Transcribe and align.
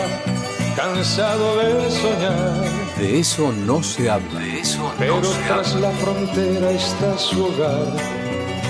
cansado 0.78 1.58
de 1.58 1.92
soñar. 1.92 2.64
De 2.98 3.20
eso 3.20 3.52
no 3.52 3.84
se 3.84 4.10
habla. 4.10 4.40
De 4.40 4.60
eso 4.62 4.94
Pero 4.98 5.20
no 5.20 5.26
se 5.26 5.44
tras 5.44 5.76
habla. 5.76 5.90
la 5.90 5.96
frontera 5.98 6.72
está 6.72 7.18
su 7.18 7.44
hogar, 7.44 7.94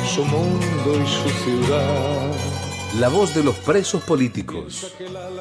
su 0.08 0.24
mundo 0.24 1.02
y 1.04 1.08
su 1.08 1.30
ciudad. 1.44 2.32
La 3.00 3.10
voz 3.10 3.36
de 3.36 3.44
los 3.44 3.56
presos 3.58 4.02
políticos. 4.04 4.94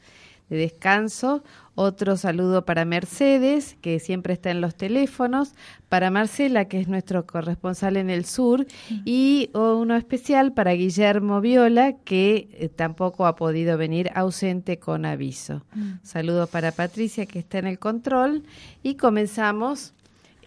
de 0.50 0.56
descanso. 0.56 1.42
Otro 1.80 2.16
saludo 2.16 2.64
para 2.64 2.84
Mercedes, 2.84 3.76
que 3.80 4.00
siempre 4.00 4.32
está 4.32 4.50
en 4.50 4.60
los 4.60 4.74
teléfonos. 4.74 5.54
Para 5.88 6.10
Marcela, 6.10 6.64
que 6.64 6.80
es 6.80 6.88
nuestro 6.88 7.24
corresponsal 7.24 7.96
en 7.96 8.10
el 8.10 8.24
sur. 8.24 8.66
Y 9.04 9.50
uno 9.54 9.94
especial 9.94 10.52
para 10.52 10.72
Guillermo 10.72 11.40
Viola, 11.40 11.92
que 11.92 12.48
eh, 12.54 12.68
tampoco 12.68 13.26
ha 13.26 13.36
podido 13.36 13.78
venir 13.78 14.10
ausente 14.16 14.80
con 14.80 15.06
aviso. 15.06 15.64
Saludo 16.02 16.48
para 16.48 16.72
Patricia, 16.72 17.26
que 17.26 17.38
está 17.38 17.58
en 17.58 17.68
el 17.68 17.78
control. 17.78 18.42
Y 18.82 18.96
comenzamos 18.96 19.94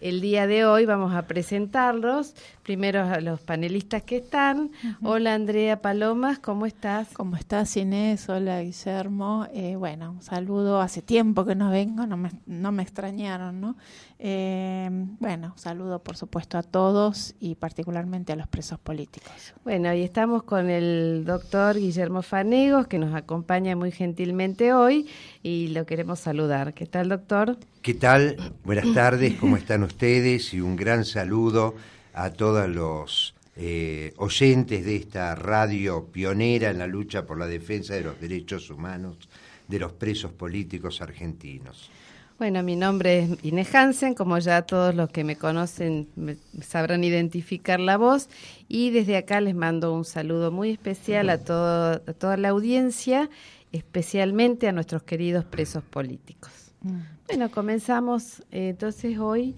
el 0.02 0.20
día 0.20 0.48
de 0.48 0.64
hoy 0.66 0.84
vamos 0.84 1.14
a 1.14 1.22
presentarlos. 1.22 2.34
Primero 2.64 3.02
a 3.02 3.20
los 3.20 3.40
panelistas 3.40 4.02
que 4.02 4.16
están. 4.18 4.70
Hola 5.02 5.34
Andrea 5.34 5.80
Palomas, 5.80 6.38
¿cómo 6.38 6.66
estás? 6.66 7.08
¿Cómo 7.12 7.36
estás, 7.36 7.76
Inés? 7.76 8.28
Hola, 8.28 8.62
Guillermo. 8.62 9.46
Eh, 9.52 9.76
bueno, 9.76 10.12
un 10.12 10.22
saludo. 10.22 10.80
Hace 10.80 11.02
tiempo 11.02 11.44
que 11.44 11.54
no 11.54 11.70
vengo, 11.70 12.06
no 12.06 12.16
me, 12.16 12.30
no 12.46 12.72
me 12.72 12.82
extrañaron, 12.82 13.60
¿no? 13.60 13.76
Eh, 14.18 14.88
bueno, 15.18 15.52
un 15.56 15.58
saludo, 15.58 16.00
por 16.00 16.16
supuesto, 16.16 16.58
a 16.58 16.62
todos 16.62 17.34
y 17.40 17.56
particularmente 17.56 18.32
a 18.32 18.36
los 18.36 18.46
presos 18.46 18.78
políticos. 18.78 19.54
Bueno, 19.64 19.92
y 19.94 20.02
estamos 20.02 20.44
con 20.44 20.70
el 20.70 21.24
doctor 21.24 21.76
Guillermo 21.76 22.22
Fanegos, 22.22 22.86
que 22.86 22.98
nos 22.98 23.14
acompaña 23.14 23.74
muy 23.74 23.90
gentilmente 23.90 24.72
hoy 24.72 25.08
y 25.42 25.68
lo 25.68 25.86
queremos 25.86 26.20
saludar. 26.20 26.74
¿Qué 26.74 26.86
tal, 26.86 27.08
doctor? 27.08 27.56
¿Qué 27.82 27.94
tal? 27.94 28.54
Buenas 28.64 28.92
tardes, 28.94 29.34
¿cómo 29.34 29.56
están 29.56 29.82
ustedes? 29.82 30.54
Y 30.54 30.60
un 30.60 30.76
gran 30.76 31.04
saludo 31.04 31.74
a 32.14 32.30
todos 32.30 32.68
los 32.68 33.34
eh, 33.56 34.14
oyentes 34.16 34.84
de 34.84 34.96
esta 34.96 35.34
radio 35.34 36.06
pionera 36.06 36.70
en 36.70 36.78
la 36.78 36.86
lucha 36.86 37.26
por 37.26 37.38
la 37.38 37.46
defensa 37.46 37.94
de 37.94 38.02
los 38.02 38.20
derechos 38.20 38.70
humanos 38.70 39.16
de 39.68 39.78
los 39.78 39.92
presos 39.92 40.32
políticos 40.32 41.00
argentinos. 41.00 41.90
Bueno, 42.38 42.62
mi 42.62 42.76
nombre 42.76 43.20
es 43.20 43.44
Inés 43.44 43.74
Hansen, 43.74 44.14
como 44.14 44.38
ya 44.38 44.62
todos 44.62 44.94
los 44.94 45.10
que 45.10 45.22
me 45.22 45.36
conocen 45.36 46.08
me 46.16 46.36
sabrán 46.60 47.04
identificar 47.04 47.78
la 47.78 47.96
voz, 47.96 48.28
y 48.68 48.90
desde 48.90 49.16
acá 49.16 49.40
les 49.40 49.54
mando 49.54 49.94
un 49.94 50.04
saludo 50.04 50.50
muy 50.50 50.70
especial 50.70 51.30
a, 51.30 51.38
todo, 51.38 52.02
a 52.04 52.12
toda 52.14 52.36
la 52.36 52.48
audiencia, 52.48 53.30
especialmente 53.72 54.68
a 54.68 54.72
nuestros 54.72 55.02
queridos 55.02 55.44
presos 55.44 55.82
políticos. 55.82 56.52
Bueno, 57.26 57.50
comenzamos 57.50 58.40
eh, 58.50 58.68
entonces 58.70 59.18
hoy 59.18 59.54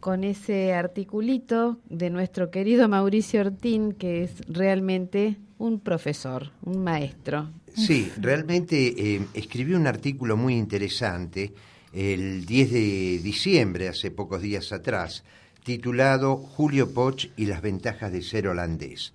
con 0.00 0.24
ese 0.24 0.74
articulito 0.74 1.78
de 1.88 2.10
nuestro 2.10 2.50
querido 2.50 2.88
Mauricio 2.88 3.40
Ortín, 3.40 3.92
que 3.92 4.22
es 4.22 4.32
realmente 4.48 5.36
un 5.58 5.80
profesor, 5.80 6.52
un 6.62 6.84
maestro. 6.84 7.50
Sí, 7.74 8.12
realmente 8.18 8.94
eh, 8.96 9.26
escribí 9.34 9.74
un 9.74 9.86
artículo 9.86 10.36
muy 10.36 10.54
interesante 10.54 11.52
el 11.92 12.44
10 12.44 12.72
de 12.72 13.20
diciembre, 13.22 13.88
hace 13.88 14.10
pocos 14.10 14.42
días 14.42 14.72
atrás, 14.72 15.24
titulado 15.64 16.36
Julio 16.36 16.92
Poch 16.92 17.28
y 17.36 17.46
las 17.46 17.62
ventajas 17.62 18.12
de 18.12 18.22
ser 18.22 18.48
holandés. 18.48 19.12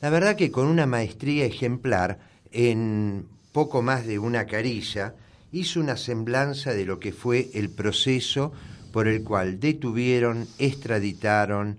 La 0.00 0.08
verdad 0.08 0.34
que 0.34 0.50
con 0.50 0.66
una 0.66 0.86
maestría 0.86 1.44
ejemplar, 1.44 2.18
en 2.52 3.26
poco 3.52 3.82
más 3.82 4.06
de 4.06 4.18
una 4.18 4.46
carilla, 4.46 5.14
hizo 5.52 5.80
una 5.80 5.96
semblanza 5.96 6.72
de 6.72 6.84
lo 6.84 7.00
que 7.00 7.12
fue 7.12 7.50
el 7.54 7.70
proceso 7.70 8.52
por 8.92 9.08
el 9.08 9.22
cual 9.22 9.60
detuvieron, 9.60 10.46
extraditaron, 10.58 11.78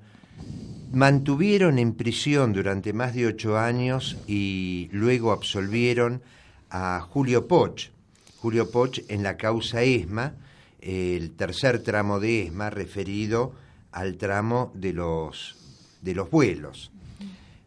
mantuvieron 0.92 1.80
en 1.80 1.94
prisión 1.94 2.54
durante 2.54 2.94
más 2.94 3.14
de 3.14 3.28
ocho 3.28 3.58
años 3.58 4.18
y 4.28 4.90
luego 4.92 5.32
absolvieron 5.32 6.22
a 6.70 7.02
Julio 7.02 7.48
Poch. 7.48 7.90
Julio 8.38 8.72
Poch 8.72 9.00
en 9.08 9.24
la 9.24 9.38
causa 9.38 9.84
ESMA, 9.84 10.34
el 10.82 11.32
tercer 11.32 11.84
tramo 11.84 12.20
de 12.20 12.44
ESMA 12.44 12.70
referido 12.70 13.54
al 13.92 14.18
tramo 14.18 14.72
de 14.74 14.94
los, 14.94 15.56
de 16.02 16.16
los 16.16 16.30
vuelos. 16.30 16.92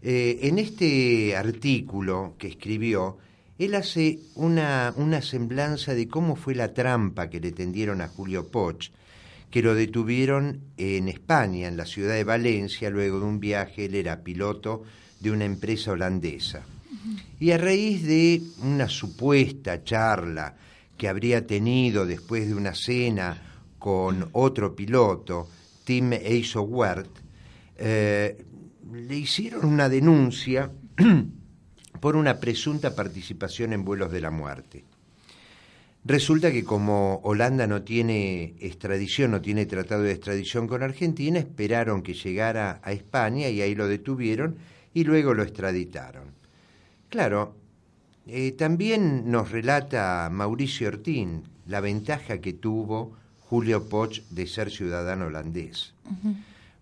Eh, 0.03 0.41
en 0.43 0.59
este 0.59 1.37
artículo 1.37 2.35
que 2.39 2.49
escribió, 2.49 3.19
él 3.59 3.75
hace 3.75 4.19
una, 4.35 4.93
una 4.97 5.23
semblanza 5.23 5.95
de 5.95 6.09
cómo 6.09 6.37
fue 6.37 6.55
la 6.55 6.75
trampa 6.75 7.31
que 7.31 7.41
le 7.41 7.53
tendieron 7.53 8.01
a 8.01 8.09
Julio 8.09 8.49
Poch, 8.51 8.91
que 9.51 9.63
lo 9.63 9.75
detuvieron 9.75 10.61
en 10.77 11.09
España, 11.09 11.69
en 11.69 11.77
la 11.77 11.87
ciudad 11.87 12.15
de 12.15 12.25
Valencia, 12.25 12.91
luego 12.91 13.21
de 13.21 13.27
un 13.27 13.39
viaje, 13.39 13.85
él 13.85 13.95
era 13.95 14.25
piloto 14.25 14.83
de 15.21 15.31
una 15.31 15.45
empresa 15.45 15.93
holandesa. 15.93 16.65
Y 17.39 17.53
a 17.53 17.59
raíz 17.59 18.05
de 18.05 18.43
una 18.63 18.89
supuesta 18.89 19.85
charla 19.85 20.57
que 20.97 21.09
habría 21.09 21.47
tenido 21.47 22.07
después 22.07 22.49
de 22.49 22.55
una 22.55 22.75
cena 22.75 23.41
con 23.79 24.29
otro 24.33 24.75
piloto, 24.75 25.49
Tim 25.85 26.15
Eisenwert, 26.15 27.11
eh, 27.77 28.45
le 28.93 29.17
hicieron 29.17 29.67
una 29.67 29.89
denuncia 29.89 30.71
por 32.05 32.17
una 32.17 32.39
presunta 32.39 32.95
participación 32.95 33.73
en 33.73 33.83
vuelos 33.83 34.13
de 34.13 34.21
la 34.21 34.31
muerte. 34.31 34.85
Resulta 36.05 36.53
que 36.53 36.63
como 36.63 37.23
Holanda 37.25 37.67
no 37.67 37.81
tiene 37.81 38.57
extradición, 38.61 39.31
no 39.31 39.41
tiene 39.41 39.65
tratado 39.65 40.03
de 40.03 40.13
extradición 40.13 40.69
con 40.69 40.83
Argentina, 40.83 41.39
esperaron 41.39 42.03
que 42.03 42.13
llegara 42.13 42.79
a 42.83 42.93
España 42.93 43.49
y 43.49 43.63
ahí 43.63 43.75
lo 43.75 43.89
detuvieron 43.89 44.59
y 44.93 45.05
luego 45.05 45.33
lo 45.33 45.45
extraditaron. 45.45 46.25
Claro, 47.09 47.57
eh, 48.27 48.53
también 48.53 49.31
nos 49.31 49.51
relata 49.51 50.29
Mauricio 50.31 50.89
Ortín 50.89 51.45
la 51.67 51.81
ventaja 51.81 52.37
que 52.37 52.53
tuvo 52.53 53.17
Julio 53.41 53.89
Poch 53.89 54.21
de 54.29 54.47
ser 54.47 54.71
ciudadano 54.71 55.29
holandés. 55.29 55.95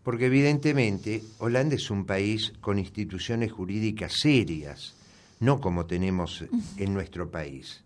Porque 0.03 0.27
evidentemente 0.27 1.23
Holanda 1.39 1.77
es 1.77 1.93
un 1.93 2.07
país 2.07 2.55
con 2.61 2.81
instituciones 2.81 3.53
jurídicas 3.53 4.15
serias, 4.15 4.97
no 5.43 5.61
como 5.61 5.87
tenemos 5.87 6.45
en 6.79 6.95
nuestro 6.95 7.31
país. 7.31 7.83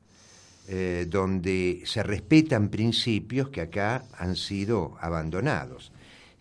Eh, 0.69 1.07
donde 1.09 1.83
se 1.85 2.03
respetan 2.03 2.71
principios 2.71 3.51
que 3.51 3.61
acá 3.61 4.05
han 4.19 4.35
sido 4.35 4.97
abandonados. 5.01 5.93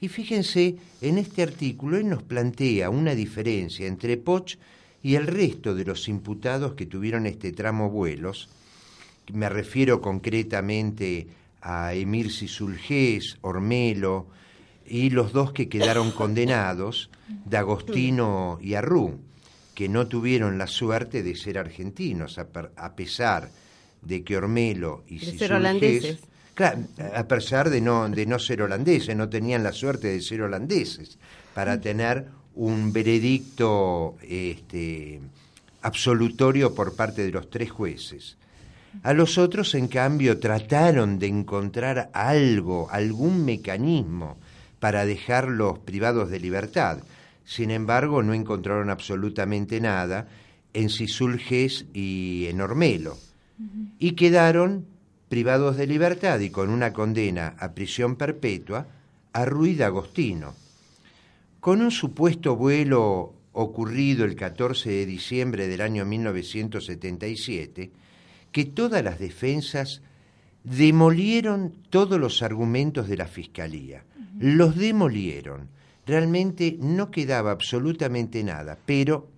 Y 0.01 0.07
fíjense, 0.07 0.77
en 1.00 1.19
este 1.19 1.44
artículo 1.44 1.97
él 1.97 2.09
nos 2.09 2.23
plantea 2.23 2.89
una 2.89 3.13
diferencia 3.13 3.85
entre 3.85 4.17
Poch 4.17 4.57
y 5.03 5.13
el 5.13 5.27
resto 5.27 5.75
de 5.75 5.85
los 5.85 6.07
imputados 6.07 6.73
que 6.73 6.88
tuvieron 6.88 7.27
este 7.27 7.51
tramo 7.51 7.91
vuelos. 7.91 8.50
Me 9.31 9.47
refiero 9.47 10.01
concretamente 10.01 11.27
a 11.62 11.94
Emir 11.94 12.31
Sisulgés, 12.31 13.38
Ormelo 13.41 14.25
y 14.88 15.12
los 15.12 15.33
dos 15.33 15.51
que 15.51 15.69
quedaron 15.69 16.09
condenados, 16.09 17.12
D'Agostino 17.45 18.57
y 18.59 18.73
Arrú, 18.73 19.19
que 19.75 19.89
no 19.89 20.07
tuvieron 20.07 20.57
la 20.57 20.68
suerte 20.68 21.22
de 21.22 21.36
ser 21.36 21.60
argentinos, 21.60 22.39
a 22.39 22.95
pesar 22.95 23.50
de 24.01 24.24
que 24.24 24.38
Ormelo 24.38 25.04
y 25.07 25.19
de 25.19 25.38
ser 25.38 25.54
holandeses. 25.54 26.19
Claro, 26.54 26.80
a 27.13 27.27
pesar 27.27 27.69
de 27.69 27.81
no, 27.81 28.07
de 28.07 28.25
no 28.25 28.39
ser 28.39 28.62
holandeses, 28.62 29.16
no 29.16 29.27
tenían 29.27 29.62
la 29.62 29.74
suerte 29.74 30.07
de 30.07 30.22
ser 30.22 30.42
holandeses, 30.42 31.18
para 31.54 31.81
tener 31.81 32.27
un 32.56 32.94
veredicto 32.94 34.16
este, 34.22 35.19
absolutorio 35.81 36.74
por 36.74 36.95
parte 36.95 37.24
de 37.24 37.31
los 37.31 37.50
tres 37.50 37.69
jueces. 37.69 38.38
A 39.04 39.12
los 39.12 39.38
otros, 39.38 39.75
en 39.75 39.89
cambio, 39.89 40.39
trataron 40.39 41.19
de 41.19 41.27
encontrar 41.27 42.10
algo, 42.13 42.88
algún 42.89 43.44
mecanismo 43.44 44.38
para 44.80 45.06
dejarlos 45.06 45.80
privados 45.80 46.30
de 46.30 46.39
libertad. 46.39 47.00
Sin 47.45 47.71
embargo, 47.71 48.24
no 48.24 48.33
encontraron 48.33 48.89
absolutamente 48.89 49.80
nada 49.80 50.27
en 50.74 50.89
Sisulges 50.89 51.86
y 51.94 52.47
en 52.50 52.59
Ormelo 52.59 53.18
y 54.00 54.12
quedaron 54.12 54.86
privados 55.30 55.77
de 55.77 55.88
libertad 55.88 56.39
y 56.39 56.50
con 56.50 56.69
una 56.69 56.94
condena 56.94 57.56
a 57.59 57.74
prisión 57.74 58.15
perpetua 58.15 58.88
a 59.33 59.45
Ruiz 59.45 59.80
Agostino. 59.81 60.53
Con 61.59 61.81
un 61.81 61.92
supuesto 61.92 62.56
vuelo 62.56 63.33
ocurrido 63.53 64.25
el 64.25 64.36
14 64.36 64.89
de 64.89 65.06
diciembre 65.06 65.68
del 65.68 65.81
año 65.81 66.06
1977, 66.06 67.91
que 68.51 68.65
todas 68.65 69.03
las 69.03 69.19
defensas 69.19 70.01
demolieron 70.63 71.74
todos 71.89 72.19
los 72.19 72.41
argumentos 72.41 73.07
de 73.07 73.18
la 73.18 73.27
Fiscalía. 73.27 74.03
Los 74.38 74.75
demolieron. 74.75 75.69
Realmente 76.06 76.78
no 76.80 77.10
quedaba 77.12 77.52
absolutamente 77.52 78.44
nada, 78.44 78.78
pero 78.86 79.30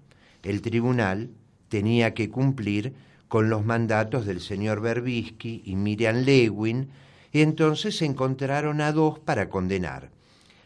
el 0.44 0.62
tribunal 0.62 1.30
tenía 1.70 2.14
que 2.14 2.30
cumplir 2.30 2.94
con 3.28 3.50
los 3.50 3.66
mandatos 3.66 4.26
del 4.26 4.42
señor 4.42 4.82
Berbisky 4.82 5.64
y 5.66 5.76
Miriam 5.76 6.18
Lewin, 6.24 6.90
y 7.32 7.42
entonces 7.42 7.98
se 7.98 8.06
encontraron 8.06 8.82
a 8.82 8.92
dos 8.92 9.20
para 9.20 9.50
condenar. 9.50 10.10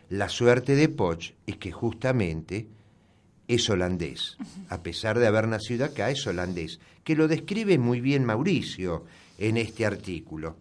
La 0.10 0.30
suerte 0.30 0.76
de 0.76 0.90
Poch 0.90 1.32
es 1.48 1.58
que 1.58 1.72
justamente 1.72 2.68
es 3.48 3.70
holandés, 3.70 4.38
a 4.70 4.82
pesar 4.82 5.20
de 5.20 5.28
haber 5.28 5.48
nacido 5.48 5.86
acá, 5.86 6.10
es 6.10 6.26
holandés, 6.28 6.80
que 7.04 7.16
lo 7.16 7.28
describe 7.28 7.78
muy 7.78 8.00
bien 8.00 8.24
Mauricio 8.24 9.06
en 9.38 9.58
este 9.58 9.86
artículo. 9.86 10.56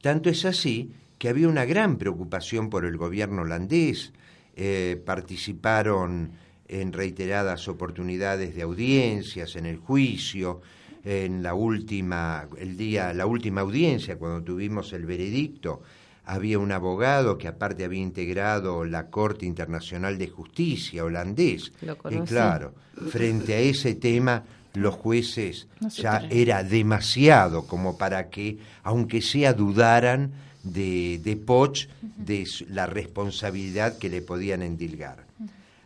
Tanto 0.00 0.30
es 0.30 0.44
así 0.44 0.92
que 1.18 1.28
había 1.28 1.48
una 1.48 1.64
gran 1.64 1.96
preocupación 1.96 2.70
por 2.70 2.84
el 2.84 2.96
gobierno 2.96 3.42
holandés, 3.42 4.12
eh, 4.54 5.00
participaron 5.04 6.30
en 6.68 6.92
reiteradas 6.92 7.68
oportunidades 7.68 8.54
de 8.54 8.62
audiencias, 8.62 9.56
en 9.56 9.66
el 9.66 9.78
juicio, 9.78 10.60
en 11.04 11.42
la 11.42 11.54
última, 11.54 12.48
el 12.58 12.76
día, 12.76 13.12
la 13.14 13.26
última 13.26 13.60
audiencia, 13.60 14.18
cuando 14.18 14.42
tuvimos 14.42 14.92
el 14.92 15.06
veredicto, 15.06 15.82
había 16.24 16.58
un 16.58 16.72
abogado 16.72 17.38
que 17.38 17.46
aparte 17.46 17.84
había 17.84 18.00
integrado 18.00 18.84
la 18.84 19.08
Corte 19.08 19.46
Internacional 19.46 20.18
de 20.18 20.26
Justicia 20.26 21.04
holandés. 21.04 21.72
y 22.10 22.18
claro, 22.22 22.74
frente 23.10 23.54
a 23.54 23.60
ese 23.60 23.94
tema 23.94 24.42
los 24.74 24.94
jueces 24.94 25.68
ya 25.94 26.26
era 26.28 26.64
demasiado 26.64 27.66
como 27.66 27.96
para 27.96 28.28
que, 28.28 28.58
aunque 28.82 29.22
sea, 29.22 29.52
dudaran 29.54 30.32
de, 30.66 31.20
de 31.22 31.36
Poch, 31.36 31.88
de 32.00 32.46
la 32.68 32.86
responsabilidad 32.86 33.98
que 33.98 34.08
le 34.08 34.22
podían 34.22 34.62
endilgar. 34.62 35.24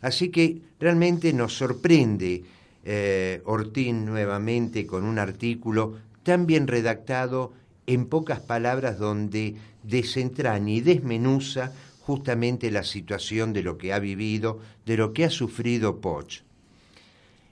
Así 0.00 0.30
que 0.30 0.58
realmente 0.78 1.32
nos 1.32 1.56
sorprende 1.56 2.42
eh, 2.84 3.42
Ortín 3.44 4.06
nuevamente 4.06 4.86
con 4.86 5.04
un 5.04 5.18
artículo 5.18 5.98
tan 6.22 6.46
bien 6.46 6.66
redactado 6.66 7.52
en 7.86 8.06
pocas 8.06 8.40
palabras 8.40 8.98
donde 8.98 9.56
desentraña 9.82 10.72
y 10.72 10.80
desmenuza 10.80 11.72
justamente 12.00 12.70
la 12.70 12.82
situación 12.82 13.52
de 13.52 13.62
lo 13.62 13.76
que 13.76 13.92
ha 13.92 13.98
vivido, 13.98 14.60
de 14.86 14.96
lo 14.96 15.12
que 15.12 15.24
ha 15.24 15.30
sufrido 15.30 16.00
Poch. 16.00 16.42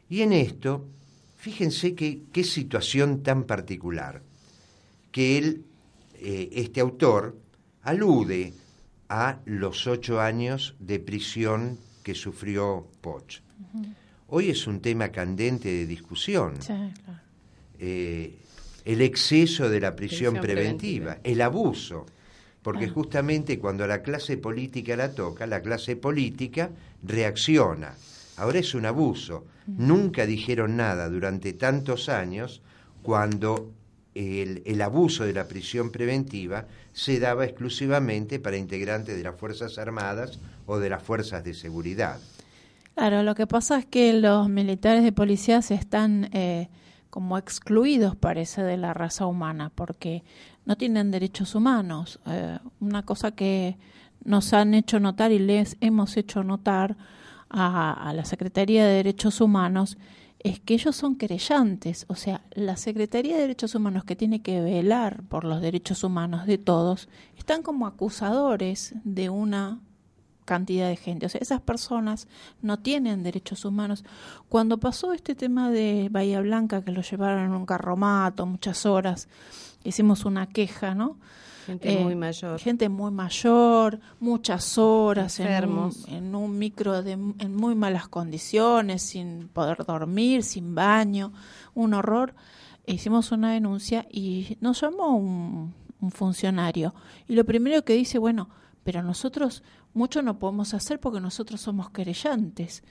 Y 0.09 0.23
en 0.23 0.33
esto, 0.33 0.87
fíjense 1.37 1.95
qué 1.95 2.45
situación 2.45 3.23
tan 3.23 3.45
particular, 3.45 4.23
que 5.13 5.37
él, 5.37 5.65
eh, 6.21 6.51
este 6.53 6.81
autor, 6.81 7.37
alude 7.83 8.53
a 9.09 9.39
los 9.47 9.87
ocho 9.87 10.21
años 10.21 10.75
de 10.79 10.99
prisión 10.99 11.79
que 12.03 12.15
sufrió 12.15 12.87
Poch. 13.01 13.41
Hoy 14.29 14.51
es 14.51 14.67
un 14.67 14.81
tema 14.81 15.09
candente 15.09 15.69
de 15.69 15.87
discusión. 15.87 16.55
Eh, 17.79 18.37
el 18.85 19.03
exceso 19.03 19.69
de 19.69 19.81
la 19.81 19.95
prisión, 19.95 20.35
preventiva, 20.35 21.19
el 21.23 21.41
abuso, 21.41 22.07
porque 22.63 22.87
ah. 22.87 22.91
justamente 22.93 23.59
cuando 23.59 23.87
la 23.87 24.03
clase 24.03 24.37
política 24.37 24.97
la 24.97 25.15
toca, 25.15 25.47
la 25.47 25.63
clase 25.63 25.97
política 25.97 26.71
reacciona. 27.03 27.95
Ahora 28.37 28.59
es 28.59 28.75
un 28.75 28.87
abuso. 28.87 29.47
Nunca 29.67 30.27
dijeron 30.27 30.77
nada 30.77 31.09
durante 31.09 31.53
tantos 31.53 32.09
años 32.09 32.63
cuando 33.03 33.73
el, 34.15 34.83
abuso 34.83 35.25
de 35.25 35.33
la 35.33 35.47
prisión 35.47 35.91
preventiva 35.91 36.67
se 36.93 37.21
daba 37.21 37.45
exclusivamente 37.45 38.39
para 38.41 38.57
integrantes 38.57 39.17
de 39.17 39.23
las 39.23 39.37
Fuerzas 39.37 39.79
Armadas 39.79 40.41
o 40.67 40.79
de 40.79 40.91
las 40.91 41.03
Fuerzas 41.03 41.45
de 41.45 41.55
Seguridad. 41.55 42.19
Claro, 42.95 43.23
lo 43.23 43.35
que 43.35 43.47
pasa 43.47 43.79
es 43.79 43.87
que 43.87 44.13
los 44.13 44.49
militares 44.49 45.05
de 45.05 45.13
policía 45.13 45.63
se 45.63 45.75
están 45.75 46.31
eh, 46.33 46.69
como 47.11 47.39
excluidos, 47.39 48.17
parece, 48.17 48.63
de 48.63 48.77
la 48.77 48.93
raza 48.93 49.27
humana, 49.27 49.71
porque 49.75 50.25
no 50.65 50.77
tienen 50.77 51.11
derechos 51.11 51.55
humanos. 51.55 52.19
Eh, 52.27 52.59
una 52.81 53.05
cosa 53.05 53.33
que 53.33 53.77
nos 54.25 54.53
han 54.53 54.75
hecho 54.75 54.99
notar 54.99 55.31
y 55.31 55.39
les 55.39 55.77
hemos 55.81 56.17
hecho 56.17 56.43
notar 56.43 56.97
a 57.51 58.13
la 58.15 58.27
Secretaría 58.27 58.87
de 58.87 58.97
Derechos 58.97 59.41
Humanos 59.41 59.97
es 60.41 60.61
que 60.61 60.75
ellos 60.75 60.95
son 60.95 61.17
querellantes, 61.17 62.07
o 62.09 62.15
sea, 62.15 62.43
la 62.53 62.77
Secretaría 62.77 63.35
de 63.35 63.43
Derechos 63.43 63.75
Humanos 63.75 64.05
que 64.05 64.17
tiene 64.17 64.41
que 64.41 64.61
velar 64.61 65.23
por 65.25 65.45
los 65.45 65.61
derechos 65.61 66.05
humanos 66.05 66.47
de 66.47 66.59
todos, 66.59 67.09
están 67.37 67.63
como 67.63 67.87
acusadores 67.87 68.95
de 69.03 69.31
una 69.31 69.81
cantidad 70.45 70.89
de 70.89 70.97
gente. 70.97 71.27
O 71.27 71.29
sea, 71.29 71.41
esas 71.43 71.61
personas 71.61 72.27
no 72.63 72.79
tienen 72.79 73.23
derechos 73.23 73.67
humanos. 73.67 74.05
Cuando 74.49 74.79
pasó 74.79 75.13
este 75.13 75.35
tema 75.35 75.71
de 75.71 76.09
Bahía 76.11 76.41
Blanca, 76.41 76.83
que 76.83 76.93
lo 76.93 77.03
llevaron 77.03 77.45
en 77.45 77.53
un 77.53 77.67
carromato 77.67 78.47
muchas 78.47 78.87
horas, 78.87 79.29
hicimos 79.85 80.25
una 80.25 80.49
queja, 80.49 80.95
¿no? 80.95 81.19
Gente 81.69 81.99
muy 81.99 82.15
eh, 82.15 82.17
mayor. 82.17 82.59
Gente 82.59 82.89
muy 82.89 83.11
mayor, 83.11 84.01
muchas 84.21 84.79
horas 84.79 85.39
en 85.39 85.69
un, 85.69 85.93
en 86.09 86.35
un, 86.35 86.59
micro 86.59 87.03
de, 87.03 87.13
en 87.13 87.55
muy 87.55 87.75
malas 87.75 88.09
condiciones, 88.09 89.03
sin 89.03 89.49
poder 89.49 89.85
dormir, 89.85 90.43
sin 90.45 90.75
baño, 90.75 91.35
un 91.75 91.93
horror. 91.93 92.35
Hicimos 92.87 93.33
una 93.33 93.53
denuncia 93.53 94.07
y 94.11 94.57
nos 94.63 94.81
llamó 94.81 95.15
un, 95.15 95.75
un 96.01 96.11
funcionario. 96.11 96.95
Y 97.29 97.35
lo 97.35 97.45
primero 97.45 97.85
que 97.85 97.93
dice, 97.93 98.19
bueno, 98.19 98.49
pero 98.83 99.03
nosotros 99.03 99.63
mucho 99.93 100.23
no 100.23 100.39
podemos 100.39 100.73
hacer 100.73 101.01
porque 101.01 101.21
nosotros 101.21 101.61
somos 101.61 101.91
querellantes. 101.91 102.83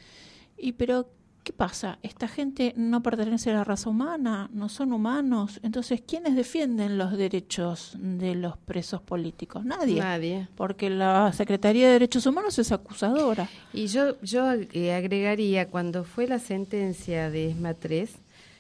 Y 0.56 0.74
pero 0.74 1.10
¿qué 1.48 1.54
pasa? 1.54 1.98
Esta 2.04 2.28
gente 2.28 2.74
no 2.76 3.02
pertenece 3.02 3.52
a 3.52 3.54
la 3.54 3.64
raza 3.64 3.90
humana, 3.90 4.50
no 4.52 4.68
son 4.68 4.92
humanos. 4.92 5.62
Entonces, 5.64 6.04
¿quiénes 6.06 6.36
defienden 6.36 6.98
los 6.98 7.18
derechos 7.18 7.96
de 7.98 8.36
los 8.36 8.58
presos 8.58 9.02
políticos? 9.02 9.64
Nadie. 9.64 10.02
Nadie. 10.02 10.50
Porque 10.58 10.90
la 10.90 11.32
Secretaría 11.32 11.88
de 11.88 11.94
Derechos 11.94 12.26
Humanos 12.26 12.60
es 12.60 12.74
acusadora. 12.74 13.48
Y 13.72 13.88
yo, 13.88 14.20
yo 14.22 14.52
eh, 14.52 14.94
agregaría, 14.94 15.70
cuando 15.70 16.04
fue 16.04 16.28
la 16.28 16.40
sentencia 16.40 17.30
de 17.30 17.52
ESMA 17.52 17.76
3, 17.76 18.12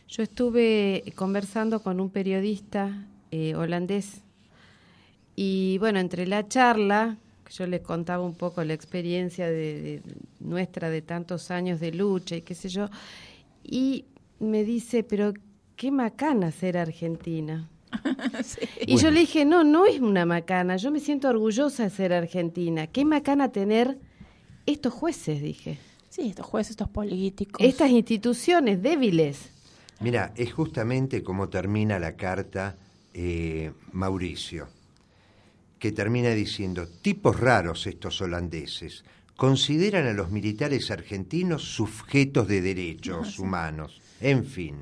yo 0.07 0.23
estuve 0.23 1.03
conversando 1.17 1.81
con 1.81 1.99
un 1.99 2.09
periodista 2.09 3.05
eh, 3.31 3.53
holandés 3.55 4.21
y 5.35 5.77
bueno, 5.79 5.99
entre 5.99 6.25
la 6.25 6.47
charla, 6.47 7.17
yo 7.49 7.67
le 7.67 7.81
contaba 7.81 8.23
un 8.23 8.35
poco 8.35 8.63
la 8.63 8.73
experiencia 8.73 9.49
de, 9.49 10.01
nuestra 10.39 10.89
de 10.89 11.01
tantos 11.01 11.51
años 11.51 11.79
de 11.79 11.91
lucha 11.91 12.35
y 12.35 12.41
qué 12.41 12.55
sé 12.55 12.69
yo, 12.69 12.89
y 13.63 14.05
me 14.39 14.63
dice, 14.63 15.03
pero 15.03 15.33
qué 15.75 15.91
macana 15.91 16.51
ser 16.51 16.77
argentina. 16.77 17.69
Y 18.85 18.97
yo 18.97 19.11
le 19.11 19.21
dije, 19.21 19.43
no, 19.45 19.63
no 19.63 19.85
es 19.85 19.99
una 19.99 20.25
macana, 20.25 20.77
yo 20.77 20.91
me 20.91 20.99
siento 20.99 21.27
orgullosa 21.29 21.83
de 21.83 21.89
ser 21.89 22.13
argentina. 22.13 22.87
Qué 22.87 23.03
macana 23.05 23.51
tener 23.51 23.97
estos 24.65 24.93
jueces, 24.93 25.41
dije. 25.41 25.77
Sí, 26.09 26.29
estos 26.29 26.45
jueces, 26.45 26.71
estos 26.71 26.89
políticos. 26.89 27.65
Estas 27.65 27.89
instituciones 27.89 28.81
débiles. 28.81 29.49
Mira, 29.99 30.33
es 30.35 30.53
justamente 30.53 31.23
como 31.23 31.49
termina 31.49 31.99
la 31.99 32.15
carta 32.15 32.77
eh, 33.13 33.71
Mauricio 33.91 34.67
que 35.79 35.91
termina 35.91 36.29
diciendo, 36.29 36.87
tipos 36.87 37.39
raros 37.39 37.87
estos 37.87 38.21
holandeses, 38.21 39.03
consideran 39.35 40.07
a 40.07 40.13
los 40.13 40.31
militares 40.31 40.89
argentinos 40.91 41.63
sujetos 41.63 42.47
de 42.47 42.61
derechos 42.61 43.39
humanos. 43.39 44.01
En 44.21 44.45
fin. 44.45 44.75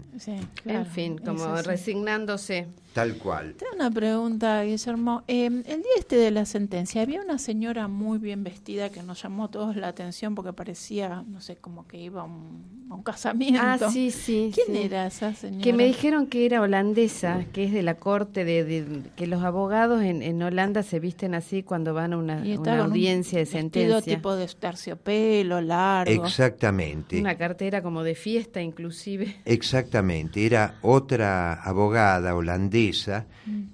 en 0.66 0.86
fin, 0.86 1.18
como 1.18 1.62
resignándose. 1.62 2.68
Tal 2.96 3.18
cual. 3.18 3.56
Tengo 3.56 3.74
una 3.76 3.92
pregunta, 3.92 4.64
Guillermo. 4.64 5.26
Eh, 5.28 5.48
el 5.48 5.64
día 5.64 5.92
este 5.98 6.16
de 6.16 6.32
la 6.32 6.46
sentencia, 6.46 7.02
había 7.02 7.22
una 7.22 7.38
señora 7.40 7.90
muy 7.90 8.20
bien 8.20 8.46
vestida 8.46 8.90
que 8.90 9.04
nos 9.04 9.22
llamó 9.22 9.46
a 9.46 9.52
todos 9.52 9.76
la 9.76 9.90
atención 9.90 10.34
porque 10.34 10.54
parecía, 10.54 11.26
no 11.28 11.42
sé, 11.42 11.58
como 11.58 11.86
que 11.88 11.98
iba 11.98 12.22
a 12.22 12.24
un, 12.24 13.04
casamiento. 13.04 13.60
Ah, 13.62 13.78
sí, 13.92 14.12
sí. 14.12 14.54
¿Quién 14.56 14.78
era 14.78 15.08
esa 15.08 15.34
señora? 15.34 15.62
Que 15.62 15.74
me 15.74 15.86
dijeron 15.86 16.28
que 16.28 16.46
era 16.46 16.62
holandesa, 16.62 17.44
que 17.52 17.66
es 17.66 17.74
de 17.74 17.84
la 17.84 17.96
corte, 17.96 18.46
de, 18.46 19.02
que 19.18 19.28
los 19.28 19.44
abogados 19.44 20.02
en, 20.02 20.42
Holanda 20.42 20.82
se 20.82 21.02
visten 21.02 21.36
así 21.36 21.64
cuando 21.64 21.94
van 21.94 22.14
a 22.14 22.18
una, 22.18 22.44
audiencia 22.82 23.40
de 23.40 23.46
sentencia. 23.46 24.02
tipo 24.02 24.38
de 24.38 24.48
terciopelo 24.48 25.60
largo. 25.60 26.26
Exactamente. 26.26 27.20
Una 27.20 27.36
cartera 27.36 27.82
como 27.82 28.04
de 28.04 28.16
fiesta 28.16 28.62
inclusive. 28.62 29.25
Exactamente. 29.46 30.46
Era 30.46 30.76
otra 30.82 31.54
abogada 31.54 32.36
holandesa 32.36 33.26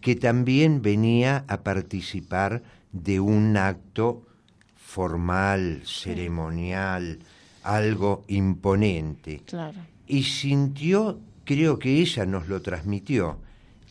que 0.01 0.15
también 0.15 0.81
venía 0.81 1.46
a 1.48 1.62
participar 1.62 2.63
de 2.91 3.20
un 3.20 3.55
acto 3.58 4.25
formal, 4.75 5.84
ceremonial, 5.86 7.20
algo 7.63 8.24
imponente. 8.27 9.41
Y 10.08 10.24
sintió, 10.24 11.20
creo 11.46 11.79
que 11.79 12.00
ella 12.00 12.25
nos 12.25 12.48
lo 12.48 12.62
transmitió, 12.62 13.38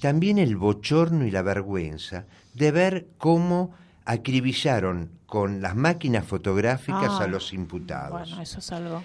también 0.00 0.38
el 0.38 0.56
bochorno 0.56 1.26
y 1.26 1.30
la 1.30 1.42
vergüenza 1.42 2.26
de 2.54 2.70
ver 2.70 3.06
cómo 3.18 3.72
acribillaron 4.04 5.10
con 5.26 5.62
las 5.62 5.76
máquinas 5.76 6.26
fotográficas 6.26 7.12
a 7.12 7.24
ah, 7.24 7.26
los 7.28 7.52
imputados. 7.52 8.10
Bueno, 8.28 8.42
eso 8.42 8.58
es 8.58 8.72
algo. 8.72 9.02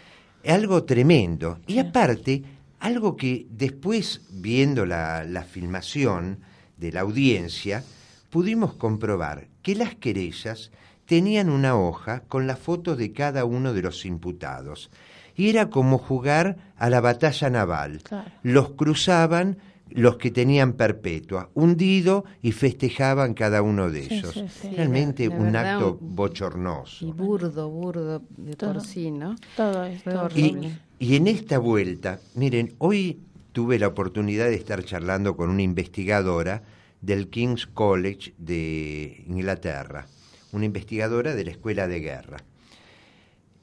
Algo 0.48 0.84
tremendo. 0.84 1.60
Y 1.68 1.80
aparte, 1.80 2.44
algo 2.80 3.16
que 3.16 3.48
después, 3.50 4.22
viendo 4.30 4.86
la, 4.86 5.46
filmación 5.50 6.40
de 6.78 6.92
la 6.92 7.02
audiencia, 7.02 7.84
pudimos 8.30 8.74
comprobar 8.74 9.48
que 9.62 9.76
las 9.76 9.96
querellas 9.96 10.72
tenían 11.06 11.50
una 11.50 11.76
hoja 11.76 12.22
con 12.28 12.48
la 12.48 12.56
foto 12.56 12.96
de 12.96 13.12
cada 13.12 13.46
uno 13.46 13.74
de 13.74 13.82
los 13.82 14.06
imputados. 14.06 14.90
Y 15.36 15.50
era 15.50 15.70
como 15.70 15.98
jugar 15.98 16.58
a 16.78 16.90
la 16.90 17.02
batalla 17.02 17.50
naval. 17.50 18.02
Los 18.44 18.72
cruzaban 18.72 19.58
los 19.96 20.18
que 20.18 20.30
tenían 20.30 20.74
perpetua, 20.74 21.50
hundido 21.54 22.26
y 22.42 22.52
festejaban 22.52 23.34
cada 23.34 23.62
uno 23.62 23.90
de 23.90 24.04
ellos. 24.04 24.44
Realmente 24.76 25.30
un 25.30 25.56
acto 25.56 25.98
bochornoso. 26.00 27.06
Y 27.06 27.12
burdo, 27.12 27.70
burdo 27.70 28.22
de 28.38 28.56
por 28.56 28.82
sí, 28.82 29.12
¿no? 29.12 29.36
Todo 29.56 29.86
esto 29.86 30.24
horrible. 30.24 30.80
Y, 31.00 31.16
en 31.16 31.28
esta 31.28 31.60
vuelta, 31.60 32.20
miren, 32.36 32.76
hoy 32.78 33.20
tuve 33.52 33.80
la 33.80 33.88
oportunidad 33.88 34.46
de 34.46 34.56
estar 34.56 34.84
charlando 34.84 35.36
con 35.38 35.50
una 35.50 35.62
investigadora 35.62 36.64
del 37.02 37.30
King's 37.30 37.68
College 37.68 38.34
de 38.38 39.24
Inglaterra, 39.28 40.08
una 40.52 40.66
investigadora 40.66 41.36
de 41.36 41.46
la 41.46 41.52
Escuela 41.52 41.88
de 41.88 42.00
Guerra, 42.00 42.38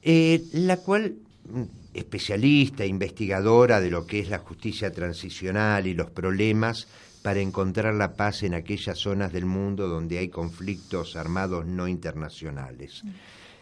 eh, 0.01 0.43
la 0.53 0.77
cual 0.77 1.15
especialista, 1.93 2.85
investigadora 2.85 3.79
de 3.79 3.91
lo 3.91 4.05
que 4.05 4.19
es 4.19 4.29
la 4.29 4.39
justicia 4.39 4.91
transicional 4.91 5.87
y 5.87 5.93
los 5.93 6.09
problemas 6.09 6.87
para 7.21 7.39
encontrar 7.39 7.93
la 7.93 8.15
paz 8.15 8.43
en 8.43 8.53
aquellas 8.53 8.97
zonas 8.97 9.31
del 9.31 9.45
mundo 9.45 9.87
donde 9.87 10.17
hay 10.17 10.29
conflictos 10.29 11.15
armados 11.15 11.65
no 11.65 11.87
internacionales. 11.87 13.03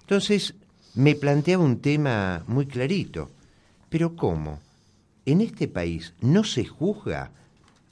Entonces, 0.02 0.56
me 0.96 1.16
planteaba 1.16 1.64
un 1.64 1.80
tema 1.80 2.44
muy 2.48 2.66
clarito, 2.66 3.32
pero 3.90 4.16
¿cómo? 4.16 4.60
En 5.26 5.42
este 5.42 5.68
país 5.68 6.14
no 6.22 6.44
se 6.44 6.66
juzga 6.66 7.32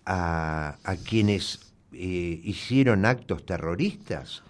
a, 0.06 0.76
quienes 1.08 1.60
eh, 1.94 2.42
hicieron 2.44 3.06
actos 3.06 3.46
terroristas. 3.46 4.42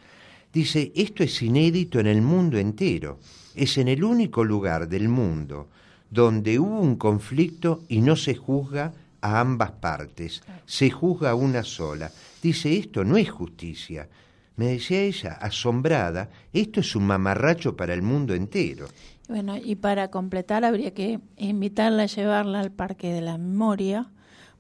Dice, 0.54 0.92
esto 0.96 1.22
es 1.22 1.42
inédito 1.42 2.00
en 2.00 2.08
el 2.08 2.22
mundo 2.22 2.58
entero. 2.58 3.20
Es 3.56 3.78
en 3.78 3.90
el 3.90 4.04
único 4.04 4.46
lugar 4.46 4.88
del 4.88 5.10
mundo 5.10 5.68
donde 6.10 6.60
hubo 6.60 6.80
un 6.80 6.96
conflicto 6.96 7.84
y 7.88 8.02
no 8.02 8.16
se 8.16 8.36
juzga 8.36 8.94
a 9.22 9.40
ambas 9.40 9.72
partes, 9.72 10.42
se 10.66 10.90
juzga 10.90 11.32
a 11.32 11.36
una 11.36 11.64
sola. 11.64 12.12
Dice, 12.42 12.78
esto 12.78 13.04
no 13.04 13.18
es 13.18 13.30
justicia. 13.30 14.08
Me 14.56 14.68
decía 14.68 15.02
ella, 15.02 15.34
asombrada, 15.34 16.30
esto 16.52 16.80
es 16.80 16.96
un 16.96 17.06
mamarracho 17.06 17.76
para 17.76 17.94
el 17.94 18.02
mundo 18.02 18.34
entero. 18.34 18.88
Bueno, 19.28 19.56
y 19.58 19.76
para 19.76 20.10
completar 20.10 20.66
habría 20.66 20.94
que 20.94 21.20
invitarla 21.38 22.04
a 22.04 22.08
llevarla 22.08 22.60
al 22.60 22.72
Parque 22.72 23.14
de 23.14 23.22
la 23.22 23.38
Memoria 23.38 24.10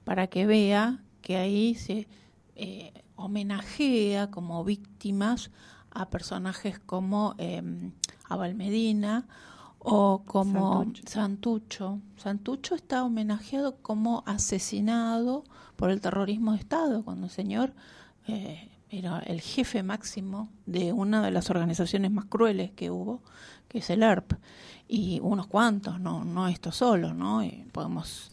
para 0.03 0.27
que 0.27 0.45
vea 0.45 0.99
que 1.21 1.37
ahí 1.37 1.75
se 1.75 2.07
eh, 2.55 2.93
homenajea 3.15 4.29
como 4.31 4.63
víctimas 4.63 5.51
a 5.91 6.09
personajes 6.09 6.79
como 6.79 7.35
eh, 7.37 7.61
Abel 8.29 8.55
Medina 8.55 9.27
o 9.79 10.23
como 10.25 10.85
Santucho. 11.05 11.99
Santucho. 12.17 12.75
está 12.75 13.03
homenajeado 13.03 13.77
como 13.81 14.23
asesinado 14.25 15.43
por 15.75 15.89
el 15.89 16.01
terrorismo 16.01 16.51
de 16.51 16.59
Estado, 16.59 17.03
cuando 17.03 17.27
el 17.27 17.31
señor 17.31 17.73
eh, 18.27 18.69
era 18.89 19.19
el 19.19 19.41
jefe 19.41 19.83
máximo 19.83 20.49
de 20.65 20.91
una 20.91 21.21
de 21.21 21.31
las 21.31 21.49
organizaciones 21.49 22.11
más 22.11 22.25
crueles 22.25 22.71
que 22.71 22.91
hubo, 22.91 23.21
que 23.67 23.79
es 23.79 23.89
el 23.89 24.03
ERP, 24.03 24.33
y 24.87 25.19
unos 25.21 25.47
cuantos, 25.47 25.99
no, 25.99 26.25
no 26.25 26.47
esto 26.47 26.71
solo, 26.71 27.13
¿no? 27.13 27.41
podemos 27.71 28.31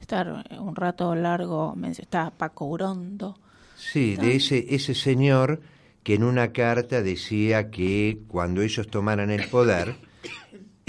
estar 0.00 0.46
un 0.58 0.74
rato 0.74 1.14
largo, 1.14 1.76
está 1.98 2.30
Paco 2.30 2.64
Urondo. 2.66 3.38
Sí, 3.76 4.16
de 4.16 4.36
ese, 4.36 4.74
ese 4.74 4.94
señor 4.94 5.60
que 6.02 6.14
en 6.14 6.24
una 6.24 6.52
carta 6.52 7.02
decía 7.02 7.70
que 7.70 8.22
cuando 8.28 8.62
ellos 8.62 8.88
tomaran 8.88 9.30
el 9.30 9.46
poder, 9.48 9.96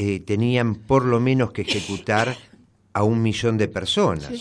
eh, 0.01 0.22
tenían 0.22 0.75
por 0.75 1.03
lo 1.03 1.20
menos 1.20 1.51
que 1.51 1.63
ejecutar 1.63 2.38
a 2.94 3.03
un 3.03 3.22
millón 3.22 3.58
de 3.58 3.68
personas. 3.68 4.32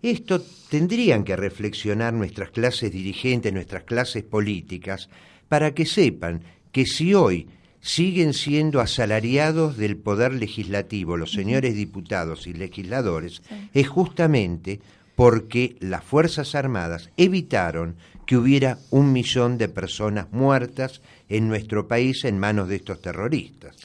Esto 0.00 0.42
tendrían 0.70 1.24
que 1.24 1.36
reflexionar 1.36 2.14
nuestras 2.14 2.50
clases 2.50 2.90
dirigentes, 2.90 3.52
nuestras 3.52 3.84
clases 3.84 4.22
políticas, 4.22 5.10
para 5.46 5.74
que 5.74 5.84
sepan 5.84 6.40
que 6.72 6.86
si 6.86 7.12
hoy 7.12 7.48
siguen 7.82 8.32
siendo 8.32 8.80
asalariados 8.80 9.76
del 9.76 9.98
poder 9.98 10.32
legislativo 10.32 11.18
los 11.18 11.32
señores 11.32 11.74
diputados 11.74 12.46
y 12.46 12.54
legisladores, 12.54 13.42
es 13.74 13.86
justamente 13.86 14.80
porque 15.16 15.76
las 15.80 16.02
Fuerzas 16.02 16.54
Armadas 16.54 17.10
evitaron 17.18 17.96
que 18.24 18.38
hubiera 18.38 18.78
un 18.88 19.12
millón 19.12 19.58
de 19.58 19.68
personas 19.68 20.32
muertas 20.32 21.02
en 21.28 21.46
nuestro 21.46 21.88
país 21.88 22.24
en 22.24 22.38
manos 22.38 22.70
de 22.70 22.76
estos 22.76 23.02
terroristas. 23.02 23.76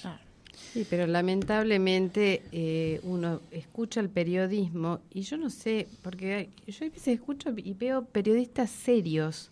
Sí, 0.73 0.85
pero 0.85 1.07
lamentablemente 1.07 2.43
eh, 2.51 2.99
uno 3.03 3.41
escucha 3.49 4.01
el 4.01 4.09
periodismo 4.09 4.99
y 5.09 5.21
yo 5.21 5.37
no 5.37 5.49
sé, 5.49 5.87
porque 6.03 6.51
yo 6.67 6.85
a 6.85 6.89
veces 6.89 7.07
escucho 7.07 7.49
y 7.57 7.73
veo 7.73 8.05
periodistas 8.05 8.69
serios 8.69 9.49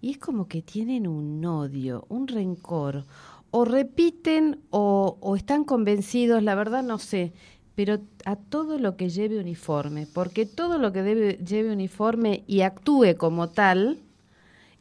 y 0.00 0.12
es 0.12 0.18
como 0.18 0.48
que 0.48 0.62
tienen 0.62 1.06
un 1.06 1.44
odio, 1.44 2.06
un 2.08 2.28
rencor, 2.28 3.04
o 3.50 3.64
repiten 3.66 4.60
o, 4.70 5.18
o 5.20 5.36
están 5.36 5.64
convencidos, 5.64 6.42
la 6.42 6.54
verdad 6.54 6.82
no 6.82 6.98
sé, 6.98 7.32
pero 7.74 8.00
a 8.24 8.36
todo 8.36 8.78
lo 8.78 8.96
que 8.96 9.10
lleve 9.10 9.38
uniforme, 9.38 10.06
porque 10.06 10.46
todo 10.46 10.78
lo 10.78 10.92
que 10.92 11.02
debe, 11.02 11.34
lleve 11.44 11.72
uniforme 11.72 12.42
y 12.46 12.62
actúe 12.62 13.16
como 13.18 13.50
tal 13.50 13.98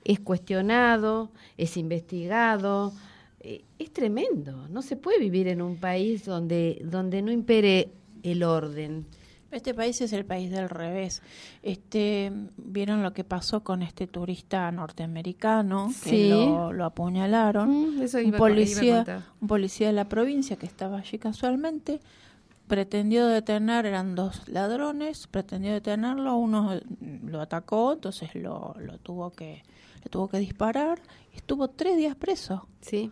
es 0.05 0.19
cuestionado, 0.21 1.29
es 1.57 1.75
investigado, 1.75 2.93
es 3.39 3.93
tremendo. 3.93 4.67
No 4.69 4.81
se 4.81 4.95
puede 4.95 5.19
vivir 5.19 5.47
en 5.47 5.61
un 5.61 5.77
país 5.77 6.25
donde, 6.25 6.81
donde 6.83 7.21
no 7.21 7.31
impere 7.31 7.91
el 8.23 8.43
orden. 8.43 9.05
Este 9.49 9.73
país 9.73 10.01
es 10.01 10.11
el 10.11 10.25
país 10.25 10.51
del 10.51 10.69
revés. 10.69 11.21
Este, 11.63 12.31
vieron 12.57 13.01
lo 13.01 13.13
que 13.13 13.23
pasó 13.23 13.63
con 13.63 13.81
este 13.81 14.05
turista 14.05 14.69
norteamericano 14.71 15.89
que 16.03 16.29
lo, 16.29 16.83
apuñalaron. 16.83 17.97
Mm, 17.97 18.01
un 18.25 18.31
policía, 18.33 19.23
un 19.39 19.47
policía 19.47 19.87
de 19.87 19.93
la 19.93 20.09
provincia 20.09 20.57
que 20.57 20.65
estaba 20.65 20.97
allí 20.97 21.17
casualmente 21.17 22.01
pretendió 22.67 23.27
detener, 23.27 23.85
eran 23.85 24.13
dos 24.13 24.47
ladrones, 24.49 25.27
pretendió 25.27 25.71
detenerlo, 25.71 26.35
uno 26.35 26.77
lo 27.23 27.41
atacó, 27.41 27.93
entonces 27.93 28.35
lo, 28.35 28.75
lo 28.77 28.97
tuvo 28.97 29.31
que, 29.31 29.63
le 30.03 30.09
tuvo 30.09 30.27
que 30.27 30.37
disparar, 30.37 30.99
estuvo 31.33 31.69
tres 31.69 31.95
días 31.95 32.15
preso. 32.15 32.67
Sí. 32.81 33.11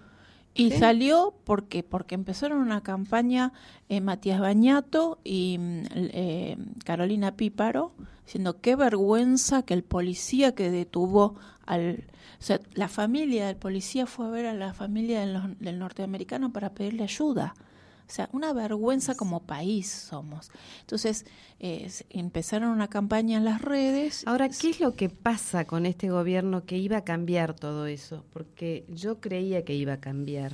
Y 0.55 0.71
salió 0.71 1.35
porque 1.43 1.83
porque 1.83 2.15
empezaron 2.15 2.59
una 2.59 2.81
campaña 2.81 3.51
eh, 3.89 4.00
Matías 4.00 4.39
Bañato 4.39 5.19
y 5.24 5.57
mm, 5.59 5.83
eh, 5.93 6.57
Carolina 6.85 7.35
Píparo 7.35 7.91
diciendo 8.25 8.62
qué 8.62 8.77
vergüenza 8.77 9.63
que 9.63 9.74
el 9.74 9.83
policía 9.83 10.55
que 10.55 10.71
detuvo 10.71 11.35
al 11.65 12.05
o 12.39 12.43
sea, 12.43 12.59
la 12.74 12.88
familia 12.88 13.47
del 13.47 13.57
policía 13.57 14.05
fue 14.05 14.27
a 14.27 14.29
ver 14.29 14.45
a 14.45 14.53
la 14.53 14.74
familia 14.74 15.21
del, 15.21 15.57
del 15.59 15.79
norteamericano 15.79 16.51
para 16.51 16.74
pedirle 16.74 17.03
ayuda. 17.03 17.53
O 18.07 18.12
sea, 18.12 18.29
una 18.33 18.53
vergüenza 18.53 19.15
como 19.15 19.41
país 19.41 19.89
somos. 19.89 20.51
Entonces, 20.81 21.25
eh, 21.59 21.91
empezaron 22.09 22.69
una 22.69 22.88
campaña 22.88 23.38
en 23.38 23.45
las 23.45 23.62
redes. 23.62 24.24
Ahora, 24.27 24.50
¿qué 24.50 24.69
es 24.69 24.79
lo 24.79 24.93
que 24.93 25.09
pasa 25.09 25.65
con 25.65 25.85
este 25.85 26.09
gobierno 26.09 26.65
que 26.65 26.77
iba 26.77 26.97
a 26.97 27.03
cambiar 27.03 27.55
todo 27.55 27.88
eso? 27.88 28.24
Porque 28.31 28.85
yo 28.89 29.19
creía 29.19 29.65
que 29.65 29.74
iba 29.74 29.93
a 29.93 30.00
cambiar. 30.00 30.51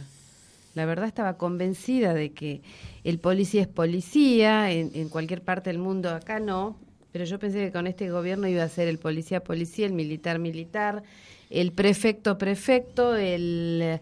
La 0.75 0.86
verdad 0.86 1.08
estaba 1.08 1.38
convencida 1.38 2.13
de 2.13 2.31
que 2.31 2.62
el 3.03 3.20
policía 3.20 3.63
es 3.63 3.67
policía, 3.67 4.72
en, 4.72 4.91
en 4.93 5.10
cualquier 5.10 5.41
parte 5.41 5.70
del 5.70 5.79
mundo, 5.79 6.10
acá 6.10 6.39
no, 6.39 6.77
pero 7.12 7.25
yo 7.25 7.39
pensé 7.39 7.65
que 7.65 7.72
con 7.72 7.88
este 7.88 8.10
gobierno 8.10 8.48
iba 8.48 8.63
a 8.63 8.70
ser 8.70 8.88
el 8.88 8.98
policía 8.98 9.43
policía, 9.43 9.86
el 9.86 9.93
militar 9.93 10.39
militar, 10.39 11.03
el 11.50 11.74
prefecto 11.74 12.38
prefecto, 12.38 13.15
el 13.15 14.00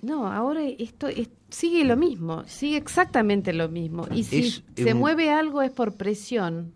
no, 0.00 0.30
ahora 0.30 0.62
esto 0.64 1.08
sigue 1.50 1.84
lo 1.84 1.96
mismo, 1.96 2.44
sigue 2.46 2.76
exactamente 2.76 3.52
lo 3.52 3.68
mismo. 3.68 4.06
Y 4.14 4.24
si 4.24 4.62
se 4.76 4.94
mueve 4.94 5.30
algo 5.30 5.62
es 5.62 5.70
por 5.70 5.96
presión, 5.96 6.72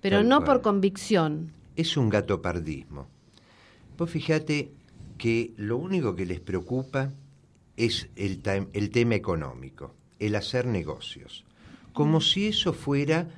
pero 0.00 0.22
no 0.22 0.44
por 0.44 0.62
convicción. 0.62 1.52
Es 1.76 1.96
un 1.96 2.08
gatopardismo. 2.08 3.06
Vos 3.98 4.10
fíjate 4.10 4.72
que 5.18 5.52
lo 5.56 5.76
único 5.76 6.16
que 6.16 6.26
les 6.26 6.40
preocupa 6.40 7.12
es 7.76 8.08
el, 8.16 8.40
el 8.72 8.90
tema 8.90 9.14
económico, 9.14 9.94
el 10.18 10.34
hacer 10.34 10.66
negocios. 10.66 11.44
Como 11.92 12.20
si 12.20 12.48
eso 12.48 12.72
fuera 12.72 13.28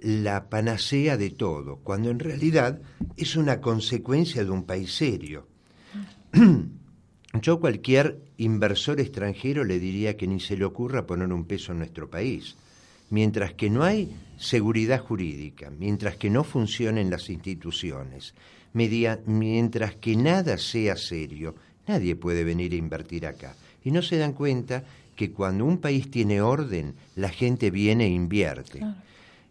la 0.00 0.48
panacea 0.48 1.16
de 1.16 1.30
todo, 1.30 1.76
cuando 1.76 2.10
en 2.10 2.18
realidad 2.18 2.80
es 3.16 3.36
una 3.36 3.60
consecuencia 3.60 4.44
de 4.44 4.50
un 4.50 4.64
país 4.64 4.92
serio. 4.92 5.46
Yo 7.32 7.60
cualquier 7.60 8.18
inversor 8.38 8.98
extranjero 9.00 9.64
le 9.64 9.78
diría 9.78 10.16
que 10.16 10.26
ni 10.26 10.40
se 10.40 10.56
le 10.56 10.64
ocurra 10.64 11.06
poner 11.06 11.32
un 11.32 11.44
peso 11.44 11.72
en 11.72 11.78
nuestro 11.78 12.10
país. 12.10 12.56
Mientras 13.10 13.54
que 13.54 13.70
no 13.70 13.84
hay 13.84 14.14
seguridad 14.36 15.00
jurídica, 15.00 15.70
mientras 15.70 16.16
que 16.16 16.30
no 16.30 16.42
funcionen 16.44 17.10
las 17.10 17.30
instituciones, 17.30 18.34
mientras 18.72 19.94
que 19.96 20.16
nada 20.16 20.58
sea 20.58 20.96
serio, 20.96 21.54
nadie 21.86 22.16
puede 22.16 22.44
venir 22.44 22.72
a 22.72 22.76
invertir 22.76 23.26
acá. 23.26 23.54
Y 23.84 23.90
no 23.90 24.02
se 24.02 24.16
dan 24.16 24.32
cuenta 24.32 24.84
que 25.16 25.32
cuando 25.32 25.64
un 25.64 25.78
país 25.78 26.10
tiene 26.10 26.40
orden, 26.40 26.94
la 27.16 27.28
gente 27.28 27.70
viene 27.70 28.06
e 28.06 28.10
invierte. 28.10 28.80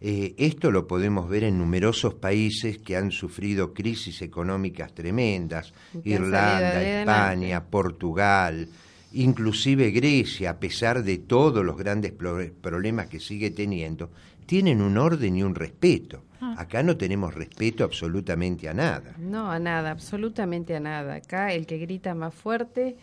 Eh, 0.02 0.34
esto 0.38 0.72
lo 0.72 0.88
podemos 0.88 1.28
ver 1.28 1.44
en 1.44 1.58
numerosos 1.58 2.14
países 2.14 2.78
que 2.78 2.96
han 2.96 3.12
sufrido 3.12 3.74
crisis 3.74 4.22
económicas 4.22 4.94
tremendas, 4.94 5.74
Irlanda, 6.06 6.82
España, 7.02 7.66
Portugal, 7.66 8.70
inclusive 9.12 9.92
Grecia, 9.92 10.52
a 10.52 10.60
pesar 10.60 11.04
de 11.04 11.18
todos 11.18 11.66
los 11.66 11.78
grandes 11.78 12.14
problemas 12.14 13.08
que 13.08 13.20
sigue 13.20 13.52
teniendo, 13.52 14.10
tienen 14.46 14.82
un 14.82 14.98
orden 14.98 15.36
y 15.36 15.44
un 15.44 15.54
respeto. 15.54 16.24
Ah. 16.40 16.56
Acá 16.58 16.82
no 16.82 16.96
tenemos 16.96 17.34
respeto 17.34 17.84
absolutamente 17.84 18.70
a 18.70 18.74
nada. 18.74 19.14
No, 19.18 19.52
a 19.52 19.60
nada, 19.60 19.92
absolutamente 19.92 20.76
a 20.76 20.80
nada. 20.80 21.16
Acá 21.16 21.54
el 21.54 21.66
que 21.68 21.78
grita 21.78 22.16
más 22.16 22.34
fuerte, 22.34 22.96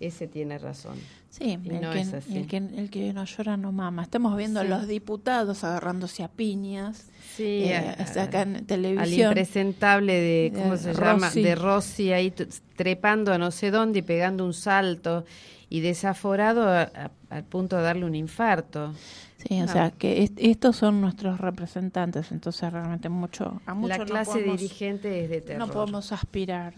ese 0.00 0.28
tiene 0.28 0.58
razón. 0.58 0.98
Sí, 1.32 1.58
el, 1.64 2.46
que, 2.46 2.58
el, 2.58 2.90
que, 2.90 3.10
no 3.14 3.24
llora 3.24 3.56
no 3.56 3.72
mama. 3.72 4.02
Estamos 4.02 4.36
viendo 4.36 4.60
a 4.60 4.64
los 4.64 4.86
diputados 4.86 5.64
agarrándose 5.64 6.22
a 6.22 6.28
piñas. 6.28 7.06
Sí, 7.34 7.64
eh, 7.64 7.96
acá 8.20 8.42
en 8.42 8.66
televisión. 8.66 9.28
Al 9.28 9.38
impresentable 9.38 10.12
de, 10.12 10.52
¿cómo 10.54 10.76
se 10.76 10.92
llama? 10.92 11.30
De 11.30 11.54
Rossi 11.54 12.12
ahí 12.12 12.34
trepando 12.76 13.32
a 13.32 13.38
no 13.38 13.50
sé 13.50 13.70
dónde 13.70 14.00
y 14.00 14.02
pegando 14.02 14.44
un 14.44 14.52
salto 14.52 15.24
y 15.70 15.80
desaforado 15.80 16.68
al 16.68 17.44
punto 17.44 17.78
de 17.78 17.82
darle 17.82 18.04
un 18.04 18.14
infarto. 18.14 18.92
Sí, 19.38 19.62
o 19.62 19.68
sea 19.68 19.90
que 19.90 20.30
estos 20.36 20.76
son 20.76 21.00
nuestros 21.00 21.40
representantes, 21.40 22.30
entonces 22.30 22.70
realmente 22.70 23.08
mucho 23.08 23.62
a 23.64 23.74
La 23.74 24.04
clase 24.04 24.42
dirigente 24.42 25.24
es 25.24 25.30
de 25.30 25.40
terror. 25.40 25.66
No 25.66 25.72
podemos 25.72 26.12
aspirar. 26.12 26.74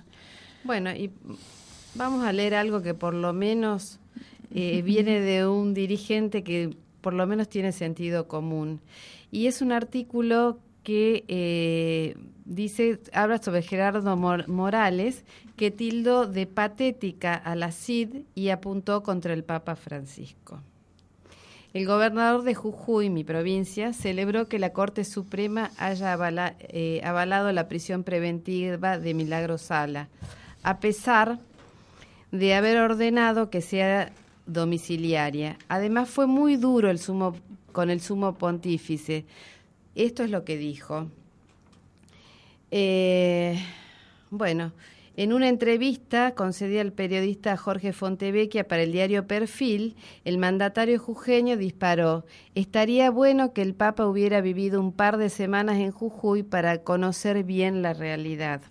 Bueno, 0.62 0.93
y 0.93 1.11
vamos 1.97 2.25
a 2.25 2.33
leer 2.33 2.55
algo 2.55 2.83
que 2.83 2.95
por 2.95 3.14
lo 3.14 3.33
menos 3.33 3.99
eh, 4.55 4.83
viene 4.83 5.21
de 5.21 5.47
un 5.47 5.75
dirigente 5.75 6.43
que 6.43 6.77
por 7.01 7.12
lo 7.12 7.27
menos 7.27 7.49
tiene 7.49 7.73
sentido 7.73 8.29
común. 8.29 8.81
Y 9.31 9.47
es 9.47 9.61
un 9.61 9.73
artículo 9.73 10.59
que 10.85 11.25
eh, 11.29 12.17
dice, 12.45 13.01
habla 13.12 13.43
sobre 13.43 13.62
Gerardo 13.62 14.17
Morales, 14.17 15.25
que 15.57 15.71
tildó 15.71 16.27
de 16.27 16.47
patética 16.47 17.35
a 17.35 17.57
la 17.57 17.73
CID 17.73 18.23
y 18.35 18.51
apuntó 18.51 19.03
contra 19.03 19.35
el 19.35 19.45
Papa 19.45 19.75
Francisco. 19.75 20.61
El 21.73 21.87
gobernador 21.87 22.45
de 22.45 22.55
Jujuy, 22.55 23.11
mi 23.11 23.25
provincia, 23.25 23.93
celebró 23.93 24.49
que 24.49 24.61
la 24.61 24.73
Corte 24.73 25.03
Suprema 25.03 25.73
haya 25.77 26.17
eh, 26.61 27.01
avalado 27.03 27.51
la 27.51 27.67
prisión 27.67 28.05
preventiva 28.05 28.99
de 28.99 29.12
Milagro 29.14 29.59
Sala, 29.59 30.09
a 30.62 30.79
pesar 30.79 31.40
de 32.31 32.55
haber 32.55 32.79
ordenado 32.79 33.51
que 33.51 33.61
sea 33.61 34.12
domiciliaria. 34.46 35.59
Además 35.68 36.09
fue 36.09 36.26
muy 36.26 36.57
duro 36.57 36.90
el 36.90 36.98
sumo, 36.98 37.37
con 37.72 37.90
el 37.90 38.00
sumo 38.00 38.35
pontífice. 38.35 39.24
Esto 39.94 40.22
es 40.22 40.30
lo 40.30 40.44
que 40.44 40.57
dijo. 40.57 41.09
Eh, 42.70 43.59
bueno, 44.30 44.72
en 45.16 45.33
una 45.33 45.48
entrevista 45.48 46.35
concedida 46.35 46.80
al 46.80 46.92
periodista 46.92 47.57
Jorge 47.57 47.92
Fontevecchia 47.92 48.66
para 48.66 48.83
el 48.83 48.90
diario 48.90 49.28
Perfil, 49.28 49.94
el 50.24 50.38
mandatario 50.38 50.98
jujeño 50.98 51.57
disparó, 51.57 52.24
estaría 52.57 53.11
bueno 53.12 53.52
que 53.52 53.62
el 53.62 53.74
Papa 53.74 54.07
hubiera 54.07 54.40
vivido 54.40 54.80
un 54.80 54.92
par 54.92 55.16
de 55.18 55.30
semanas 55.30 55.76
en 55.76 55.92
Jujuy 55.92 56.42
para 56.42 56.83
conocer 56.83 57.44
bien 57.44 57.80
la 57.80 57.92
realidad. 57.92 58.62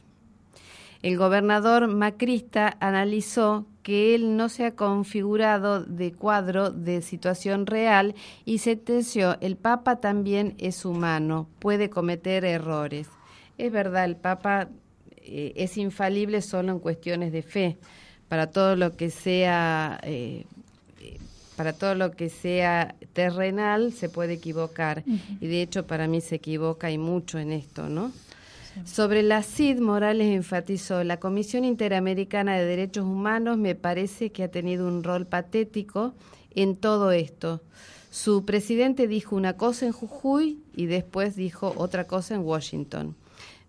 El 1.03 1.17
gobernador 1.17 1.89
macrista 1.89 2.77
analizó 2.79 3.67
que 3.83 4.15
él 4.15 4.37
no 4.37 4.47
se 4.47 4.65
ha 4.65 4.75
configurado 4.75 5.83
de 5.83 6.13
cuadro 6.13 6.71
de 6.71 7.01
situación 7.01 7.65
real 7.67 8.15
y 8.45 8.59
sentenció, 8.59 9.37
el 9.41 9.57
Papa 9.57 9.97
también 9.97 10.55
es 10.59 10.85
humano, 10.85 11.49
puede 11.59 11.89
cometer 11.89 12.45
errores. 12.45 13.09
Es 13.57 13.69
verdad, 13.69 14.05
el 14.05 14.15
Papa 14.15 14.69
eh, 15.17 15.51
es 15.57 15.77
infalible 15.77 16.41
solo 16.41 16.71
en 16.71 16.79
cuestiones 16.79 17.33
de 17.33 17.41
fe. 17.41 17.77
Para 18.29 18.49
todo 18.49 18.77
lo 18.77 18.95
que 18.95 19.09
sea 19.09 19.99
eh, 20.03 20.45
para 21.57 21.73
todo 21.73 21.95
lo 21.95 22.11
que 22.11 22.29
sea 22.29 22.95
terrenal 23.13 23.93
se 23.93 24.09
puede 24.09 24.33
equivocar 24.33 25.03
y 25.39 25.47
de 25.47 25.61
hecho 25.61 25.85
para 25.85 26.07
mí 26.07 26.19
se 26.19 26.35
equivoca 26.35 26.89
y 26.89 26.97
mucho 26.97 27.37
en 27.37 27.51
esto, 27.51 27.89
¿no? 27.89 28.11
Sobre 28.85 29.21
la 29.21 29.43
CID, 29.43 29.79
Morales 29.79 30.33
enfatizó, 30.33 31.03
la 31.03 31.19
Comisión 31.19 31.63
Interamericana 31.63 32.57
de 32.57 32.65
Derechos 32.65 33.05
Humanos 33.05 33.57
me 33.57 33.75
parece 33.75 34.31
que 34.31 34.43
ha 34.43 34.51
tenido 34.51 34.87
un 34.87 35.03
rol 35.03 35.27
patético 35.27 36.13
en 36.55 36.75
todo 36.75 37.11
esto. 37.11 37.61
Su 38.09 38.45
presidente 38.45 39.07
dijo 39.07 39.35
una 39.35 39.57
cosa 39.57 39.85
en 39.85 39.91
Jujuy 39.91 40.59
y 40.75 40.87
después 40.87 41.35
dijo 41.35 41.73
otra 41.77 42.05
cosa 42.05 42.35
en 42.35 42.41
Washington. 42.41 43.15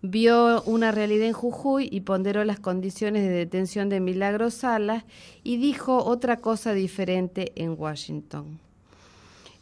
Vio 0.01 0.61
una 0.63 0.91
realidad 0.91 1.27
en 1.27 1.33
Jujuy 1.33 1.87
y 1.91 2.01
ponderó 2.01 2.43
las 2.43 2.59
condiciones 2.59 3.23
de 3.23 3.29
detención 3.29 3.89
de 3.89 3.99
Milagros 3.99 4.55
Salas 4.55 5.03
y 5.43 5.57
dijo 5.57 6.03
otra 6.03 6.37
cosa 6.37 6.73
diferente 6.73 7.53
en 7.55 7.75
Washington. 7.77 8.59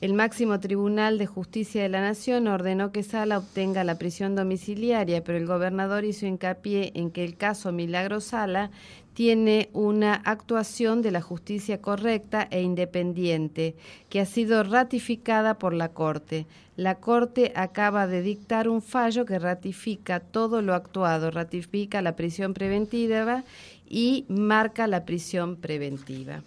El 0.03 0.15
máximo 0.15 0.59
Tribunal 0.59 1.17
de 1.17 1.27
Justicia 1.27 1.81
de 1.81 1.87
la 1.87 2.01
Nación 2.01 2.49
ordenó 2.49 2.91
que 2.91 3.03
Sala 3.03 3.37
obtenga 3.37 3.85
la 3.85 3.97
prisión 3.97 4.35
domiciliaria, 4.35 5.23
pero 5.23 5.37
el 5.37 5.47
gobernador 5.47 6.03
hizo 6.03 6.25
hincapié 6.25 6.91
en 6.93 7.09
que 7.09 7.23
el 7.23 7.37
caso 7.37 7.71
Milagro 7.71 8.19
Sala 8.19 8.69
tiene 9.13 9.69
una 9.71 10.15
actuación 10.15 11.01
de 11.01 11.11
la 11.11 11.21
justicia 11.21 11.81
correcta 11.81 12.45
e 12.51 12.63
independiente, 12.63 13.75
que 14.09 14.19
ha 14.19 14.25
sido 14.25 14.63
ratificada 14.63 15.57
por 15.57 15.73
la 15.73 15.93
Corte. 15.93 16.47
La 16.75 16.95
Corte 16.95 17.53
acaba 17.55 18.05
de 18.05 18.21
dictar 18.21 18.67
un 18.67 18.81
fallo 18.81 19.23
que 19.23 19.39
ratifica 19.39 20.19
todo 20.19 20.61
lo 20.61 20.73
actuado, 20.73 21.31
ratifica 21.31 22.01
la 22.01 22.17
prisión 22.17 22.53
preventiva 22.53 23.45
y 23.87 24.25
marca 24.27 24.85
la 24.85 25.05
prisión 25.05 25.55
preventiva. 25.55 26.43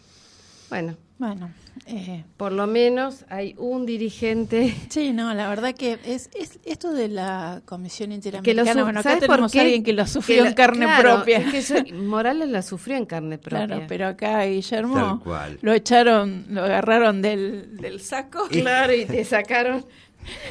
Bueno, 0.68 0.96
bueno, 1.18 1.50
eh, 1.86 2.24
por 2.36 2.52
lo 2.52 2.66
menos 2.66 3.24
hay 3.28 3.54
un 3.56 3.86
dirigente. 3.86 4.74
Sí, 4.90 5.12
no, 5.12 5.32
la 5.32 5.48
verdad 5.48 5.74
que 5.74 5.98
es, 6.04 6.28
es 6.34 6.58
esto 6.64 6.92
de 6.92 7.08
la 7.08 7.62
Comisión 7.64 8.12
Interamericana. 8.12 8.74
Que 8.74 8.82
bueno, 8.82 9.00
acá 9.00 9.18
tenemos 9.18 9.54
a 9.54 9.60
alguien 9.60 9.82
que 9.82 9.92
lo 9.92 10.06
sufrió 10.06 10.44
en 10.44 10.54
carne 10.54 10.86
propia. 11.00 11.38
Es 11.38 11.72
que 11.72 11.92
Morales 11.92 12.48
la 12.48 12.62
sufrió 12.62 12.96
en 12.96 13.06
carne 13.06 13.38
propia. 13.38 13.66
Claro, 13.66 13.84
pero 13.88 14.08
acá 14.08 14.44
Guillermo 14.44 15.22
lo 15.62 15.72
echaron, 15.72 16.46
lo 16.50 16.64
agarraron 16.64 17.22
del, 17.22 17.76
del 17.76 18.00
saco. 18.00 18.48
Claro, 18.48 18.92
y 18.92 19.06
te 19.06 19.24
sacaron. 19.24 19.86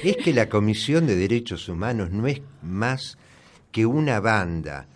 Es 0.04 0.18
que 0.18 0.34
la 0.34 0.48
Comisión 0.48 1.06
de 1.06 1.16
Derechos 1.16 1.68
Humanos 1.68 2.12
no 2.12 2.28
es 2.28 2.42
más 2.62 3.18
que 3.72 3.86
una 3.86 4.20
banda 4.20 4.88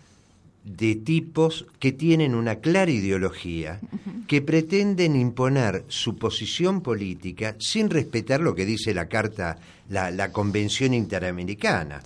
de 0.64 0.94
tipos 0.94 1.66
que 1.78 1.92
tienen 1.92 2.34
una 2.34 2.56
clara 2.56 2.90
ideología, 2.90 3.80
que 4.26 4.42
pretenden 4.42 5.16
imponer 5.16 5.84
su 5.88 6.16
posición 6.16 6.82
política 6.82 7.56
sin 7.58 7.90
respetar 7.90 8.40
lo 8.40 8.54
que 8.54 8.66
dice 8.66 8.94
la 8.94 9.08
Carta, 9.08 9.58
la, 9.88 10.32
Convención 10.32 10.94
Interamericana. 10.94 12.02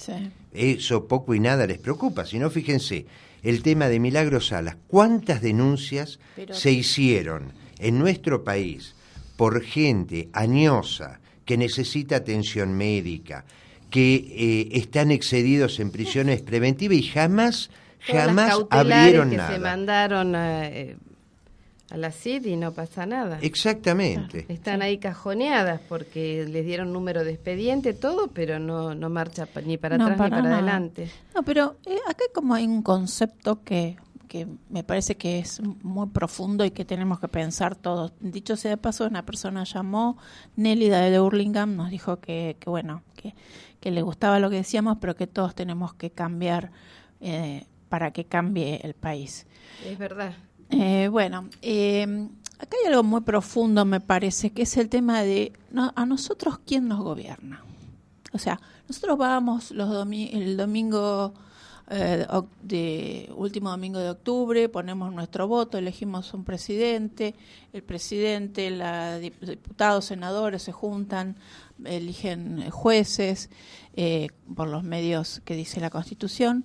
Eso 0.52 1.06
poco 1.06 1.34
y 1.34 1.40
nada 1.40 1.66
les 1.66 1.78
preocupa, 1.78 2.24
sino 2.24 2.48
fíjense, 2.48 3.06
el 3.42 3.62
tema 3.62 3.88
de 3.88 4.00
Milagros 4.00 4.48
Salas, 4.48 4.76
¿cuántas 4.86 5.42
denuncias 5.42 6.18
se 6.50 6.72
hicieron 6.72 7.52
en 7.78 7.98
nuestro 7.98 8.44
país 8.44 8.94
por 9.36 9.62
gente 9.62 10.28
añosa 10.32 11.20
que 11.44 11.56
necesita 11.56 12.16
atención 12.16 12.72
médica, 12.74 13.44
que 13.90 14.14
eh, 14.14 14.68
están 14.78 15.10
excedidos 15.10 15.78
en 15.80 15.90
prisiones 15.90 16.40
preventivas 16.50 16.96
y 16.96 17.02
jamás 17.02 17.70
jamás 18.06 18.54
abrieron 18.70 19.30
que 19.30 19.36
nada. 19.36 19.52
se 19.52 19.58
mandaron 19.58 20.34
eh, 20.36 20.96
a, 21.90 21.96
la 21.96 22.10
CID 22.10 22.46
y 22.46 22.56
no 22.56 22.72
pasa 22.72 23.06
nada. 23.06 23.38
Exactamente. 23.40 24.46
Están 24.48 24.82
ahí 24.82 24.98
cajoneadas 24.98 25.80
porque 25.88 26.46
les 26.48 26.64
dieron 26.64 26.92
número 26.92 27.24
de 27.24 27.32
expediente, 27.32 27.92
todo, 27.92 28.28
pero 28.28 28.58
no, 28.58 28.94
no 28.94 29.10
marcha 29.10 29.48
ni 29.64 29.78
para 29.78 29.96
atrás 29.96 30.10
ni 30.10 30.16
para 30.16 30.38
adelante. 30.38 31.10
No, 31.34 31.42
pero 31.42 31.76
eh, 31.86 31.98
acá 32.08 32.24
como 32.32 32.54
hay 32.54 32.66
un 32.66 32.82
concepto 32.82 33.62
que 33.62 33.96
que 34.34 34.48
me 34.68 34.82
parece 34.82 35.16
que 35.16 35.38
es 35.38 35.62
muy 35.84 36.08
profundo 36.08 36.64
y 36.64 36.72
que 36.72 36.84
tenemos 36.84 37.20
que 37.20 37.28
pensar 37.28 37.76
todos. 37.76 38.14
Dicho 38.18 38.56
sea 38.56 38.72
de 38.72 38.76
paso, 38.76 39.06
una 39.06 39.24
persona 39.24 39.62
llamó, 39.62 40.18
Nélida 40.56 41.02
de 41.02 41.20
Hurlingham, 41.20 41.76
nos 41.76 41.88
dijo 41.88 42.18
que, 42.18 42.56
que 42.58 42.68
bueno, 42.68 43.04
que, 43.14 43.36
que, 43.78 43.92
le 43.92 44.02
gustaba 44.02 44.40
lo 44.40 44.50
que 44.50 44.56
decíamos, 44.56 44.98
pero 45.00 45.14
que 45.14 45.28
todos 45.28 45.54
tenemos 45.54 45.94
que 45.94 46.10
cambiar 46.10 46.72
eh, 47.20 47.66
para 47.94 48.10
que 48.10 48.24
cambie 48.24 48.80
el 48.82 48.94
país. 48.94 49.46
Es 49.86 49.96
verdad. 49.96 50.34
Eh, 50.68 51.06
bueno, 51.12 51.48
eh, 51.62 52.26
acá 52.58 52.76
hay 52.80 52.88
algo 52.88 53.04
muy 53.04 53.20
profundo, 53.20 53.84
me 53.84 54.00
parece, 54.00 54.50
que 54.50 54.62
es 54.62 54.76
el 54.78 54.88
tema 54.88 55.22
de 55.22 55.52
a 55.94 56.04
nosotros 56.04 56.58
quién 56.66 56.88
nos 56.88 57.04
gobierna. 57.04 57.62
O 58.32 58.38
sea, 58.38 58.60
nosotros 58.88 59.16
vamos 59.16 59.70
los 59.70 60.08
el 60.12 60.56
domingo 60.56 61.34
eh, 61.88 62.26
de 62.62 63.32
último 63.36 63.70
domingo 63.70 64.00
de 64.00 64.10
octubre, 64.10 64.68
ponemos 64.68 65.12
nuestro 65.12 65.46
voto, 65.46 65.78
elegimos 65.78 66.34
un 66.34 66.42
presidente, 66.42 67.36
el 67.72 67.84
presidente, 67.84 68.72
los 68.72 69.48
diputados, 69.48 70.06
senadores 70.06 70.64
se 70.64 70.72
juntan, 70.72 71.36
eligen 71.84 72.68
jueces 72.72 73.50
por 74.56 74.66
los 74.66 74.82
medios 74.82 75.42
que 75.44 75.54
dice 75.54 75.78
la 75.78 75.90
Constitución 75.90 76.64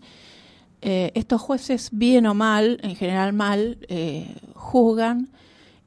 eh, 0.82 1.12
estos 1.16 1.42
jueces, 1.42 1.90
bien 1.92 2.26
o 2.26 2.34
mal, 2.34 2.80
en 2.84 2.96
general 2.96 3.34
mal, 3.34 3.80
eh, 3.90 4.34
juzgan 4.56 5.30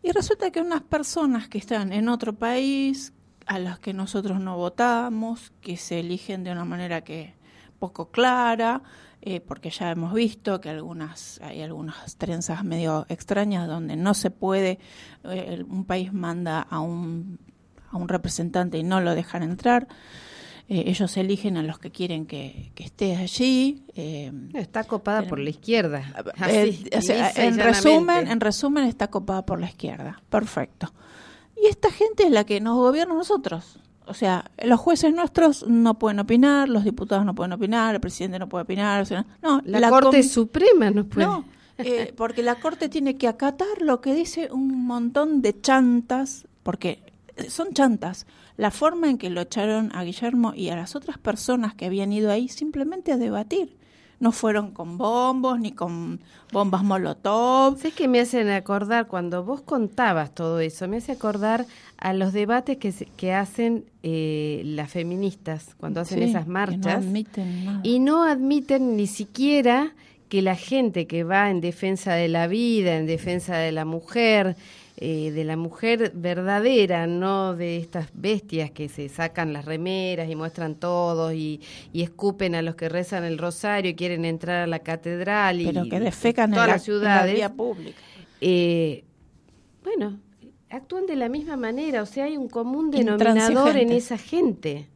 y 0.03 0.11
resulta 0.13 0.51
que 0.51 0.61
unas 0.61 0.83
personas 0.83 1.49
que 1.49 1.59
están 1.59 1.93
en 1.93 2.09
otro 2.09 2.35
país, 2.35 3.13
a 3.47 3.59
las 3.59 3.79
que 3.79 3.95
nosotros 3.95 4.41
no 4.41 4.57
votamos, 4.57 5.53
que 5.61 5.77
se 5.77 6.01
eligen 6.01 6.45
de 6.45 6.53
una 6.53 6.65
manera 6.65 7.03
que 7.03 7.35
poco 7.79 8.11
clara, 8.11 8.83
eh, 9.23 9.41
porque 9.41 9.71
ya 9.71 9.91
hemos 9.91 10.13
visto 10.13 10.61
que 10.61 10.69
algunas 10.69 11.41
hay 11.43 11.63
algunas 11.63 12.17
trenzas 12.17 12.63
medio 12.65 13.07
extrañas 13.09 13.69
donde 13.69 13.97
no 13.97 14.15
se 14.15 14.31
puede, 14.31 14.79
un 15.69 15.85
país 15.85 16.13
manda 16.13 16.61
a 16.61 16.81
un, 16.81 17.39
a 17.91 17.97
un 17.97 18.09
representante 18.09 18.79
y 18.79 18.83
no 18.83 19.01
lo 19.01 19.15
dejan 19.15 19.43
entrar. 19.43 19.89
Eh, 20.69 20.85
ellos 20.87 21.17
eligen 21.17 21.57
a 21.57 21.63
los 21.63 21.79
que 21.79 21.91
quieren 21.91 22.27
que, 22.27 22.73
esté 22.77 23.17
allí. 23.17 23.85
Eh, 23.95 24.33
está 24.55 24.85
copada 24.85 25.23
por 25.23 25.39
la 25.39 25.51
izquierda. 25.51 26.05
Eh, 26.49 26.79
en 27.37 27.59
resumen, 27.59 28.29
en 28.29 28.41
resumen 28.41 28.85
está 28.85 29.09
copada 29.09 29.45
por 29.45 29.61
la 29.61 29.67
izquierda. 29.67 30.23
Perfecto. 30.31 30.93
Y 31.63 31.67
esta 31.67 31.91
gente 31.91 32.25
es 32.25 32.31
la 32.31 32.45
que 32.45 32.61
nos 32.61 32.77
gobierna 32.77 33.15
a 33.15 33.19
nosotros. 33.19 33.79
O 34.07 34.15
sea, 34.15 34.51
los 34.65 34.81
jueces 34.81 35.15
nuestros 35.15 35.67
no 35.69 35.99
pueden 35.99 36.19
opinar, 36.19 36.69
los 36.69 36.85
diputados 36.85 37.25
no 37.25 37.35
pueden 37.35 37.53
opinar, 37.53 37.95
el 37.95 38.01
presidente 38.01 38.39
no 38.39 38.49
puede 38.49 38.65
opinar. 38.65 39.07
no, 39.43 39.61
la, 39.65 39.91
Corte 39.91 40.23
Suprema 40.23 40.91
no 40.91 41.05
puede. 41.05 41.27
No, 41.27 41.45
porque 42.17 42.43
la 42.43 42.57
Corte 42.57 42.89
tiene 42.89 43.17
que 43.17 43.29
acatar 43.29 43.81
lo 43.81 44.01
que 44.01 44.15
dice 44.15 44.49
un 44.51 44.87
montón 44.87 45.41
de 45.41 45.61
chantas, 45.61 46.47
porque 46.63 47.01
son 47.49 47.73
chantas 47.75 48.27
la 48.57 48.71
forma 48.71 49.09
en 49.09 49.19
que 49.19 49.31
lo 49.31 49.41
echaron 49.41 49.91
a 49.95 50.05
Guillermo 50.05 50.53
y 50.55 50.69
a 50.69 50.77
las 50.77 50.95
otras 50.97 51.19
personas 51.19 51.75
que 51.75 51.87
habían 51.87 52.13
ido 52.13 52.31
ahí 52.31 52.49
simplemente 52.49 53.13
a 53.13 53.17
debatir. 53.17 53.77
No 54.21 54.31
fueron 54.31 54.71
con 54.71 54.99
bombos 54.99 55.59
ni 55.59 55.73
con 55.73 56.21
bombas 56.53 56.85
molotov. 56.85 57.77
Sé 57.79 57.91
que 57.91 58.07
me 58.07 58.21
hacen 58.21 58.51
acordar, 58.51 59.09
cuando 59.09 59.43
vos 59.43 59.63
contabas 59.63 60.33
todo 60.33 60.61
eso, 60.61 60.87
me 60.87 60.99
hace 60.99 61.11
acordar 61.11 61.67
a 61.97 62.13
los 62.13 62.33
debates 62.33 62.77
que, 62.77 62.95
que 63.17 63.35
hacen 63.35 63.85
eh, 64.05 64.63
las 64.65 64.93
feministas 64.93 65.75
cuando 65.77 66.03
hacen 66.03 66.23
esas 66.23 66.47
marchas. 66.47 67.05
Y 67.83 67.99
no 67.99 68.23
admiten 68.23 68.97
ni 68.97 69.09
siquiera 69.09 69.93
que 70.29 70.41
la 70.41 70.55
gente 70.55 71.09
que 71.09 71.25
va 71.25 71.51
en 71.51 71.61
defensa 71.61 72.15
de 72.15 72.29
la 72.29 72.47
vida, 72.47 72.97
en 72.97 73.07
defensa 73.07 73.57
de 73.57 73.73
la 73.73 73.85
mujer, 73.85 74.57
eh, 74.99 75.31
de 75.31 75.45
la 75.45 75.57
mujer 75.57 76.13
verdadera, 76.15 77.07
no 77.07 77.57
de 77.57 77.79
estas 77.79 78.11
bestias 78.13 78.71
que 78.71 78.91
se 78.91 79.09
sacan 79.09 79.55
las 79.55 79.65
remeras 79.65 80.31
y 80.31 80.37
muestran 80.37 80.75
todo 80.75 81.33
y, 81.33 81.63
escupen 81.95 82.55
a 82.55 82.63
los 82.63 82.75
que 82.75 82.91
rezan 82.91 83.25
el 83.25 83.39
rosario 83.39 83.93
y 83.93 83.95
quieren 83.95 84.27
entrar 84.27 84.63
a 84.63 84.67
la 84.67 84.81
catedral 84.81 85.63
y, 85.63 85.65
Pero 85.65 85.89
que 85.89 85.99
defecan 85.99 86.51
todas 86.51 86.67
en 86.67 86.73
las 86.73 86.83
ciudades. 86.83 87.35
vía 87.35 87.55
pública. 87.55 87.99
Eh, 88.43 89.05
bueno, 89.83 90.19
actúan 90.69 91.07
de 91.07 91.17
la 91.17 91.31
misma 91.31 91.57
manera, 91.57 92.03
o 92.03 92.07
sea, 92.07 92.25
hay 92.25 92.37
un 92.37 92.49
común 92.49 92.91
denominador 92.91 93.79
en 93.79 93.93
esa 93.93 94.19
gente. 94.19 94.89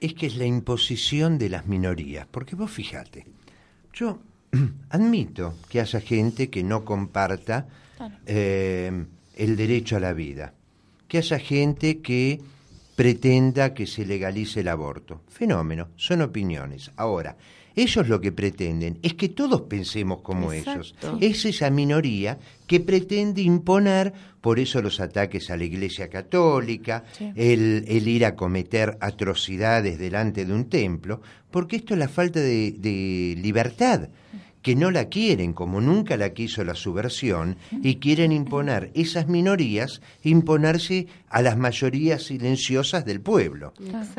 Es 0.00 0.14
que 0.14 0.26
es 0.26 0.36
la 0.36 0.46
imposición 0.46 1.36
de 1.36 1.48
las 1.48 1.66
minorías, 1.66 2.28
porque 2.30 2.54
vos 2.54 2.70
fíjate, 2.70 3.26
yo 3.92 4.20
admito 4.90 5.54
que 5.68 5.80
haya 5.80 6.00
gente 6.00 6.48
que 6.48 6.62
no 6.62 6.84
comparta 6.84 7.66
eh, 8.26 9.06
el 9.36 9.56
derecho 9.56 9.96
a 9.96 10.00
la 10.00 10.12
vida, 10.12 10.54
que 11.06 11.18
haya 11.18 11.38
gente 11.38 11.98
que 11.98 12.40
pretenda 12.96 13.74
que 13.74 13.86
se 13.86 14.06
legalice 14.06 14.60
el 14.60 14.68
aborto. 14.68 15.20
Fenómeno, 15.28 15.88
son 15.96 16.22
opiniones. 16.22 16.90
Ahora, 16.96 17.36
ellos 17.76 18.08
lo 18.08 18.22
que 18.22 18.32
pretenden 18.32 18.98
es 19.02 19.14
que 19.14 19.28
todos 19.28 19.62
pensemos 19.62 20.20
como 20.22 20.50
ellos. 20.50 20.94
Es 21.20 21.44
esa 21.44 21.68
minoría 21.68 22.38
que 22.66 22.80
pretende 22.80 23.42
imponer, 23.42 24.14
por 24.40 24.58
eso 24.58 24.80
los 24.80 24.98
ataques 24.98 25.50
a 25.50 25.58
la 25.58 25.64
Iglesia 25.64 26.08
Católica, 26.08 27.04
el, 27.34 27.84
ir 27.86 28.24
a 28.24 28.34
cometer 28.34 28.96
atrocidades 29.00 29.98
delante 29.98 30.46
de 30.46 30.54
un 30.54 30.70
templo, 30.70 31.20
porque 31.50 31.76
esto 31.76 31.92
es 31.92 32.00
la 32.00 32.08
falta 32.08 32.40
de 32.40 33.34
libertad 33.36 34.08
que 34.66 34.74
no 34.74 34.90
la 34.90 35.04
quieren 35.04 35.52
como 35.52 35.80
nunca 35.80 36.16
la 36.16 36.30
quiso 36.30 36.64
la 36.64 36.74
subversión 36.74 37.56
y 37.84 38.00
quieren 38.00 38.32
imponer 38.32 38.90
esas 38.94 39.28
minorías, 39.28 40.02
imponerse 40.24 41.06
a 41.28 41.40
las 41.40 41.56
mayorías 41.56 42.24
silenciosas 42.24 43.04
del 43.04 43.20
pueblo. 43.20 43.74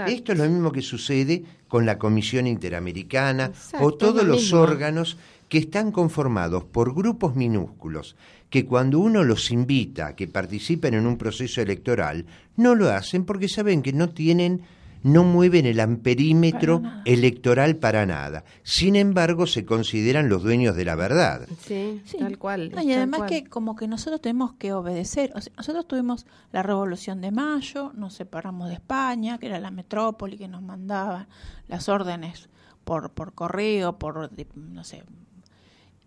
Esto 0.08 0.32
es 0.32 0.38
lo 0.38 0.48
mismo 0.48 0.72
que 0.72 0.82
sucede 0.82 1.44
con 1.68 1.86
la 1.86 1.98
Comisión 1.98 2.48
Interamericana 2.48 3.52
o 3.82 3.94
todos 3.96 4.24
los 4.24 4.54
órganos 4.54 5.18
que 5.50 5.58
están 5.58 5.92
conformados 5.92 6.64
por 6.64 6.96
grupos 6.96 7.36
minúsculos 7.36 8.16
que 8.50 8.66
cuando 8.66 9.00
uno 9.00 9.26
los 9.26 9.52
invita 9.52 10.08
a 10.08 10.16
que 10.16 10.30
participen 10.30 10.94
en 10.94 11.08
un 11.08 11.18
proceso 11.18 11.60
electoral, 11.62 12.26
no 12.56 12.74
lo 12.74 12.90
hacen 12.90 13.26
porque 13.26 13.50
saben 13.50 13.82
que 13.82 13.92
no 13.92 14.12
tienen 14.12 14.62
no 15.04 15.24
mueven 15.24 15.66
el 15.66 15.80
amperímetro 15.80 16.82
electoral 17.06 17.78
para 17.78 18.06
nada. 18.06 18.44
Sin 18.64 18.96
embargo, 18.96 19.48
se 19.48 19.66
consideran 19.66 20.30
los 20.30 20.44
dueños 20.44 20.76
de 20.76 20.86
la 20.86 20.96
verdad. 20.96 21.48
Sí, 21.66 22.02
tal 22.18 22.38
cual. 22.38 22.74
y 22.84 22.94
además 22.94 23.24
que 23.30 23.46
como 23.46 23.76
que 23.76 23.88
nosotros 23.88 24.22
tenemos 24.22 24.54
que 24.54 24.74
obedecer. 24.74 25.34
nosotros 25.56 25.88
tuvimos 25.88 26.26
la 26.52 26.64
Revolución 26.64 27.22
de 27.22 27.32
Mayo, 27.32 27.92
nos 27.96 28.14
separamos 28.14 28.70
de 28.70 28.76
España, 28.76 29.38
que 29.38 29.48
era 29.48 29.60
la 29.60 29.72
metrópoli 29.72 30.38
que 30.38 30.48
nos 30.48 30.62
mandaba 30.62 31.28
las 31.68 31.90
órdenes 31.90 32.50
por, 32.84 33.12
por 33.12 33.34
correo, 33.34 34.00
por, 34.00 34.32
no 34.56 34.84
sé. 34.84 35.04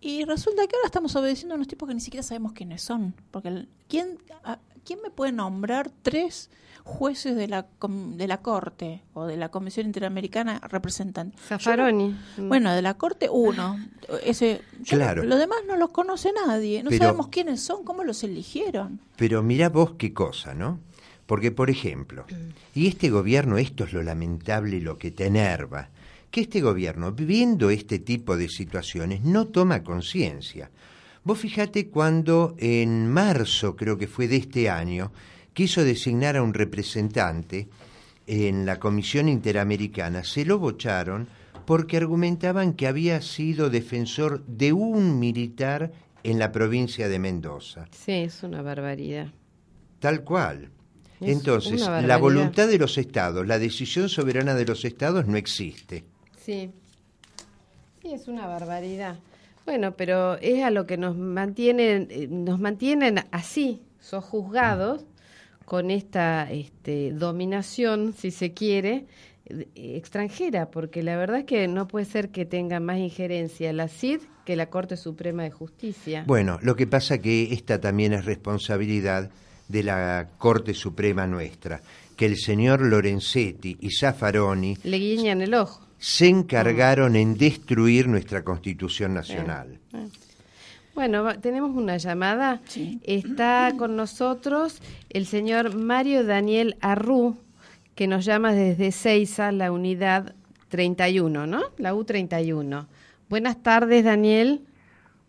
Y 0.03 0.25
resulta 0.25 0.65
que 0.65 0.75
ahora 0.75 0.87
estamos 0.87 1.15
obedeciendo 1.15 1.53
a 1.53 1.57
unos 1.57 1.67
tipos 1.67 1.87
que 1.87 1.93
ni 1.93 2.01
siquiera 2.01 2.23
sabemos 2.23 2.53
quiénes 2.53 2.81
son. 2.81 3.13
Porque 3.29 3.67
¿quién, 3.87 4.17
¿quién 4.91 5.01
me 5.01 5.09
puede 5.09 5.31
nombrar 5.31 5.89
tres 6.01 6.49
jueces 6.83 7.37
de 7.37 7.47
la, 7.47 7.65
de 7.87 8.27
la 8.27 8.41
Corte 8.41 9.01
o 9.13 9.25
de 9.25 9.37
la 9.37 9.47
Comisión 9.47 9.85
Interamericana 9.85 10.59
representan. 10.67 11.31
Zaffaroni. 11.47 12.13
bueno, 12.37 12.73
de 12.73 12.81
la 12.81 12.95
Corte 12.95 13.29
uno. 13.31 13.79
Ese, 14.25 14.61
claro. 14.85 15.23
Lo 15.23 15.37
demás 15.37 15.59
no 15.65 15.77
los 15.77 15.91
conoce 15.91 16.33
nadie. 16.45 16.83
No 16.83 16.91
sabemos 16.91 17.29
quiénes 17.29 17.61
son, 17.61 17.85
cómo 17.85 18.03
los 18.03 18.21
eligieron. 18.25 18.99
Pero 19.15 19.41
mira 19.41 19.69
vos 19.69 19.93
qué 19.97 20.13
cosa, 20.13 20.53
¿no? 20.53 20.79
Porque, 21.25 21.51
por 21.51 21.69
ejemplo, 21.69 22.25
y 22.75 22.87
este 22.87 23.09
gobierno, 23.09 23.57
esto 23.57 23.85
es 23.85 23.93
lo 23.93 24.03
lamentable 24.03 24.75
y 24.75 24.81
lo 24.81 24.97
que 24.97 25.11
te 25.11 25.27
enerva, 25.27 25.87
que 26.31 26.41
este 26.41 26.59
gobierno, 26.59 27.13
viendo 27.13 27.69
este 27.69 27.99
tipo 27.99 28.35
de 28.35 28.49
situaciones, 28.49 29.21
no 29.21 29.47
toma 29.47 29.83
conciencia. 29.83 30.69
Vos 31.23 31.37
fíjate 31.37 31.89
cuando 31.89 32.55
en 32.57 33.07
marzo, 33.07 33.75
creo 33.75 33.97
que 33.97 34.07
fue 34.07 34.27
de 34.27 34.37
este 34.37 34.69
año, 34.69 35.11
quiso 35.53 35.83
designar 35.83 36.35
a 36.35 36.41
un 36.41 36.53
representante 36.53 37.69
en 38.25 38.65
la 38.65 38.79
Comisión 38.79 39.29
Interamericana, 39.29 40.23
se 40.23 40.45
lo 40.45 40.57
bocharon 40.57 41.27
porque 41.65 41.97
argumentaban 41.97 42.73
que 42.73 42.87
había 42.87 43.21
sido 43.21 43.69
defensor 43.69 44.43
de 44.47 44.73
un 44.73 45.19
militar 45.19 45.91
en 46.23 46.39
la 46.39 46.51
provincia 46.51 47.07
de 47.07 47.19
Mendoza. 47.19 47.87
Sí, 47.91 48.13
es 48.13 48.41
una 48.41 48.63
barbaridad. 48.63 49.27
Tal 49.99 50.23
cual. 50.23 50.71
Entonces, 51.19 51.81
la 51.81 52.17
voluntad 52.17 52.67
de 52.67 52.79
los 52.79 52.97
estados, 52.97 53.45
la 53.45 53.59
decisión 53.59 54.09
soberana 54.09 54.55
de 54.55 54.65
los 54.65 54.85
estados 54.85 55.27
no 55.27 55.37
existe. 55.37 56.03
Sí. 56.35 56.71
Sí, 58.01 58.11
es 58.11 58.27
una 58.27 58.47
barbaridad. 58.47 59.19
Bueno, 59.71 59.95
pero 59.95 60.37
es 60.39 60.65
a 60.65 60.69
lo 60.69 60.85
que 60.85 60.97
nos 60.97 61.15
mantienen, 61.15 62.09
eh, 62.11 62.27
nos 62.29 62.59
mantienen 62.59 63.21
así, 63.31 63.81
sojuzgados, 64.01 65.05
con 65.63 65.91
esta 65.91 66.51
este, 66.51 67.13
dominación, 67.13 68.13
si 68.13 68.31
se 68.31 68.51
quiere, 68.51 69.05
extranjera, 69.73 70.69
porque 70.71 71.03
la 71.03 71.15
verdad 71.15 71.37
es 71.37 71.45
que 71.45 71.69
no 71.69 71.87
puede 71.87 72.03
ser 72.03 72.31
que 72.31 72.43
tenga 72.43 72.81
más 72.81 72.97
injerencia 72.97 73.71
la 73.71 73.87
CID 73.87 74.19
que 74.43 74.57
la 74.57 74.65
Corte 74.65 74.97
Suprema 74.97 75.43
de 75.43 75.51
Justicia. 75.51 76.25
Bueno, 76.27 76.59
lo 76.61 76.75
que 76.75 76.85
pasa 76.85 77.19
que 77.19 77.53
esta 77.53 77.79
también 77.79 78.11
es 78.11 78.25
responsabilidad 78.25 79.29
de 79.69 79.83
la 79.83 80.31
Corte 80.37 80.73
Suprema 80.73 81.27
nuestra, 81.27 81.81
que 82.17 82.25
el 82.25 82.35
señor 82.35 82.81
Lorenzetti 82.81 83.77
y 83.79 83.89
Zaffaroni 83.89 84.79
le 84.83 84.97
guiñan 84.97 85.41
el 85.41 85.53
ojo. 85.53 85.90
Se 86.01 86.27
encargaron 86.27 87.15
en 87.15 87.37
destruir 87.37 88.07
nuestra 88.07 88.43
Constitución 88.43 89.13
Nacional. 89.13 89.77
Bueno, 90.95 91.39
tenemos 91.39 91.75
una 91.75 91.97
llamada. 91.97 92.59
Está 93.03 93.71
con 93.77 93.95
nosotros 93.95 94.81
el 95.11 95.27
señor 95.27 95.75
Mario 95.75 96.23
Daniel 96.23 96.75
Arrú, 96.81 97.37
que 97.93 98.07
nos 98.07 98.25
llama 98.25 98.51
desde 98.53 98.91
Seiza, 98.91 99.51
la 99.51 99.71
unidad 99.71 100.33
31, 100.69 101.45
¿no? 101.45 101.61
La 101.77 101.93
U31. 101.93 102.87
Buenas 103.29 103.61
tardes, 103.61 104.03
Daniel. 104.03 104.61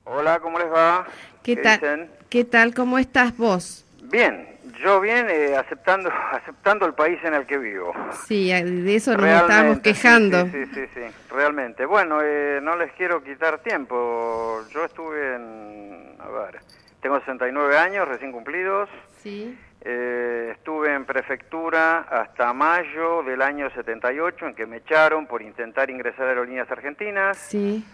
Hola, 0.04 0.40
¿cómo 0.40 0.58
les 0.58 0.72
va? 0.72 1.06
¿Qué, 1.42 1.54
tal? 1.54 2.08
¿Qué 2.30 2.46
tal? 2.46 2.74
¿Cómo 2.74 2.98
estás 2.98 3.36
vos? 3.36 3.84
Bien, 4.10 4.51
yo 4.82 5.00
bien 5.00 5.28
eh, 5.30 5.56
aceptando 5.56 6.10
aceptando 6.32 6.86
el 6.86 6.94
país 6.94 7.18
en 7.24 7.34
el 7.34 7.46
que 7.46 7.58
vivo. 7.58 7.92
Sí, 8.26 8.48
de 8.48 8.94
eso 8.94 9.16
nos 9.16 9.26
estábamos 9.26 9.80
quejando. 9.80 10.46
Sí, 10.46 10.66
sí, 10.74 10.86
sí, 10.94 11.00
realmente. 11.30 11.86
Bueno, 11.86 12.20
eh, 12.22 12.60
no 12.62 12.76
les 12.76 12.92
quiero 12.92 13.22
quitar 13.22 13.58
tiempo. 13.58 14.60
Yo 14.70 14.84
estuve 14.84 15.36
en, 15.36 16.16
a 16.18 16.28
ver, 16.28 16.60
tengo 17.00 17.18
69 17.20 17.78
años 17.78 18.08
recién 18.08 18.32
cumplidos. 18.32 18.88
Sí. 19.22 19.56
Eh, 19.84 20.50
estuve 20.52 20.94
en 20.94 21.04
prefectura 21.04 22.00
hasta 22.00 22.52
mayo 22.52 23.22
del 23.24 23.42
año 23.42 23.68
78, 23.70 24.46
en 24.46 24.54
que 24.54 24.66
me 24.66 24.76
echaron 24.78 25.26
por 25.26 25.42
intentar 25.42 25.90
ingresar 25.90 26.26
a 26.26 26.28
Aerolíneas 26.30 26.70
Argentinas. 26.70 27.36
Sí. 27.36 27.84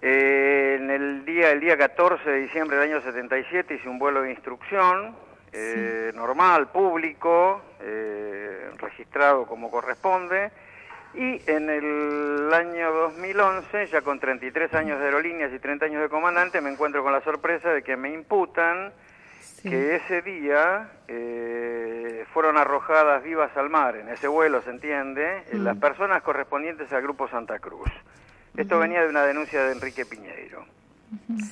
en 0.00 0.90
el 0.90 1.24
día, 1.24 1.50
el 1.52 1.60
día 1.60 1.76
14 1.78 2.28
de 2.28 2.40
diciembre 2.40 2.76
del 2.76 2.90
año 2.90 3.02
77 3.02 3.74
hice 3.74 3.88
un 3.88 4.00
vuelo 4.00 4.22
de 4.22 4.32
instrucción 4.32 5.14
eh, 5.52 6.12
normal, 6.14 6.68
público, 6.70 7.62
eh, 7.80 8.70
registrado 8.78 9.46
como 9.46 9.70
corresponde. 9.70 10.50
Y 11.14 11.42
en 11.50 11.68
el 11.68 12.52
año 12.54 12.90
2011, 12.92 13.86
ya 13.88 14.00
con 14.00 14.18
33 14.18 14.72
años 14.74 14.98
de 14.98 15.04
aerolíneas 15.06 15.52
y 15.52 15.58
30 15.58 15.86
años 15.86 16.02
de 16.02 16.08
comandante, 16.08 16.60
me 16.62 16.70
encuentro 16.70 17.02
con 17.02 17.12
la 17.12 17.20
sorpresa 17.20 17.70
de 17.70 17.82
que 17.82 17.96
me 17.96 18.10
imputan 18.10 18.92
que 19.62 19.96
ese 19.96 20.22
día 20.22 20.90
eh, 21.06 22.24
fueron 22.32 22.56
arrojadas 22.56 23.22
vivas 23.22 23.56
al 23.56 23.70
mar, 23.70 23.96
en 23.96 24.08
ese 24.08 24.26
vuelo 24.26 24.60
se 24.62 24.70
entiende, 24.70 25.44
mm. 25.52 25.62
las 25.62 25.76
personas 25.76 26.22
correspondientes 26.22 26.92
al 26.92 27.02
Grupo 27.02 27.28
Santa 27.28 27.58
Cruz. 27.58 27.88
Esto 28.56 28.78
venía 28.78 29.02
de 29.02 29.08
una 29.08 29.22
denuncia 29.22 29.64
de 29.64 29.72
Enrique 29.72 30.04
Piñeiro. 30.04 30.64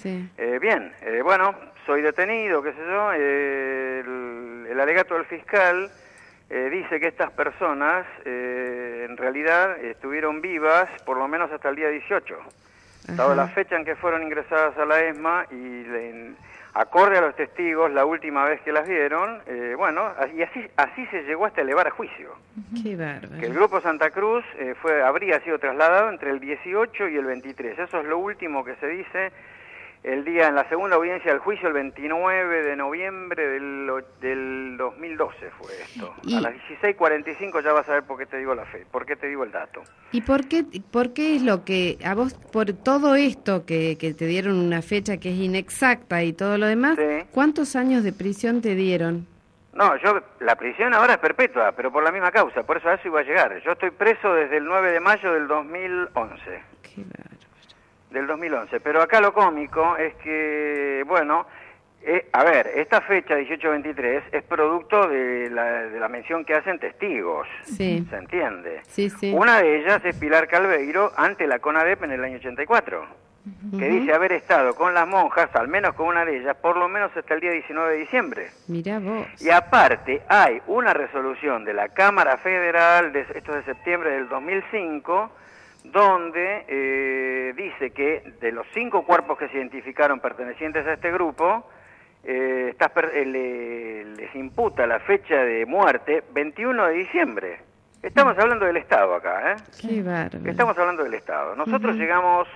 Sí. 0.00 0.28
bien, 0.60 0.92
bueno, 1.22 1.54
soy 1.86 2.02
detenido, 2.02 2.62
qué 2.62 2.72
sé 2.72 2.78
yo, 2.78 3.12
el, 3.12 4.80
alegato 4.80 5.14
del 5.14 5.26
fiscal 5.26 5.90
eh, 6.48 6.68
dice 6.70 6.98
que 6.98 7.08
estas 7.08 7.30
personas 7.32 8.06
eh, 8.24 9.06
en 9.08 9.16
realidad 9.16 9.78
estuvieron 9.84 10.40
vivas 10.40 10.88
por 11.04 11.16
lo 11.16 11.28
menos 11.28 11.52
hasta 11.52 11.68
el 11.68 11.76
día 11.76 11.88
18, 11.88 12.36
dado 13.08 13.34
la 13.34 13.48
fecha 13.48 13.76
en 13.76 13.84
que 13.84 13.94
fueron 13.94 14.22
ingresadas 14.22 14.76
a 14.78 14.84
la 14.84 15.00
ESMA 15.00 15.46
y 15.50 15.84
acorde 16.74 17.18
a 17.18 17.20
los 17.20 17.34
testigos, 17.36 17.90
la 17.90 18.04
última 18.04 18.44
vez 18.44 18.60
que 18.62 18.72
las 18.72 18.88
vieron, 18.88 19.40
eh, 19.46 19.74
bueno, 19.76 20.12
y 20.34 20.42
así, 20.42 20.66
así 20.76 21.06
se 21.06 21.22
llegó 21.22 21.46
hasta 21.46 21.60
elevar 21.60 21.86
a 21.88 21.90
juicio. 21.90 22.34
Qué 22.82 22.96
bárbaro. 22.96 23.40
Que 23.40 23.46
el 23.46 23.54
Grupo 23.54 23.80
Santa 23.80 24.10
Cruz 24.10 24.44
fue, 24.80 25.02
habría 25.02 25.40
sido 25.40 25.58
trasladado 25.58 26.10
entre 26.10 26.30
el 26.30 26.40
18 26.40 27.08
y 27.08 27.16
el 27.16 27.24
23. 27.24 27.78
Eso 27.78 28.00
es 28.00 28.06
lo 28.06 28.18
último 28.18 28.64
que 28.64 28.76
se 28.76 28.86
dice 28.86 29.32
el 30.02 30.24
día 30.24 30.48
en 30.48 30.54
la 30.54 30.66
segunda 30.68 30.96
audiencia 30.96 31.30
del 31.30 31.40
juicio, 31.40 31.68
el 31.68 31.74
29 31.74 32.62
de 32.62 32.76
noviembre 32.76 33.46
del, 33.46 33.90
del 34.20 34.76
2012 34.78 35.50
fue 35.58 35.72
esto. 35.82 36.14
A 36.36 36.40
las 36.40 36.54
16:45 36.54 37.62
ya 37.62 37.72
vas 37.72 37.88
a 37.88 37.92
ver 37.92 38.02
por 38.04 38.18
qué 38.18 38.26
te 38.26 38.38
digo 38.38 38.54
la 38.54 38.64
fe, 38.64 38.86
por 38.90 39.04
qué 39.04 39.16
te 39.16 39.28
digo 39.28 39.44
el 39.44 39.52
dato. 39.52 39.82
¿Y 40.12 40.22
por 40.22 40.48
qué, 40.48 40.64
por 40.90 41.12
qué 41.12 41.36
es 41.36 41.42
lo 41.42 41.64
que 41.64 41.98
a 42.04 42.14
vos, 42.14 42.34
por 42.34 42.72
todo 42.72 43.14
esto 43.14 43.66
que, 43.66 43.98
que 43.98 44.14
te 44.14 44.26
dieron 44.26 44.58
una 44.58 44.80
fecha 44.80 45.18
que 45.18 45.30
es 45.30 45.36
inexacta 45.36 46.22
y 46.22 46.32
todo 46.32 46.56
lo 46.56 46.66
demás, 46.66 46.98
cuántos 47.32 47.76
años 47.76 48.02
de 48.02 48.12
prisión 48.12 48.62
te 48.62 48.74
dieron? 48.74 49.26
No, 49.72 49.96
yo, 49.98 50.20
la 50.40 50.56
prisión 50.56 50.94
ahora 50.94 51.14
es 51.14 51.18
perpetua, 51.20 51.72
pero 51.72 51.92
por 51.92 52.02
la 52.02 52.10
misma 52.10 52.32
causa, 52.32 52.64
por 52.64 52.78
eso 52.78 52.88
a 52.88 52.94
eso 52.94 53.06
iba 53.06 53.20
a 53.20 53.24
llegar. 53.24 53.62
Yo 53.62 53.72
estoy 53.72 53.90
preso 53.90 54.34
desde 54.34 54.56
el 54.56 54.64
9 54.64 54.92
de 54.92 55.00
mayo 55.00 55.32
del 55.32 55.46
2011. 55.46 56.62
Qué 56.82 57.04
del 58.10 58.26
2011. 58.26 58.80
Pero 58.80 59.02
acá 59.02 59.20
lo 59.20 59.32
cómico 59.32 59.96
es 59.96 60.14
que, 60.16 61.04
bueno, 61.06 61.46
eh, 62.02 62.28
a 62.32 62.44
ver, 62.44 62.66
esta 62.76 63.02
fecha 63.02 63.34
1823 63.34 64.24
es 64.32 64.42
producto 64.44 65.06
de 65.06 65.50
la, 65.50 65.82
de 65.82 66.00
la 66.00 66.08
mención 66.08 66.44
que 66.46 66.54
hacen 66.54 66.78
testigos, 66.78 67.46
sí. 67.64 68.06
¿se 68.08 68.16
entiende? 68.16 68.80
Sí, 68.86 69.10
sí. 69.10 69.32
Una 69.34 69.60
de 69.60 69.80
ellas 69.80 70.02
es 70.04 70.16
Pilar 70.16 70.48
Calveiro 70.48 71.12
ante 71.16 71.46
la 71.46 71.58
CONADEP 71.58 72.04
en 72.04 72.12
el 72.12 72.24
año 72.24 72.36
84, 72.36 73.04
que 73.78 73.88
dice 73.88 74.14
haber 74.14 74.32
estado 74.32 74.74
con 74.74 74.94
las 74.94 75.06
monjas, 75.06 75.54
al 75.54 75.68
menos 75.68 75.94
con 75.94 76.06
una 76.06 76.24
de 76.24 76.38
ellas, 76.38 76.56
por 76.56 76.78
lo 76.78 76.88
menos 76.88 77.14
hasta 77.14 77.34
el 77.34 77.40
día 77.40 77.52
19 77.52 77.92
de 77.92 77.98
diciembre. 77.98 78.48
Mira 78.68 78.98
vos. 78.98 79.26
Y 79.38 79.50
aparte 79.50 80.22
hay 80.28 80.62
una 80.68 80.94
resolución 80.94 81.66
de 81.66 81.74
la 81.74 81.90
Cámara 81.90 82.38
Federal, 82.38 83.12
de, 83.12 83.20
esto 83.34 83.56
es 83.56 83.66
de 83.66 83.74
septiembre 83.74 84.10
del 84.12 84.28
2005, 84.30 85.30
donde 85.84 86.64
eh, 86.68 87.54
dice 87.56 87.90
que 87.90 88.34
de 88.40 88.52
los 88.52 88.66
cinco 88.74 89.04
cuerpos 89.04 89.38
que 89.38 89.48
se 89.48 89.56
identificaron 89.56 90.20
pertenecientes 90.20 90.86
a 90.86 90.94
este 90.94 91.10
grupo, 91.10 91.66
eh, 92.22 92.74
eh, 93.12 94.04
les 94.16 94.34
imputa 94.34 94.86
la 94.86 95.00
fecha 95.00 95.36
de 95.36 95.64
muerte 95.66 96.22
21 96.32 96.86
de 96.86 96.92
diciembre. 96.94 97.58
Estamos 98.02 98.38
hablando 98.38 98.64
del 98.64 98.76
Estado 98.76 99.14
acá, 99.14 99.52
¿eh? 99.52 99.56
Qué 99.80 100.02
bárbaro. 100.02 100.50
Estamos 100.50 100.78
hablando 100.78 101.04
del 101.04 101.14
Estado. 101.14 101.54
Nosotros 101.54 101.96
llegamos 101.96 102.48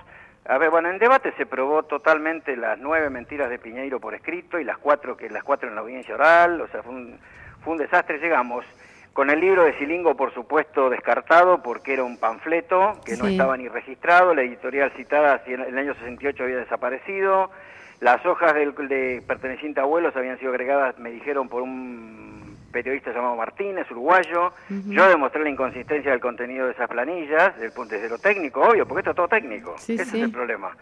A 0.47 0.59
ver, 0.59 0.69
bueno, 0.69 0.89
en 0.89 0.99
debate 0.99 1.33
se 1.37 1.47
probó 1.47 1.83
totalmente 1.83 2.55
las 2.55 2.77
nueve 2.77 3.09
mentiras 3.09 3.49
de 3.49 3.57
Piñeiro 3.57 3.99
por 3.99 4.13
escrito 4.13 4.59
y 4.59 4.63
las 4.63 4.77
cuatro 4.77 5.17
que 5.17 5.27
las 5.27 5.43
cuatro 5.43 5.67
en 5.67 5.73
la 5.73 5.81
audiencia 5.81 6.13
oral, 6.13 6.61
o 6.61 6.67
sea, 6.67 6.83
fue 6.83 6.93
un, 6.93 7.19
fue 7.63 7.73
un 7.73 7.79
desastre. 7.79 8.19
Llegamos 8.19 8.63
con 9.15 9.29
el 9.29 9.39
libro 9.39 9.63
de 9.63 9.71
Silingo, 9.77 10.17
por 10.17 10.33
supuesto, 10.33 10.89
descartado 10.89 11.63
porque 11.63 11.93
era 11.93 12.03
un 12.03 12.17
panfleto 12.17 12.99
que 13.05 13.15
no 13.15 13.27
estaba 13.27 13.55
ni 13.55 13.69
registrado, 13.69 14.35
la 14.35 14.41
editorial 14.41 14.91
citada 14.97 15.41
en 15.45 15.61
el 15.61 15.77
año 15.77 15.93
68 15.93 16.43
había 16.43 16.57
desaparecido, 16.57 17.49
las 18.01 18.25
hojas 18.25 18.53
del, 18.53 18.75
de 18.89 19.23
perteneciente 19.25 19.79
a 19.79 19.83
abuelos 19.83 20.13
habían 20.17 20.37
sido 20.37 20.51
agregadas, 20.51 20.99
me 20.99 21.11
dijeron, 21.11 21.47
por 21.47 21.61
un 21.61 22.57
periodista 22.73 23.13
llamado 23.13 23.37
Martínez, 23.37 23.89
uruguayo. 23.89 24.51
Yo 24.67 25.07
demostré 25.07 25.43
la 25.43 25.49
inconsistencia 25.49 26.11
del 26.11 26.19
contenido 26.19 26.65
de 26.65 26.73
esas 26.73 26.89
planillas, 26.89 27.57
del 27.57 27.71
punto 27.71 27.95
de 27.95 28.09
lo 28.09 28.17
técnico, 28.19 28.63
obvio, 28.63 28.85
porque 28.85 28.99
esto 28.99 29.11
es 29.11 29.15
todo 29.15 29.29
técnico. 29.29 29.75
Sí, 29.77 29.93
Ese 29.93 30.03
sí. 30.03 30.17
es 30.17 30.23
el 30.25 30.31
problema. 30.33 30.75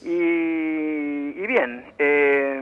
Y, 0.00 1.42
y 1.42 1.46
bien, 1.48 1.86
eh, 1.98 2.60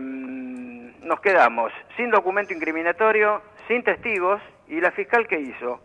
nos 1.03 1.21
quedamos 1.21 1.71
sin 1.99 2.11
documento 2.11 2.55
incriminatorio, 2.55 3.43
sin 3.69 3.83
testigos, 3.85 4.41
y 4.71 4.81
la 4.81 4.91
fiscal 4.93 5.27
que 5.27 5.39
hizo 5.41 5.81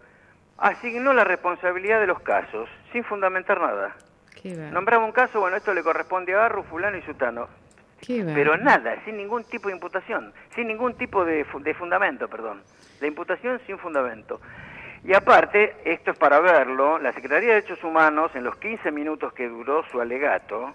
asignó 0.58 1.12
la 1.14 1.24
responsabilidad 1.26 2.00
de 2.00 2.08
los 2.08 2.22
casos 2.22 2.70
sin 2.94 3.04
fundamentar 3.04 3.60
nada. 3.60 3.96
Qué. 4.42 4.56
Nombraba 4.56 5.04
un 5.06 5.12
caso, 5.12 5.40
bueno, 5.42 5.58
esto 5.58 5.74
le 5.74 5.84
corresponde 5.84 6.34
a 6.34 6.38
Garro, 6.40 6.64
fulano 6.64 6.98
y 6.98 7.02
sutano. 7.02 7.48
Qué. 8.02 8.24
Pero 8.34 8.56
nada, 8.58 8.96
sin 9.06 9.18
ningún 9.18 9.44
tipo 9.46 9.68
de 9.70 9.74
imputación, 9.76 10.34
sin 10.54 10.68
ningún 10.68 10.94
tipo 10.96 11.26
de, 11.26 11.44
fu- 11.46 11.60
de 11.60 11.74
fundamento, 11.74 12.28
perdón. 12.30 12.62
La 13.02 13.08
imputación 13.08 13.60
sin 13.66 13.78
fundamento. 13.80 14.40
Y 15.04 15.14
aparte, 15.14 15.76
esto 15.86 16.12
es 16.12 16.18
para 16.18 16.40
verlo, 16.40 17.00
la 17.00 17.12
Secretaría 17.14 17.50
de 17.50 17.56
Derechos 17.62 17.84
Humanos, 17.84 18.32
en 18.36 18.44
los 18.44 18.56
15 18.58 18.92
minutos 18.92 19.34
que 19.34 19.48
duró 19.48 19.84
su 19.92 20.00
alegato, 20.02 20.74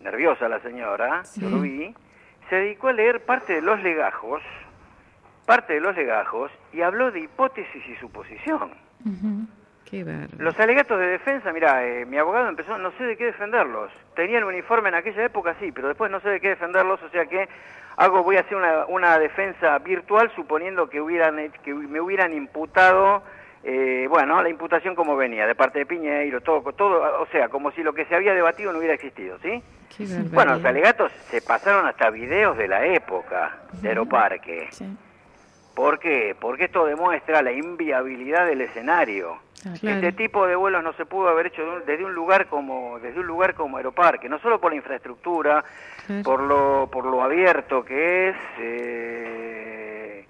nerviosa 0.00 0.48
la 0.48 0.60
señora, 0.60 1.24
Sí. 1.24 1.40
lo 1.40 1.60
vi, 1.60 1.94
se 2.48 2.56
dedicó 2.56 2.88
a 2.88 2.92
leer 2.92 3.24
parte 3.24 3.54
de 3.54 3.62
los 3.62 3.80
legajos, 3.82 4.42
parte 5.48 5.72
de 5.72 5.80
los 5.80 5.96
legajos, 5.96 6.52
y 6.74 6.82
habló 6.82 7.10
de 7.10 7.20
hipótesis 7.20 7.82
y 7.88 7.96
suposición. 7.96 8.70
Qué 9.90 10.04
bárbaro. 10.04 10.28
Los 10.36 10.60
alegatos 10.60 11.00
de 11.00 11.06
defensa, 11.06 11.50
mira, 11.54 11.82
mi 12.06 12.18
abogado 12.18 12.50
empezó, 12.50 12.76
no 12.76 12.92
sé 12.98 13.04
de 13.04 13.16
qué 13.16 13.24
defenderlos. 13.24 13.90
Tenía 14.14 14.36
el 14.36 14.44
uniforme 14.44 14.90
en 14.90 14.96
aquella 14.96 15.24
época, 15.24 15.56
sí, 15.58 15.72
pero 15.72 15.88
después 15.88 16.10
no 16.10 16.20
sé 16.20 16.28
de 16.28 16.40
qué 16.40 16.50
defenderlos, 16.50 17.02
o 17.02 17.08
sea 17.08 17.24
que 17.24 17.48
hago, 17.96 18.22
voy 18.22 18.36
a 18.36 18.40
hacer 18.40 18.58
una, 18.58 18.84
una 18.88 19.18
defensa 19.18 19.78
virtual 19.78 20.30
suponiendo 20.36 20.90
que 20.90 21.00
hubieran, 21.00 21.50
que 21.64 21.72
me 21.72 21.98
hubieran 21.98 22.34
imputado, 22.34 23.22
eh, 23.64 24.06
bueno, 24.10 24.42
la 24.42 24.50
imputación 24.50 24.94
como 24.94 25.16
venía, 25.16 25.46
de 25.46 25.54
parte 25.54 25.78
de 25.78 25.86
Piñeiro, 25.86 26.42
todo, 26.42 26.60
todo, 26.74 27.22
o 27.22 27.26
sea, 27.28 27.48
como 27.48 27.70
si 27.70 27.82
lo 27.82 27.94
que 27.94 28.04
se 28.04 28.14
había 28.14 28.34
debatido 28.34 28.70
no 28.70 28.80
hubiera 28.80 28.92
existido, 28.92 29.38
¿sí? 29.38 29.62
Qué. 29.96 30.04
Bueno, 30.30 30.56
los 30.56 30.64
alegatos 30.66 31.10
se 31.30 31.40
pasaron 31.40 31.86
hasta 31.86 32.10
videos 32.10 32.58
de 32.58 32.68
la 32.68 32.84
época 32.84 33.56
de 33.80 33.88
Aeroparque. 33.88 34.68
Sí. 34.72 34.84
¿Por 35.78 36.00
qué? 36.00 36.34
Porque 36.40 36.64
esto 36.64 36.84
demuestra 36.86 37.40
la 37.40 37.52
inviabilidad 37.52 38.46
del 38.46 38.62
escenario. 38.62 39.38
Claro. 39.80 39.96
Este 39.96 40.10
tipo 40.10 40.44
de 40.44 40.56
vuelos 40.56 40.82
no 40.82 40.92
se 40.94 41.06
pudo 41.06 41.28
haber 41.28 41.46
hecho 41.46 41.62
desde 41.86 42.04
un 42.04 42.14
lugar 42.14 42.48
como 42.48 42.98
desde 42.98 43.20
un 43.20 43.26
lugar 43.28 43.54
como 43.54 43.76
Aeroparque, 43.76 44.28
no 44.28 44.40
solo 44.40 44.60
por 44.60 44.72
la 44.72 44.76
infraestructura, 44.76 45.62
Claro. 46.08 46.22
por 46.24 46.40
lo 46.42 46.88
por 46.90 47.04
lo 47.06 47.22
abierto 47.22 47.84
que 47.84 48.30
es, 48.30 48.36
eh, 48.58 50.24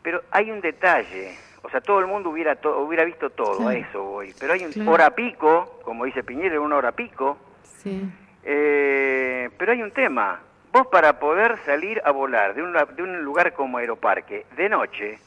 pero 0.00 0.22
hay 0.30 0.52
un 0.52 0.60
detalle. 0.60 1.34
O 1.62 1.70
sea, 1.70 1.80
todo 1.80 1.98
el 1.98 2.06
mundo 2.06 2.30
hubiera 2.30 2.54
to- 2.54 2.78
hubiera 2.78 3.04
visto 3.04 3.30
todo, 3.30 3.56
Claro. 3.56 3.70
a 3.70 3.74
eso 3.74 4.02
voy. 4.04 4.32
Pero 4.38 4.52
hay 4.52 4.64
un 4.64 4.70
Claro. 4.72 4.92
hora 4.92 5.10
pico, 5.10 5.80
como 5.82 6.04
dice 6.04 6.22
Piñera, 6.22 6.60
una 6.60 6.76
hora 6.76 6.92
pico, 6.92 7.36
Sí. 7.82 8.08
eh, 8.44 9.50
pero 9.58 9.72
hay 9.72 9.82
un 9.82 9.90
tema. 9.90 10.40
Vos 10.72 10.86
para 10.88 11.18
poder 11.18 11.58
salir 11.64 12.00
a 12.04 12.10
volar 12.10 12.54
de, 12.54 12.62
una- 12.62 12.84
de 12.84 13.02
un 13.02 13.22
lugar 13.24 13.52
como 13.54 13.78
Aeroparque 13.78 14.44
de 14.56 14.68
noche, 14.68 15.18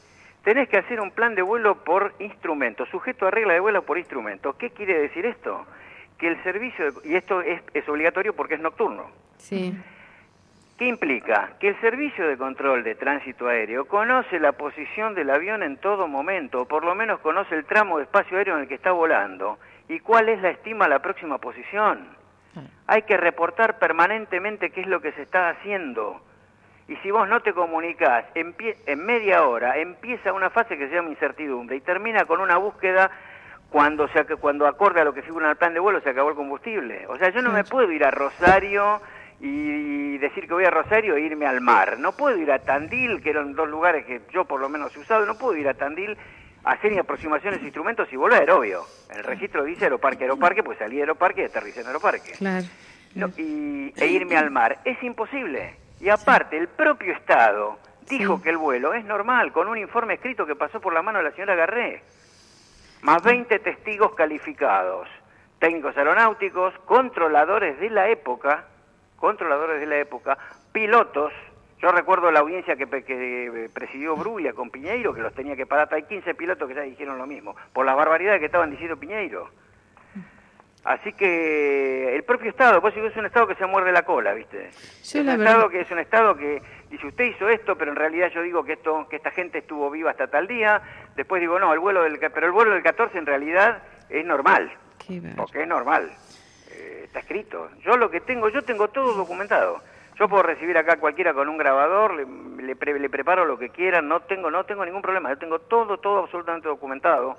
tenés 0.44 0.68
que 0.68 0.78
hacer 0.78 1.00
un 1.00 1.10
plan 1.10 1.34
de 1.34 1.42
vuelo 1.42 1.76
por 1.84 2.14
instrumento, 2.20 2.86
sujeto 2.86 3.26
a 3.26 3.30
regla 3.30 3.54
de 3.54 3.60
vuelo 3.60 3.82
por 3.82 3.98
instrumento. 3.98 4.56
¿Qué 4.56 4.70
quiere 4.70 4.98
decir 5.00 5.26
esto? 5.26 5.66
Que 6.18 6.28
el 6.28 6.42
servicio, 6.44 6.92
de- 6.92 7.08
y 7.08 7.16
esto 7.16 7.40
es, 7.40 7.60
es 7.74 7.88
obligatorio 7.88 8.34
porque 8.34 8.54
es 8.54 8.60
nocturno. 8.60 9.10
Sí. 9.38 9.74
¿Qué 10.78 10.86
implica? 10.86 11.50
Que 11.60 11.68
el 11.68 11.80
servicio 11.80 12.26
de 12.26 12.36
control 12.36 12.82
de 12.82 12.94
tránsito 12.94 13.46
aéreo 13.48 13.84
conoce 13.86 14.38
la 14.40 14.52
posición 14.52 15.14
del 15.14 15.30
avión 15.30 15.62
en 15.62 15.76
todo 15.76 16.08
momento, 16.08 16.62
o 16.62 16.64
por 16.68 16.84
lo 16.84 16.94
menos 16.94 17.20
conoce 17.20 17.54
el 17.56 17.64
tramo 17.66 17.98
de 17.98 18.04
espacio 18.04 18.36
aéreo 18.38 18.54
en 18.56 18.62
el 18.62 18.68
que 18.68 18.74
está 18.76 18.90
volando, 18.92 19.58
y 19.88 19.98
cuál 20.00 20.28
es 20.28 20.40
la 20.40 20.50
estima 20.50 20.88
la 20.88 21.00
próxima 21.00 21.38
posición. 21.38 22.08
Claro. 22.52 22.68
Hay 22.86 23.02
que 23.02 23.16
reportar 23.16 23.78
permanentemente 23.78 24.70
qué 24.70 24.82
es 24.82 24.86
lo 24.86 25.00
que 25.00 25.12
se 25.12 25.22
está 25.22 25.50
haciendo. 25.50 26.20
Y 26.88 26.96
si 26.96 27.10
vos 27.10 27.28
no 27.28 27.40
te 27.40 27.52
comunicás, 27.54 28.24
en 28.34 29.06
media 29.06 29.44
hora 29.46 29.78
empieza 29.78 30.32
una 30.32 30.50
fase 30.50 30.76
que 30.76 30.88
se 30.88 30.94
llama 30.94 31.10
incertidumbre 31.10 31.76
y 31.76 31.80
termina 31.80 32.24
con 32.24 32.40
una 32.40 32.56
búsqueda 32.56 33.10
cuando 33.72 34.06
se, 34.08 34.24
cuando 34.36 34.66
acorde 34.66 35.00
a 35.00 35.04
lo 35.04 35.14
que 35.14 35.22
figura 35.22 35.46
en 35.46 35.52
el 35.52 35.56
plan 35.56 35.72
de 35.72 35.80
vuelo 35.80 36.00
se 36.02 36.10
acabó 36.10 36.28
el 36.28 36.36
combustible. 36.36 37.06
O 37.08 37.16
sea, 37.16 37.30
yo 37.30 37.40
no 37.40 37.50
me 37.50 37.64
puedo 37.64 37.90
ir 37.90 38.04
a 38.04 38.10
Rosario 38.10 39.00
y 39.40 40.18
decir 40.18 40.46
que 40.46 40.52
voy 40.52 40.66
a 40.66 40.70
Rosario 40.70 41.16
e 41.16 41.22
irme 41.22 41.46
al 41.46 41.62
mar. 41.62 41.98
No 41.98 42.12
puedo 42.12 42.36
ir 42.36 42.52
a 42.52 42.58
Tandil, 42.58 43.22
que 43.22 43.30
eran 43.30 43.54
dos 43.54 43.68
lugares 43.68 44.04
que 44.04 44.20
yo 44.30 44.44
por 44.44 44.60
lo 44.60 44.68
menos 44.68 44.94
he 44.94 45.00
usado, 45.00 45.24
no 45.24 45.38
puedo 45.38 45.56
ir 45.56 45.68
a 45.68 45.74
Tandil 45.74 46.16
hacer 46.64 46.98
aproximaciones 46.98 47.60
de 47.60 47.66
instrumentos 47.66 48.12
y 48.12 48.16
volver, 48.16 48.50
obvio. 48.50 48.84
El 49.14 49.24
registro 49.24 49.64
dice 49.64 49.84
Aeroparque, 49.84 50.24
Aeroparque, 50.24 50.62
pues 50.62 50.78
salí 50.78 50.96
de 50.96 51.02
Aeroparque 51.02 51.42
y 51.42 51.44
aterricé 51.44 51.80
en 51.80 51.88
Aeroparque. 51.88 52.32
Claro. 52.32 52.66
No, 53.14 53.28
y, 53.36 53.92
e 53.96 54.06
irme 54.06 54.36
al 54.36 54.50
mar. 54.50 54.78
Es 54.84 55.02
imposible. 55.02 55.76
Y 56.00 56.08
aparte, 56.08 56.56
el 56.56 56.68
propio 56.68 57.12
Estado 57.12 57.78
dijo 58.08 58.36
Sí. 58.38 58.42
que 58.44 58.50
el 58.50 58.56
vuelo 58.56 58.94
es 58.94 59.04
normal, 59.04 59.52
con 59.52 59.68
un 59.68 59.76
informe 59.78 60.14
escrito 60.14 60.46
que 60.46 60.56
pasó 60.56 60.80
por 60.80 60.92
la 60.94 61.02
mano 61.02 61.18
de 61.18 61.24
la 61.24 61.30
señora 61.32 61.54
Garré. 61.54 62.02
Más 63.02 63.22
20 63.22 63.58
testigos 63.58 64.14
calificados, 64.14 65.08
técnicos 65.58 65.96
aeronáuticos, 65.96 66.72
controladores 66.86 67.78
de 67.80 67.90
la 67.90 68.08
época, 68.08 68.64
controladores 69.16 69.80
de 69.80 69.86
la 69.86 69.96
época, 69.98 70.38
pilotos. 70.72 71.32
Yo 71.82 71.90
recuerdo 71.90 72.30
la 72.30 72.38
audiencia 72.40 72.76
que, 72.76 72.86
que 72.86 73.68
presidió 73.74 74.14
Brulia 74.14 74.52
con 74.52 74.70
Piñeiro, 74.70 75.12
que 75.12 75.20
los 75.20 75.34
tenía 75.34 75.56
que 75.56 75.66
parar. 75.66 75.88
Hay 75.92 76.04
15 76.04 76.32
pilotos 76.36 76.68
que 76.68 76.76
ya 76.76 76.82
dijeron 76.82 77.18
lo 77.18 77.26
mismo, 77.26 77.56
por 77.72 77.84
las 77.84 77.96
barbaridades 77.96 78.38
que 78.38 78.46
estaban 78.46 78.70
diciendo 78.70 78.96
Piñeiro. 78.96 79.50
Así 80.84 81.12
que 81.12 82.14
el 82.14 82.22
propio 82.22 82.50
Estado, 82.50 82.80
pues 82.80 82.96
es 82.96 83.16
un 83.16 83.26
Estado 83.26 83.48
que 83.48 83.56
se 83.56 83.66
muerde 83.66 83.90
la 83.90 84.02
cola, 84.02 84.32
¿viste? 84.32 84.68
Es 84.68 85.14
la 85.14 85.34
un 85.34 85.40
Estado 85.40 85.68
que 85.68 85.80
es 85.80 85.90
un 85.90 85.98
Estado 85.98 86.36
que 86.36 86.62
dice 86.88 87.06
usted 87.06 87.24
hizo 87.24 87.48
esto, 87.48 87.76
pero 87.76 87.90
en 87.90 87.96
realidad 87.96 88.30
yo 88.32 88.42
digo 88.42 88.64
que 88.64 88.74
esto, 88.74 89.08
que 89.08 89.16
esta 89.16 89.32
gente 89.32 89.58
estuvo 89.58 89.90
viva 89.90 90.12
hasta 90.12 90.28
tal 90.28 90.46
día. 90.46 90.82
Después 91.16 91.40
digo 91.40 91.58
no, 91.58 91.72
el 91.72 91.80
vuelo 91.80 92.04
del, 92.04 92.18
pero 92.18 92.46
el 92.46 92.52
vuelo 92.52 92.72
del 92.72 92.82
14 92.84 93.18
en 93.18 93.26
realidad 93.26 93.82
es 94.08 94.24
normal, 94.24 94.72
Qué 95.04 95.20
porque 95.36 95.62
es 95.62 95.68
normal, 95.68 96.12
Eh, 96.70 97.02
está 97.04 97.18
escrito. 97.18 97.70
Yo 97.84 97.96
lo 97.96 98.08
que 98.08 98.20
tengo, 98.20 98.48
yo 98.48 98.62
tengo 98.62 98.88
todo 98.88 99.14
documentado. 99.14 99.82
Yo 100.18 100.28
puedo 100.28 100.42
recibir 100.42 100.76
acá 100.76 100.94
a 100.94 100.96
cualquiera 101.00 101.32
con 101.34 101.48
un 101.48 101.56
grabador, 101.58 102.14
le, 102.14 102.26
le 102.62 102.76
pre- 102.76 102.98
le 102.98 103.08
preparo 103.10 103.44
lo 103.44 103.58
que 103.58 103.70
quieran, 103.70 104.08
no 104.08 104.20
tengo, 104.20 104.50
no 104.50 104.64
tengo 104.64 104.84
ningún 104.84 105.02
problema. 105.02 105.30
Yo 105.30 105.38
tengo 105.38 105.58
todo, 105.60 105.98
todo 105.98 106.20
absolutamente 106.20 106.68
documentado. 106.68 107.36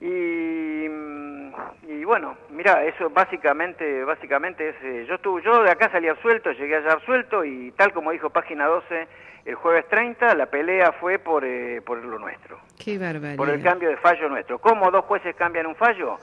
Y, 0.00 0.88
mm, 0.88 1.52
y 1.88 2.04
bueno, 2.04 2.36
mira, 2.50 2.84
eso 2.84 3.08
básicamente, 3.10 4.04
básicamente 4.04 4.68
es, 4.70 4.76
eh, 4.82 5.06
yo 5.08 5.14
estuve, 5.14 5.42
yo 5.42 5.62
de 5.62 5.70
acá 5.70 5.88
salí 5.90 6.06
absuelto, 6.08 6.52
llegué 6.52 6.76
allá 6.76 6.92
absuelto 6.92 7.44
y 7.44 7.70
tal 7.72 7.92
como 7.92 8.10
dijo 8.12 8.28
página 8.30 8.66
12 8.66 9.08
el 9.46 9.54
jueves 9.54 9.88
30, 9.88 10.34
la 10.34 10.46
pelea 10.46 10.92
fue 11.00 11.18
por, 11.18 11.44
eh, 11.44 11.80
por 11.86 11.98
lo 12.04 12.18
nuestro, 12.18 12.58
Qué 12.78 12.98
barbaridad. 12.98 13.36
por 13.36 13.48
el 13.48 13.62
cambio 13.62 13.88
de 13.88 13.96
fallo 13.96 14.28
nuestro. 14.28 14.58
¿Cómo 14.58 14.90
dos 14.90 15.04
jueces 15.04 15.34
cambian 15.36 15.66
un 15.66 15.76
fallo? 15.76 16.18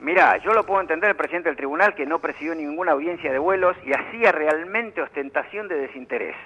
Mirá, 0.00 0.36
yo 0.38 0.52
lo 0.52 0.64
puedo 0.64 0.80
entender 0.80 1.10
el 1.10 1.16
presidente 1.16 1.48
del 1.48 1.56
tribunal 1.56 1.94
que 1.94 2.06
no 2.06 2.20
presidió 2.20 2.54
ninguna 2.54 2.92
audiencia 2.92 3.32
de 3.32 3.38
vuelos 3.38 3.76
y 3.84 3.92
hacía 3.92 4.30
realmente 4.30 5.02
ostentación 5.02 5.66
de 5.66 5.74
desinterés. 5.76 6.36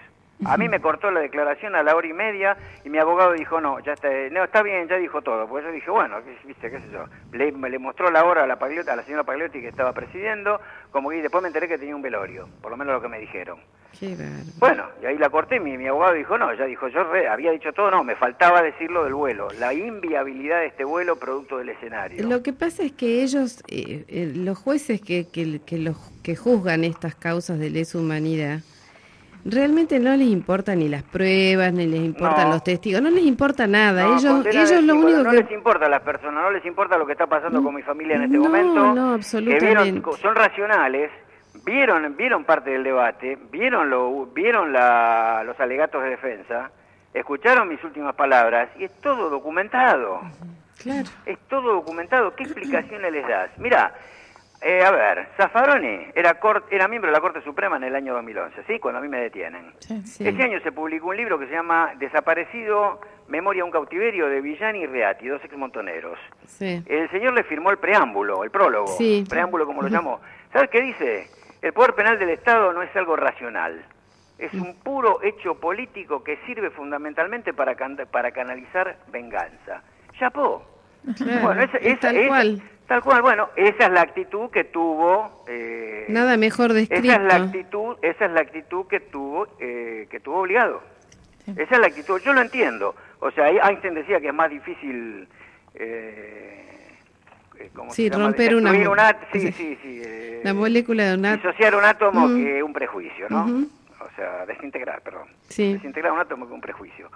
A 0.45 0.57
mí 0.57 0.69
me 0.69 0.81
cortó 0.81 1.11
la 1.11 1.21
declaración 1.21 1.75
a 1.75 1.83
la 1.83 1.95
hora 1.95 2.07
y 2.07 2.13
media 2.13 2.57
y 2.85 2.89
mi 2.91 2.99
abogado 2.99 3.33
dijo, 3.33 3.61
no, 3.61 3.79
ya 3.81 3.93
está, 3.93 4.09
no, 4.31 4.45
está 4.45 4.63
bien, 4.63 4.89
ya 4.89 4.97
dijo 4.97 5.23
todo. 5.23 5.47
Pues 5.49 5.65
yo 5.65 5.71
dije, 5.73 5.91
bueno, 5.91 6.17
qué- 6.25 6.47
viste, 6.47 6.71
qué 6.71 6.79
sé 6.81 6.87
yo. 6.93 7.05
Le, 7.33 7.53
le 7.53 7.79
mostró 7.79 8.11
la 8.11 8.25
hora 8.25 8.45
a 8.45 8.47
la, 8.47 8.59
Pagliotti- 8.59 8.89
a 8.89 8.97
la 8.97 9.03
señora 9.05 9.25
Pagliotti 9.25 9.61
que 9.61 9.69
estaba 9.69 9.93
presidiendo, 9.93 10.61
como 10.91 11.11
que 11.11 11.23
después 11.23 11.43
me 11.43 11.49
enteré 11.49 11.69
que 11.69 11.79
tenía 11.79 11.95
un 11.97 12.03
velorio, 12.03 12.49
por 12.61 12.71
lo 12.71 12.77
menos 12.77 12.95
lo 12.95 13.03
que 13.03 13.09
me 13.09 13.19
dijeron. 13.21 13.59
Qué. 13.99 14.17
Bueno, 14.59 14.85
y 15.03 15.07
ahí 15.07 15.19
la 15.19 15.29
corté, 15.29 15.61
mi, 15.61 15.77
mi 15.77 15.87
abogado 15.87 16.15
dijo, 16.15 16.37
no, 16.39 16.53
ya 16.55 16.65
dijo, 16.65 16.89
yo 16.89 17.05
re- 17.05 17.29
había 17.29 17.53
dicho 17.53 17.73
todo, 17.73 17.91
no, 17.91 18.03
me 18.03 18.17
faltaba 18.17 18.63
decirlo 18.63 19.05
del 19.05 19.15
vuelo, 19.15 19.49
la 19.61 19.75
inviabilidad 19.75 20.61
de 20.61 20.67
este 20.69 20.85
vuelo 20.85 21.17
producto 21.17 21.59
del 21.59 21.69
escenario. 21.69 22.27
Lo 22.27 22.43
que 22.43 22.53
pasa 22.53 22.83
es 22.83 22.93
que 22.93 23.23
ellos, 23.23 23.63
eh, 23.69 24.05
eh, 24.09 24.33
los 24.35 24.59
jueces 24.59 25.01
que, 25.03 25.29
que, 25.29 25.61
que 25.65 25.79
los, 25.79 25.97
que 26.23 26.35
juzgan 26.37 26.85
estas 26.85 27.15
causas 27.15 27.59
de 27.59 27.69
lesa 27.71 27.99
humanidad, 27.99 28.61
realmente 29.45 29.99
no 29.99 30.15
les 30.17 30.29
importan 30.29 30.79
ni 30.79 30.89
las 30.89 31.03
pruebas, 31.03 31.73
ni 31.73 31.87
les 31.87 32.01
importan 32.01 32.45
No. 32.49 32.55
los 32.55 32.65
testigos, 32.65 33.03
no 33.03 33.11
les 33.11 33.25
importa 33.25 33.67
nada. 33.67 34.05
No, 34.05 34.17
ellos 34.19 34.47
ellos 34.47 34.83
lo 34.85 34.95
único 34.97 35.23
no 35.23 35.31
que... 35.31 35.37
les 35.43 35.51
importa 35.53 35.87
a 35.87 35.89
las 35.89 36.03
personas, 36.03 36.43
no 36.43 36.51
les 36.51 36.65
importa 36.65 36.97
lo 36.99 37.07
que 37.07 37.13
está 37.13 37.27
pasando 37.27 37.63
con 37.63 37.75
mi 37.75 37.83
familia 37.83 38.17
en 38.17 38.23
este 38.25 38.37
No, 38.37 38.45
momento. 38.45 38.95
no, 38.95 39.09
que 39.11 39.15
absolutamente. 39.15 39.67
vieron, 39.67 40.03
son 40.21 40.35
racionales, 40.35 41.11
vieron, 41.65 42.17
vieron 42.17 42.45
parte 42.45 42.71
del 42.71 42.85
debate, 42.85 43.39
vieron, 43.51 43.91
lo, 43.91 44.27
vieron 44.27 44.73
la- 44.73 45.43
los 45.45 45.59
alegatos 45.61 46.03
de 46.03 46.11
defensa, 46.11 46.71
escucharon 47.15 47.69
mis 47.69 47.83
últimas 47.85 48.15
palabras 48.15 48.69
y 48.79 48.85
es 48.85 48.93
todo 49.01 49.29
documentado. 49.31 50.21
Claro. 50.83 51.09
Es 51.27 51.39
todo 51.49 51.75
documentado. 51.75 52.35
¿Qué 52.35 52.43
explicaciones 52.45 53.13
les 53.13 53.27
das? 53.29 53.51
Mira, 53.59 53.95
eh, 54.63 54.83
a 54.85 54.91
ver, 54.91 55.29
Zaffaroni 55.37 56.07
era, 56.15 56.39
era 56.71 56.89
miembro 56.89 57.11
de 57.11 57.17
la 57.17 57.21
Corte 57.21 57.43
Suprema 57.43 57.77
en 57.77 57.85
el 57.85 57.95
año 57.97 58.15
2011, 58.15 58.63
¿sí? 58.67 58.79
Cuando 58.79 58.99
a 58.99 59.03
mí 59.03 59.09
me 59.09 59.21
detienen. 59.21 59.73
Sí. 59.81 60.03
Sí. 60.07 60.29
Ese 60.29 60.43
año 60.43 60.61
se 60.61 60.73
publicó 60.73 61.09
un 61.09 61.17
libro 61.17 61.39
que 61.39 61.47
se 61.47 61.53
llama 61.53 61.93
Desaparecido, 61.99 63.01
Memoria 63.29 63.63
a 63.63 63.65
un 63.65 63.71
cautiverio 63.71 64.29
de 64.29 64.41
Villani 64.41 64.81
y 64.81 64.87
Reati, 64.87 65.27
dos 65.29 65.43
exmontoneros. 65.45 66.19
Sí. 66.47 66.83
El 66.87 67.11
señor 67.11 67.35
le 67.35 67.45
firmó 67.45 67.71
el 67.71 67.79
preámbulo, 67.79 68.45
el 68.45 68.51
prólogo, 68.51 68.89
Sí. 68.99 69.25
preámbulo 69.29 69.65
como 69.67 69.83
lo 69.83 69.89
llamó. 69.89 70.21
¿Sabes 70.53 70.69
qué 70.71 70.81
dice? 70.83 71.29
El 71.63 71.73
poder 71.73 71.95
penal 71.95 72.19
del 72.19 72.31
Estado 72.31 72.73
no 72.73 72.83
es 72.83 72.95
algo 72.97 73.17
racional. 73.17 73.85
Es 74.39 74.53
un 74.55 74.75
puro 74.81 75.23
hecho 75.23 75.55
político 75.61 76.25
que 76.25 76.37
sirve 76.47 76.71
fundamentalmente 76.71 77.55
para, 77.55 77.75
can- 77.77 77.97
para 78.11 78.33
canalizar 78.33 78.97
venganza. 79.13 79.83
Chapó. 80.19 80.67
Claro, 81.17 81.43
Bueno, 81.43 81.63
esa- 81.63 81.79
es 81.79 81.87
esa- 81.87 82.01
tal 82.01 82.17
esa- 82.17 82.29
cual. 82.29 82.63
Tal 82.87 83.03
cual, 83.03 83.23
bueno, 83.23 83.49
esa 83.57 83.87
es 83.87 83.91
la 83.93 84.03
actitud 84.03 84.51
que 84.51 84.65
tuvo... 84.65 85.45
eh, 85.49 86.05
Nada 86.09 86.37
mejor 86.37 86.73
descrito. 86.73 87.03
esa 87.09 87.17
es 87.17 87.23
la 87.23 87.35
actitud, 87.37 87.97
esa 88.03 88.25
es 88.27 88.31
la 88.33 88.41
actitud 88.41 88.87
que 88.87 89.01
tuvo, 89.01 89.47
eh, 89.61 90.07
que 90.11 90.21
tuvo 90.21 90.41
obligado. 90.41 90.83
Esa 91.47 91.75
es 91.75 91.79
la 91.79 91.87
actitud. 91.87 92.21
Yo 92.21 92.33
lo 92.33 92.41
entiendo. 92.43 92.95
O 93.21 93.31
sea, 93.31 93.49
Einstein 93.49 93.95
decía 93.95 94.21
que 94.21 94.29
es 94.29 94.35
más 94.35 94.51
difícil. 94.51 95.27
Eh, 95.75 96.67
eh, 97.59 97.71
¿cómo 97.75 97.93
Sí, 97.93 98.11
llama? 98.11 98.25
romper 98.25 98.55
una 98.57 98.73
sí, 99.33 99.53
sí. 99.53 99.79
sí, 99.83 100.03
eh, 100.05 100.41
La 100.45 100.53
molécula 100.55 101.05
de 101.05 101.15
una... 101.15 101.37
disociar 101.37 101.75
un 101.75 101.85
átomo 101.85 102.29
que 102.29 102.63
un 102.63 102.73
prejuicio, 102.73 103.27
¿no? 103.31 103.45
O 104.01 104.09
sea, 104.17 104.45
desintegrar, 104.47 105.01
perdón. 105.03 105.29
Sí. 105.49 105.73
Desintegrar 105.75 106.13
un 106.13 106.21
átomo 106.21 106.47
que 106.47 106.53
un 106.53 106.61
prejuicio. 106.61 107.11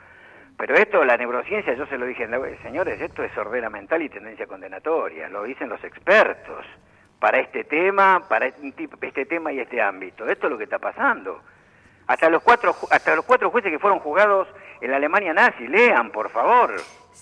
Pero 0.56 0.74
esto, 0.74 1.04
la 1.04 1.16
neurociencia, 1.16 1.74
yo 1.74 1.86
se 1.86 1.98
lo 1.98 2.06
dije, 2.06 2.28
señores, 2.62 3.00
esto 3.00 3.22
es 3.22 3.32
sordera 3.32 3.68
mental 3.68 4.02
y 4.02 4.08
tendencia 4.08 4.46
condenatoria, 4.46 5.28
lo 5.28 5.42
dicen 5.42 5.68
los 5.68 5.82
expertos, 5.84 6.64
para 7.18 7.38
este 7.40 7.64
tema, 7.64 8.22
para 8.28 8.46
este, 8.46 9.26
tema 9.26 9.52
y 9.52 9.60
este 9.60 9.80
ámbito. 9.82 10.26
Esto 10.26 10.46
es 10.46 10.50
lo 10.52 10.58
que 10.58 10.64
está 10.64 10.78
pasando. 10.78 11.42
Hasta 12.06 12.30
los 12.30 12.42
cuatro, 12.42 12.74
hasta 12.90 13.16
los 13.16 13.24
cuatro 13.24 13.50
jueces 13.50 13.70
que 13.70 13.78
fueron 13.78 13.98
juzgados 13.98 14.48
en 14.80 14.90
la 14.90 14.96
Alemania 14.96 15.34
nazi, 15.34 15.66
lean, 15.66 16.10
por 16.10 16.30
favor. 16.30 16.74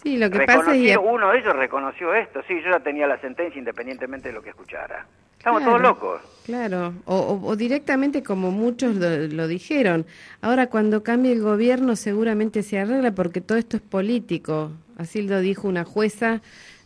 Sí, 0.02 0.16
lo 0.18 0.28
que 0.30 0.40
pasa 0.40 0.74
es 0.74 0.82
que... 0.82 0.98
Uno 0.98 1.30
de 1.30 1.38
ellos 1.38 1.54
reconoció 1.56 2.12
esto, 2.14 2.40
sí, 2.48 2.54
yo 2.62 2.70
ya 2.70 2.80
tenía 2.80 3.06
la 3.06 3.18
sentencia 3.20 3.58
independientemente 3.58 4.28
de 4.28 4.34
lo 4.34 4.42
que 4.42 4.50
escuchara. 4.50 5.06
Estamos 5.38 5.62
Claro, 5.62 5.76
todos 5.78 5.82
locos. 5.82 6.22
Claro, 6.46 6.94
o, 7.04 7.16
o- 7.16 7.46
o 7.48 7.56
directamente 7.56 8.22
como 8.22 8.50
muchos 8.50 8.96
lo, 8.96 9.08
lo 9.28 9.46
dijeron. 9.46 10.04
Ahora 10.42 10.68
cuando 10.68 11.02
cambie 11.02 11.32
el 11.32 11.42
gobierno 11.42 11.96
seguramente 11.96 12.62
se 12.62 12.78
arregla 12.78 13.12
porque 13.12 13.40
todo 13.40 13.58
esto 13.58 13.76
es 13.76 13.82
político. 13.82 14.72
Así 14.98 15.22
lo 15.22 15.40
dijo 15.40 15.68
una 15.68 15.84
jueza 15.84 16.40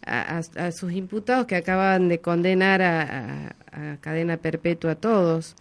a, 0.04 0.38
a- 0.38 0.66
a 0.66 0.72
sus 0.72 0.92
imputados 0.92 1.46
que 1.46 1.56
acaban 1.56 2.08
de 2.08 2.20
condenar 2.20 2.82
a 2.82 3.54
cadena 4.00 4.36
perpetua 4.38 4.92
a 4.92 4.96
todos. 4.96 5.54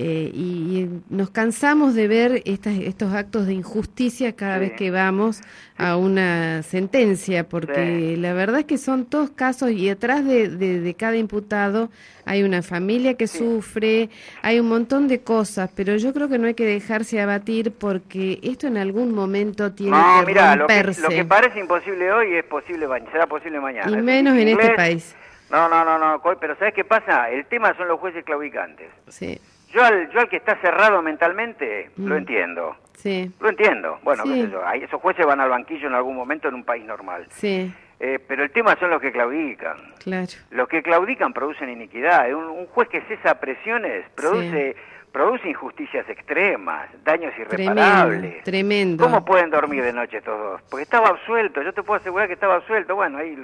Eh, 0.00 0.30
y, 0.32 0.38
y 0.78 1.02
nos 1.10 1.30
cansamos 1.30 1.92
de 1.96 2.06
ver 2.06 2.42
estas, 2.44 2.78
estos 2.78 3.12
actos 3.14 3.46
de 3.46 3.54
injusticia 3.54 4.32
cada 4.36 4.54
Sí. 4.54 4.60
vez 4.60 4.72
que 4.74 4.92
vamos 4.92 5.40
a 5.76 5.96
una 5.96 6.62
sentencia, 6.62 7.48
porque 7.48 8.12
Sí. 8.14 8.16
la 8.16 8.32
verdad 8.32 8.60
es 8.60 8.66
que 8.66 8.78
son 8.78 9.06
todos 9.06 9.30
casos 9.30 9.72
y 9.72 9.88
detrás 9.88 10.24
de, 10.24 10.50
de- 10.50 10.78
de 10.80 10.94
cada 10.94 11.16
imputado 11.16 11.90
hay 12.24 12.44
una 12.44 12.62
familia 12.62 13.14
que 13.14 13.26
sufre, 13.26 14.08
hay 14.42 14.60
un 14.60 14.68
montón 14.68 15.08
de 15.08 15.20
cosas, 15.22 15.68
pero 15.74 15.96
yo 15.96 16.12
creo 16.14 16.28
que 16.28 16.38
no 16.38 16.46
hay 16.46 16.54
que 16.54 16.66
dejarse 16.66 17.20
abatir 17.20 17.72
porque 17.72 18.38
esto 18.44 18.68
en 18.68 18.76
algún 18.76 19.12
momento 19.12 19.72
tiene 19.72 19.96
No, 19.96 20.20
que 20.20 20.26
mira, 20.26 20.54
lo 20.54 20.68
que, 20.68 20.74
romperse. 20.74 21.02
lo 21.02 21.08
que 21.08 21.24
parece 21.24 21.58
imposible 21.58 22.12
hoy 22.12 22.34
es 22.36 22.44
posible 22.44 22.86
será 23.10 23.26
posible 23.26 23.58
mañana. 23.58 23.98
Y 23.98 24.00
menos 24.00 24.36
en 24.38 24.46
este 24.46 24.70
país. 24.74 25.16
No, 25.50 25.68
no, 25.68 25.84
no, 25.84 25.98
no, 25.98 26.22
pero 26.40 26.54
¿sabes 26.56 26.72
qué 26.74 26.84
pasa? 26.84 27.30
El 27.30 27.46
tema 27.46 27.76
son 27.76 27.88
los 27.88 27.98
jueces 27.98 28.22
claudicantes. 28.24 28.86
Sí, 29.08 29.40
Yo 29.72 29.84
al, 29.84 30.10
yo 30.10 30.20
al 30.20 30.28
que 30.28 30.36
está 30.36 30.56
cerrado 30.60 31.02
mentalmente, 31.02 31.90
lo 31.96 32.14
Mm. 32.14 32.18
entiendo. 32.18 32.76
sí, 32.94 33.30
Lo 33.40 33.48
entiendo. 33.50 33.98
Bueno, 34.02 34.24
Sí. 34.24 34.32
qué 34.34 34.42
sé 34.46 34.50
yo, 34.50 34.66
ahí 34.66 34.82
esos 34.82 35.00
jueces 35.00 35.24
van 35.24 35.40
al 35.40 35.50
banquillo 35.50 35.86
en 35.86 35.94
algún 35.94 36.16
momento 36.16 36.48
en 36.48 36.54
un 36.54 36.64
país 36.64 36.84
normal. 36.84 37.26
sí, 37.30 37.72
Eh, 38.00 38.18
pero 38.28 38.44
el 38.44 38.50
tema 38.52 38.76
son 38.78 38.90
los 38.90 39.00
que 39.00 39.10
claudican. 39.12 39.76
claro. 40.02 40.28
Los 40.50 40.68
que 40.68 40.82
claudican 40.84 41.32
producen 41.32 41.68
iniquidad. 41.68 42.32
Un, 42.32 42.44
un 42.44 42.66
juez 42.66 42.88
que 42.88 43.00
cesa 43.02 43.40
presiones 43.40 44.08
produce, 44.14 44.76
produce 45.12 45.48
injusticias 45.48 46.08
extremas, 46.08 46.88
daños 47.04 47.32
Tremendo, 47.48 47.72
irreparables. 47.80 48.42
tremendo. 48.44 49.02
¿Cómo 49.04 49.24
pueden 49.24 49.50
dormir 49.50 49.82
de 49.82 49.92
noche 49.92 50.18
estos 50.18 50.38
dos? 50.38 50.62
Porque 50.70 50.82
estaba 50.84 51.08
absuelto, 51.08 51.60
yo 51.62 51.72
te 51.72 51.82
puedo 51.82 51.98
asegurar 52.00 52.28
que 52.28 52.34
estaba 52.34 52.54
absuelto. 52.56 52.94
Bueno, 52.94 53.18
ahí 53.18 53.36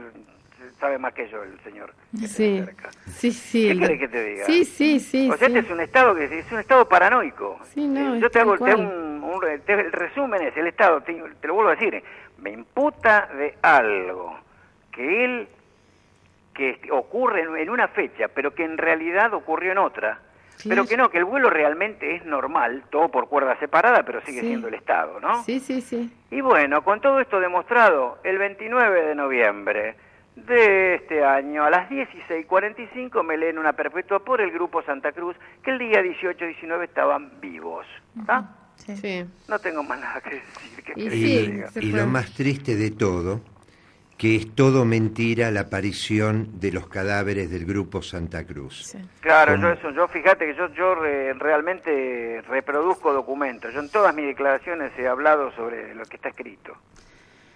sabe 0.85 0.99
más 0.99 1.15
que 1.15 1.27
yo 1.31 1.43
el 1.43 1.59
señor. 1.61 1.95
que 2.21 2.27
Sí, 2.29 2.59
cerca. 2.63 2.91
sí, 3.07 3.33
sí. 3.33 3.69
¿Qué 3.73 3.79
querés 3.79 3.99
que 4.01 4.09
te 4.09 4.23
diga? 4.25 4.45
Sí, 4.45 4.65
sí, 4.67 5.01
sí. 5.01 5.31
o 5.31 5.37
sea, 5.39 5.49
sí. 5.49 5.55
este 5.57 5.67
es 5.67 5.73
un 5.73 5.81
estado 5.81 6.15
que 6.15 6.25
es 6.25 6.53
un 6.53 6.59
estado 6.61 6.87
paranoico. 6.87 7.59
Sí, 7.73 7.87
no, 7.87 8.17
Eh, 8.17 8.21
yo 8.21 8.31
te 8.31 8.41
hago, 8.41 8.59
te 8.59 8.71
hago 8.73 8.83
un, 8.83 9.23
un 9.25 9.41
te- 9.65 9.73
el 9.73 9.93
resumen 9.93 10.43
es 10.43 10.55
el 10.59 10.67
estado, 10.67 11.01
te, 11.01 11.15
te 11.41 11.49
lo 11.49 11.55
vuelvo 11.55 11.71
a 11.71 11.75
decir, 11.77 12.03
me 12.37 12.51
imputa 12.51 13.31
de 13.35 13.57
algo 13.63 14.39
que 14.93 15.25
él 15.25 15.49
que 16.53 16.79
ocurre 16.93 17.41
en, 17.43 17.57
en 17.57 17.71
una 17.71 17.89
fecha, 17.89 18.29
pero 18.29 18.55
que 18.55 18.65
en 18.65 18.77
realidad 18.77 19.33
ocurrió 19.33 19.73
en 19.73 19.79
otra. 19.79 20.21
Pero 20.69 20.87
que 20.87 20.97
no, 20.97 21.11
que 21.11 21.19
el 21.19 21.25
vuelo 21.25 21.51
realmente 21.51 22.15
es 22.15 22.25
normal, 22.27 22.85
todo 22.91 23.09
por 23.09 23.29
cuerda 23.29 23.59
separada, 23.59 24.03
pero 24.05 24.21
sigue 24.21 24.41
Sí. 24.43 24.47
siendo 24.49 24.69
el 24.69 24.75
Estado, 24.75 25.19
¿no? 25.19 25.43
Sí, 25.43 25.59
sí, 25.61 25.81
sí. 25.81 26.11
Y 26.31 26.41
bueno, 26.43 26.85
con 26.85 27.01
todo 27.01 27.19
esto 27.21 27.41
demostrado, 27.41 28.19
el 28.23 28.39
29 28.39 29.03
de 29.03 29.15
noviembre 29.17 29.97
de 30.37 30.95
este 30.97 31.25
año, 31.25 31.65
a 31.65 31.71
las 31.71 31.89
16.45, 31.91 33.23
me 33.25 33.37
leen 33.37 33.59
una 33.59 33.73
perpetua 33.73 34.19
por 34.25 34.41
el 34.41 34.51
Grupo 34.51 34.83
Santa 34.83 35.13
Cruz, 35.13 35.37
que 35.63 35.71
el 35.71 35.79
día 35.79 36.03
18-19 36.03 36.85
estaban 36.85 37.41
vivos. 37.41 37.87
¿tá? 38.27 38.51
Sí. 38.77 38.97
Sí. 38.97 39.25
No 39.49 39.59
tengo 39.59 39.83
más 39.85 40.01
nada 40.01 40.21
que 40.21 40.31
decir. 40.31 40.85
¿qué 40.85 40.93
Y 40.97 41.05
que 41.09 41.11
sí, 41.11 41.87
y 41.87 41.93
lo 41.93 42.07
más 42.07 42.33
triste 42.35 42.75
de 42.75 42.91
todo, 42.91 43.41
que 44.19 44.37
es 44.37 44.55
todo 44.55 44.85
mentira 44.85 45.51
la 45.51 45.61
aparición 45.63 46.59
de 46.61 46.73
los 46.73 46.89
cadáveres 46.89 47.51
del 47.51 47.65
grupo 47.65 48.03
Santa 48.03 48.45
Cruz. 48.45 48.87
Sí. 48.87 48.99
Claro, 49.21 49.57
yo 49.57 49.71
eso, 49.71 49.91
yo 49.91 50.09
fíjate 50.09 50.47
que 50.47 50.55
yo, 50.57 50.69
yo 50.75 50.95
re- 50.97 51.33
realmente 51.35 52.43
reproduzco 52.49 53.13
documentos. 53.13 53.73
Yo 53.73 53.81
en 53.81 53.89
todas 53.91 54.15
mis 54.15 54.27
declaraciones 54.27 54.93
he 54.99 55.07
hablado 55.07 55.53
sobre 55.53 55.95
lo 55.95 56.05
que 56.05 56.17
está 56.17 56.29
escrito. 56.31 56.77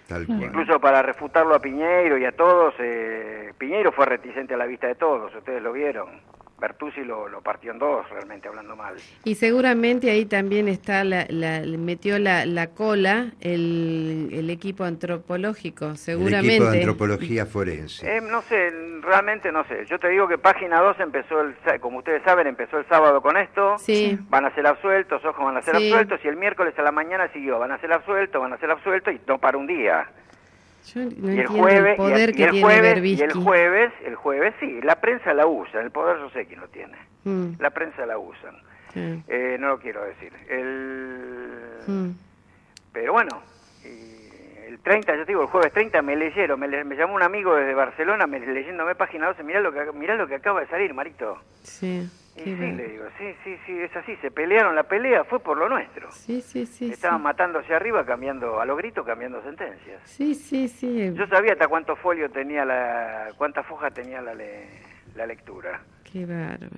Tal 0.09 0.25
cual. 0.25 0.43
Incluso 0.43 0.79
para 0.79 1.03
refutarlo 1.03 1.53
a 1.53 1.59
Piñeiro 1.59 2.17
y 2.17 2.25
a 2.25 2.31
todos, 2.31 2.73
eh, 2.79 3.53
Piñeiro 3.57 3.91
fue 3.91 4.07
reticente 4.07 4.55
a 4.55 4.57
la 4.57 4.65
vista 4.65 4.87
de 4.87 4.95
todos, 4.95 5.33
ustedes 5.35 5.61
lo 5.61 5.71
vieron. 5.71 6.19
Bertuzzi 6.59 7.03
lo, 7.03 7.27
lo 7.27 7.41
partió 7.41 7.71
en 7.71 7.79
dos, 7.79 8.09
realmente 8.09 8.47
hablando 8.47 8.75
mal. 8.75 8.95
Y 9.23 9.35
seguramente 9.35 10.11
ahí 10.11 10.25
también 10.25 10.67
está, 10.67 11.03
la, 11.03 11.25
la- 11.29 11.61
metió 11.77 12.19
la, 12.19 12.45
la 12.45 12.67
cola 12.67 13.31
el, 13.41 14.29
el 14.31 14.49
equipo 14.49 14.83
antropológico, 14.83 15.85
El 15.91 15.97
seguramente. 15.97 16.47
equipo 16.55 16.69
de 16.71 16.77
antropología 16.79 17.45
forense. 17.45 18.17
Eh, 18.17 18.21
no 18.21 18.41
sé, 18.43 18.69
realmente 19.01 19.51
no 19.51 19.63
sé. 19.65 19.85
Yo 19.85 19.99
te 19.99 20.09
digo 20.09 20.27
que 20.27 20.37
Página 20.37 20.79
2 20.81 20.99
empezó, 20.99 21.41
el, 21.41 21.55
sa- 21.65 21.79
como 21.79 21.99
ustedes 21.99 22.21
saben, 22.23 22.47
empezó 22.47 22.77
el 22.77 22.85
sábado 22.87 23.21
con 23.21 23.37
esto. 23.37 23.77
Sí. 23.79 24.17
Van 24.29 24.45
a 24.45 24.53
ser 24.55 24.67
absueltos, 24.67 25.23
ojos 25.25 25.43
van 25.45 25.57
a 25.57 25.61
ser 25.61 25.75
Sí. 25.77 25.85
absueltos, 25.89 26.19
y 26.23 26.27
el 26.27 26.35
miércoles 26.37 26.73
a 26.77 26.81
la 26.81 26.91
mañana 26.91 27.31
siguió, 27.31 27.59
van 27.59 27.71
a 27.71 27.79
ser 27.79 27.91
absueltos, 27.93 28.41
van 28.41 28.53
a 28.53 28.57
ser 28.57 28.71
absueltos, 28.71 29.13
y 29.13 29.21
no 29.27 29.37
para 29.39 29.57
un 29.57 29.67
día. 29.67 30.07
Yo 30.85 31.01
no 31.05 31.33
y 31.33 31.39
el 31.39 31.47
jueves, 31.47 31.89
el 31.91 31.95
poder 31.97 32.19
y 32.19 32.21
el, 32.23 32.31
que 32.35 32.41
y 32.41 32.43
el 32.45 32.51
tiene 32.51 32.61
jueves, 32.65 32.97
y 33.19 33.21
el 33.21 33.33
jueves, 33.33 33.93
el 34.05 34.15
jueves 34.15 34.53
sí, 34.59 34.79
la 34.81 34.95
prensa 35.01 35.33
la 35.33 35.45
usa, 35.47 35.81
el 35.81 35.91
poder 35.91 36.17
yo 36.17 36.29
sé 36.31 36.45
quién 36.45 36.59
lo 36.61 36.67
tiene. 36.69 36.97
Mm, 37.25 37.53
La 37.59 37.69
prensa 37.71 38.05
la 38.05 38.17
usan. 38.17 38.55
sí, 38.93 39.23
Eh, 39.27 39.57
no 39.59 39.67
lo 39.69 39.79
quiero 39.79 40.03
decir. 40.05 40.31
El... 40.49 41.83
mm. 41.87 42.09
Pero 42.93 43.13
bueno, 43.13 43.41
y 43.83 44.67
el 44.67 44.79
30, 44.79 45.15
yo 45.15 45.25
te 45.25 45.31
digo, 45.31 45.41
el 45.41 45.47
jueves 45.47 45.71
30 45.73 46.01
me 46.01 46.15
leyeron, 46.15 46.59
me, 46.59 46.67
le- 46.67 46.83
me 46.83 46.95
llamó 46.95 47.13
un 47.15 47.23
amigo 47.23 47.55
desde 47.55 47.73
Barcelona 47.73 48.25
me, 48.25 48.39
leyéndome 48.39 48.95
página 48.95 49.27
12, 49.27 49.43
mirá 49.43 49.59
lo, 49.61 49.71
que, 49.71 49.91
mirá 49.93 50.15
lo 50.15 50.27
que 50.27 50.35
acaba 50.35 50.61
de 50.61 50.67
salir, 50.67 50.93
Marito. 50.93 51.37
Sí, 51.63 52.09
Y 52.35 52.41
sí, 52.43 52.55
bueno. 52.55 52.77
le 52.77 52.87
digo, 52.89 53.05
sí, 53.17 53.35
sí, 53.43 53.57
sí, 53.65 53.79
es 53.81 53.95
así, 53.95 54.15
se 54.17 54.31
pelearon, 54.31 54.73
la 54.75 54.83
pelea 54.83 55.23
fue 55.25 55.39
por 55.39 55.57
lo 55.57 55.67
nuestro. 55.67 56.11
sí, 56.11 56.41
sí, 56.41 56.65
sí, 56.65 56.91
Estaban 56.91 57.17
sí. 57.19 57.23
matándose 57.23 57.73
arriba, 57.73 58.05
cambiando, 58.05 58.61
a 58.61 58.65
lo 58.65 58.75
grito, 58.77 59.03
cambiando 59.03 59.41
sentencias. 59.43 60.01
Sí, 60.05 60.33
sí, 60.35 60.67
sí. 60.67 61.11
Yo 61.13 61.27
sabía 61.27 61.53
hasta 61.53 61.67
cuánto 61.67 61.95
folio 61.97 62.29
tenía 62.29 62.63
la, 62.63 63.27
cuántas 63.37 63.65
fojas 63.65 63.93
tenía 63.93 64.21
la, 64.21 64.33
le- 64.33 64.69
la 65.15 65.25
lectura. 65.25 65.81
Qué 66.09 66.25
bárbaro. 66.25 66.69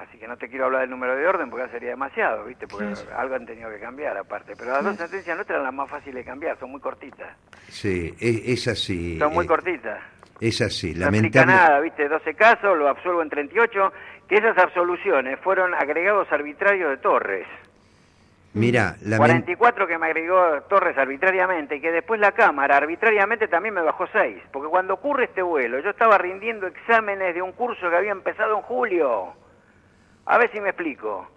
Así 0.00 0.16
que 0.18 0.26
no 0.26 0.38
te 0.38 0.48
quiero 0.48 0.64
hablar 0.64 0.80
del 0.80 0.90
número 0.90 1.14
de 1.14 1.26
orden 1.26 1.50
porque 1.50 1.66
ya 1.66 1.72
sería 1.72 1.90
demasiado, 1.90 2.46
¿viste? 2.46 2.66
Porque 2.66 2.86
algo 3.14 3.34
han 3.34 3.44
tenido 3.44 3.68
que 3.68 3.78
cambiar 3.78 4.16
aparte. 4.16 4.54
Pero 4.56 4.72
las 4.72 4.82
dos 4.84 4.96
sentencias 4.96 5.36
nuestras 5.36 5.56
eran 5.56 5.64
las 5.64 5.74
más 5.74 5.90
fáciles 5.90 6.14
de 6.14 6.24
cambiar, 6.24 6.58
son 6.58 6.70
muy 6.70 6.80
cortitas. 6.80 7.36
Sí, 7.68 8.14
es, 8.18 8.42
es 8.46 8.68
así. 8.68 9.18
Son 9.18 9.32
muy 9.34 9.44
eh, 9.44 9.48
cortitas. 9.48 10.00
Es 10.40 10.60
así, 10.60 10.94
No 10.94 11.06
explica 11.06 11.44
lamentable. 11.44 11.52
nada, 11.54 11.80
¿viste? 11.80 12.08
12 12.08 12.34
casos, 12.34 12.76
lo 12.76 12.88
absuelvo 12.88 13.22
en 13.22 13.28
38, 13.28 13.92
que 14.32 14.38
esas 14.38 14.56
absoluciones 14.56 15.38
fueron 15.40 15.74
agregados 15.74 16.26
arbitrarios 16.32 16.88
de 16.88 16.96
Torres. 16.96 17.46
Mira, 18.54 18.96
lamen- 19.02 19.18
44 19.18 19.86
que 19.86 19.98
me 19.98 20.06
agregó 20.06 20.62
Torres 20.70 20.96
arbitrariamente 20.96 21.76
y 21.76 21.80
que 21.82 21.92
después 21.92 22.18
la 22.18 22.32
Cámara 22.32 22.78
arbitrariamente 22.78 23.46
también 23.46 23.74
me 23.74 23.82
bajó 23.82 24.06
6. 24.10 24.38
Porque 24.50 24.70
cuando 24.70 24.94
ocurre 24.94 25.24
este 25.24 25.42
vuelo, 25.42 25.80
yo 25.80 25.90
estaba 25.90 26.16
rindiendo 26.16 26.66
exámenes 26.66 27.34
de 27.34 27.42
un 27.42 27.52
curso 27.52 27.90
que 27.90 27.94
había 27.96 28.12
empezado 28.12 28.56
en 28.56 28.62
julio. 28.62 29.34
A 30.24 30.38
ver 30.38 30.50
si 30.50 30.60
me 30.62 30.70
explico. 30.70 31.28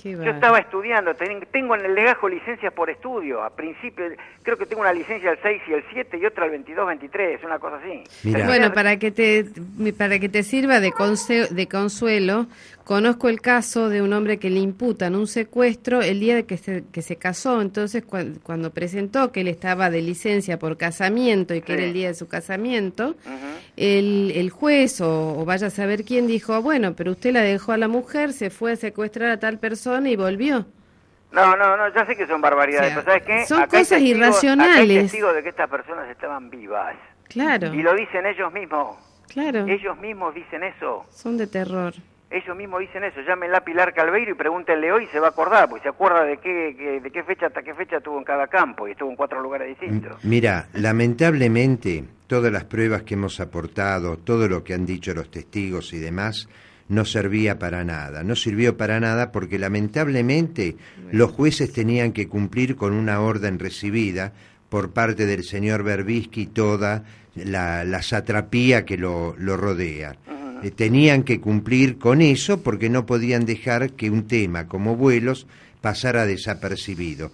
Qué 0.00 0.12
Yo 0.12 0.22
estaba 0.30 0.60
estudiando, 0.60 1.14
ten- 1.14 1.44
tengo 1.50 1.74
en 1.74 1.84
el 1.84 1.94
legajo 1.94 2.28
licencias 2.28 2.72
por 2.72 2.88
estudio. 2.88 3.42
A 3.42 3.50
principio, 3.50 4.04
creo 4.42 4.56
que 4.56 4.64
tengo 4.64 4.82
una 4.82 4.92
licencia 4.92 5.32
el 5.32 5.38
6 5.42 5.60
y 5.68 5.72
el 5.72 5.84
7 5.92 6.18
y 6.18 6.24
otra 6.24 6.46
el 6.46 6.52
22-23, 6.64 7.44
una 7.44 7.58
cosa 7.58 7.76
así. 7.76 8.04
Mira. 8.22 8.46
Bueno, 8.46 8.72
para 8.72 8.96
que 8.98 9.10
te 9.10 9.44
para 9.98 10.18
que 10.20 10.28
te 10.28 10.42
sirva 10.44 10.78
de, 10.80 10.90
conse- 10.92 11.48
de 11.48 11.66
consuelo, 11.66 12.46
conozco 12.84 13.28
el 13.28 13.40
caso 13.40 13.88
de 13.88 14.00
un 14.00 14.12
hombre 14.12 14.38
que 14.38 14.48
le 14.50 14.60
imputan 14.60 15.14
un 15.16 15.26
secuestro 15.26 16.00
el 16.00 16.20
día 16.20 16.36
de 16.36 16.44
que 16.46 16.56
se, 16.56 16.84
que 16.92 17.02
se 17.02 17.16
casó. 17.16 17.60
Entonces, 17.60 18.04
cuan- 18.04 18.38
cuando 18.42 18.70
presentó 18.70 19.32
que 19.32 19.40
él 19.40 19.48
estaba 19.48 19.90
de 19.90 20.00
licencia 20.00 20.58
por 20.60 20.76
casamiento 20.76 21.54
y 21.54 21.60
que 21.60 21.66
Sí. 21.66 21.72
era 21.72 21.82
el 21.84 21.92
día 21.92 22.08
de 22.08 22.14
su 22.14 22.28
casamiento, 22.28 23.16
el, 23.76 24.32
el 24.34 24.50
juez 24.50 25.00
o, 25.00 25.38
o 25.40 25.44
vaya 25.44 25.66
a 25.66 25.70
saber 25.70 26.04
quién 26.04 26.26
dijo, 26.26 26.60
bueno, 26.62 26.94
pero 26.94 27.12
usted 27.12 27.32
la 27.32 27.42
dejó 27.42 27.72
a 27.72 27.76
la 27.76 27.88
mujer, 27.88 28.32
se 28.32 28.50
fue 28.50 28.72
a 28.72 28.76
secuestrar 28.76 29.30
a 29.30 29.38
tal 29.40 29.58
persona 29.58 29.87
y 30.10 30.16
volvió. 30.16 30.66
No, 31.32 31.56
no, 31.56 31.76
no, 31.76 31.92
ya 31.94 32.06
sé 32.06 32.16
que 32.16 32.26
son 32.26 32.40
barbaridades, 32.40 32.90
O 32.96 33.02
sea, 33.02 33.04
pero 33.04 33.20
¿sabes 33.20 33.26
qué? 33.42 33.46
son 33.46 33.58
Acá 33.60 33.78
cosas 33.78 33.98
testigos- 33.98 34.16
irracionales. 34.18 34.72
acá 34.74 34.80
hay 34.80 34.98
testigos 35.02 35.34
de 35.34 35.42
que 35.42 35.48
estas 35.50 35.68
personas 35.70 36.08
estaban 36.10 36.48
vivas. 36.50 36.96
Claro, 37.28 37.74
Y 37.74 37.82
lo 37.82 37.94
dicen 37.94 38.24
ellos 38.26 38.50
mismos. 38.52 38.96
claro, 39.28 39.66
Ellos 39.66 39.98
mismos 39.98 40.34
dicen 40.34 40.62
eso. 40.64 41.04
son 41.10 41.36
de 41.36 41.46
terror. 41.46 41.92
Ellos 42.30 42.54
mismos 42.56 42.80
dicen 42.80 43.04
eso. 43.04 43.20
Llámenla 43.26 43.58
a 43.58 43.60
Pilar 43.64 43.94
Calveiro 43.94 44.30
y 44.32 44.34
pregúntenle 44.34 44.92
hoy 44.92 45.04
y 45.04 45.06
se 45.08 45.18
va 45.20 45.28
a 45.28 45.30
acordar, 45.30 45.68
porque 45.68 45.82
se 45.84 45.88
acuerda 45.88 46.24
de 46.24 46.36
qué, 46.38 46.74
qué- 46.78 47.00
de 47.00 47.10
qué 47.10 47.22
fecha 47.24 47.46
hasta 47.46 47.62
qué 47.62 47.74
fecha 47.74 47.96
estuvo 47.98 48.18
en 48.18 48.24
cada 48.24 48.46
campo 48.48 48.86
y 48.86 48.92
estuvo 48.92 49.08
en 49.10 49.16
cuatro 49.16 49.40
lugares 49.40 49.68
distintos. 49.68 50.22
Mira, 50.24 50.68
lamentablemente 50.74 52.04
todas 52.26 52.52
las 52.52 52.64
pruebas 52.64 53.02
que 53.02 53.14
hemos 53.14 53.40
aportado, 53.40 54.18
todo 54.18 54.46
lo 54.48 54.62
que 54.62 54.74
han 54.74 54.84
dicho 54.86 55.12
los 55.14 55.30
testigos 55.30 55.92
y 55.94 55.98
demás, 55.98 56.48
no 56.88 57.04
servía 57.04 57.58
para 57.58 57.84
nada. 57.84 58.22
No 58.22 58.34
sirvió 58.34 58.76
para 58.76 59.00
nada 59.00 59.30
porque 59.32 59.58
lamentablemente 59.58 60.76
los 61.12 61.32
jueces 61.32 61.72
tenían 61.72 62.12
que 62.12 62.28
cumplir 62.28 62.76
con 62.76 62.92
una 62.92 63.20
orden 63.20 63.58
recibida 63.58 64.32
por 64.68 64.90
parte 64.90 65.26
del 65.26 65.44
señor 65.44 65.82
Berbisky 65.82 66.42
y 66.42 66.46
toda 66.46 67.04
la, 67.34 67.84
la 67.84 68.02
satrapía 68.02 68.84
que 68.84 68.96
lo, 68.96 69.34
lo 69.38 69.56
rodea. 69.56 70.16
Eh, 70.62 70.70
tenían 70.70 71.22
que 71.22 71.40
cumplir 71.40 71.98
con 71.98 72.20
eso 72.20 72.62
porque 72.62 72.90
no 72.90 73.06
podían 73.06 73.46
dejar 73.46 73.92
que 73.92 74.10
un 74.10 74.26
tema 74.26 74.66
como 74.66 74.96
vuelos 74.96 75.46
pasara 75.80 76.26
desapercibido. 76.26 77.30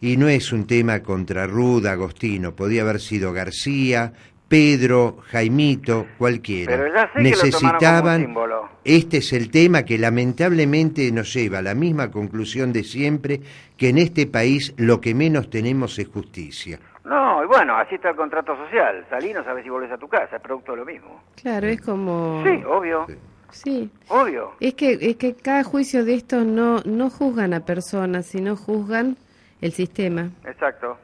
Y 0.00 0.16
no 0.16 0.28
es 0.28 0.52
un 0.52 0.66
tema 0.66 1.00
contra 1.00 1.46
Ruda, 1.48 1.92
Agostino, 1.92 2.54
podía 2.54 2.82
haber 2.82 3.00
sido 3.00 3.32
García, 3.32 4.12
Pedro, 4.48 5.18
Jaimito, 5.30 6.06
cualquiera. 6.16 6.76
Pero 6.76 6.94
ya 6.94 7.02
sé 7.12 7.22
que 7.22 7.30
lo 7.30 7.36
tomaron 7.36 7.50
como 7.52 7.68
un 7.68 7.72
Necesitaban, 7.72 8.20
símbolo. 8.22 8.68
este 8.84 9.16
es 9.18 9.32
el 9.34 9.50
tema 9.50 9.82
que 9.84 9.98
lamentablemente 9.98 11.12
nos 11.12 11.32
lleva 11.34 11.58
a 11.58 11.62
la 11.62 11.74
misma 11.74 12.10
conclusión 12.10 12.72
de 12.72 12.82
siempre, 12.84 13.40
que 13.76 13.90
en 13.90 13.98
este 13.98 14.26
país 14.26 14.72
lo 14.78 15.00
que 15.00 15.14
menos 15.14 15.50
tenemos 15.50 15.98
es 15.98 16.08
justicia. 16.08 16.78
No, 17.04 17.42
y 17.42 17.46
bueno, 17.46 17.76
así 17.76 17.94
está 17.96 18.10
el 18.10 18.16
contrato 18.16 18.56
social. 18.56 19.04
Salí, 19.10 19.32
no 19.32 19.42
sabes 19.44 19.64
si 19.64 19.70
volvés 19.70 19.90
a 19.92 19.98
tu 19.98 20.08
casa, 20.08 20.36
es 20.36 20.42
producto 20.42 20.72
de 20.72 20.78
lo 20.78 20.84
mismo. 20.86 21.22
Claro, 21.40 21.66
es 21.66 21.80
como... 21.80 22.42
Sí, 22.44 22.62
obvio, 22.66 23.06
Sí. 23.50 23.90
obvio. 24.08 24.52
Es 24.60 24.74
que, 24.74 24.92
es 25.00 25.16
que 25.16 25.34
cada 25.34 25.62
juicio 25.64 26.04
de 26.04 26.14
estos 26.14 26.44
no, 26.44 26.80
no 26.84 27.08
juzgan 27.08 27.54
a 27.54 27.60
personas, 27.60 28.26
sino 28.26 28.56
juzgan 28.56 29.16
el 29.62 29.72
sistema. 29.72 30.28
Exacto. 30.44 30.98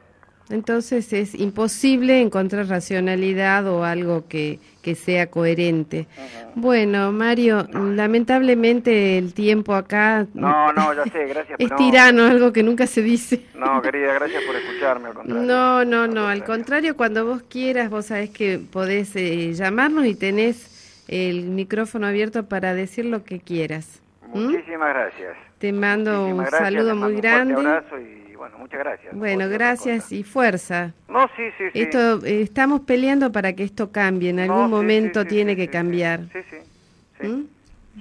Entonces 0.50 1.12
es 1.12 1.34
imposible 1.34 2.20
encontrar 2.20 2.66
racionalidad 2.66 3.66
o 3.66 3.84
algo 3.84 4.28
que, 4.28 4.58
que 4.82 4.94
sea 4.94 5.30
coherente. 5.30 6.06
Bueno, 6.54 7.12
Mario, 7.12 7.66
lamentablemente 7.72 9.16
el 9.16 9.32
tiempo 9.32 9.74
acá 9.74 10.26
No, 10.34 10.72
no, 10.74 10.92
ya 10.92 11.04
sé, 11.04 11.26
gracias. 11.26 11.56
es 11.58 11.70
no, 11.70 11.76
tirano, 11.76 12.26
algo 12.26 12.52
que 12.52 12.62
nunca 12.62 12.86
se 12.86 13.02
dice. 13.02 13.46
No, 13.54 13.80
querida, 13.80 14.12
gracias 14.12 14.42
por 14.44 14.54
escucharme, 14.54 15.08
al 15.08 15.14
contrario. 15.14 15.42
No, 15.46 15.84
no, 15.84 16.06
no, 16.06 16.28
al 16.28 16.44
contrario, 16.44 16.94
cuando 16.96 17.24
vos 17.24 17.42
quieras, 17.42 17.88
vos 17.88 18.06
sabés 18.06 18.28
que 18.28 18.58
podés 18.58 19.16
eh, 19.16 19.54
llamarnos 19.54 20.04
y 20.04 20.14
tenés 20.14 21.04
el 21.08 21.44
micrófono 21.44 22.06
abierto 22.06 22.46
para 22.46 22.74
decir 22.74 23.06
lo 23.06 23.24
que 23.24 23.40
quieras. 23.40 24.02
¿Mm? 24.34 24.46
Muchísimas 24.46 24.88
gracias. 24.90 25.36
Te 25.58 25.72
mando 25.72 26.26
un 26.26 26.38
gracias, 26.38 26.60
saludo 26.60 26.94
muy 26.94 27.14
grande. 27.16 27.56
Un 27.56 27.66
abrazo 27.66 27.98
y 27.98 28.23
bueno, 28.44 28.58
muchas 28.58 28.78
gracias. 28.80 29.14
Bueno, 29.16 29.48
gracias 29.48 30.12
y 30.12 30.22
fuerza. 30.22 30.92
No, 31.08 31.26
sí, 31.36 31.42
sí, 31.58 31.64
sí. 31.72 31.80
Esto 31.80 32.24
eh, 32.24 32.42
estamos 32.42 32.80
peleando 32.80 33.32
para 33.32 33.52
que 33.54 33.64
esto 33.64 33.90
cambie. 33.90 34.30
En 34.30 34.36
No, 34.36 34.42
algún 34.42 34.66
sí, 34.66 34.70
momento 34.70 35.20
sí, 35.22 35.28
sí, 35.28 35.34
tiene 35.34 35.56
que 35.56 35.68
cambiar. 35.68 36.20
Sí, 36.32 36.40
sí. 36.50 36.56
sí. 37.20 37.26
¿Mm? 37.28 37.46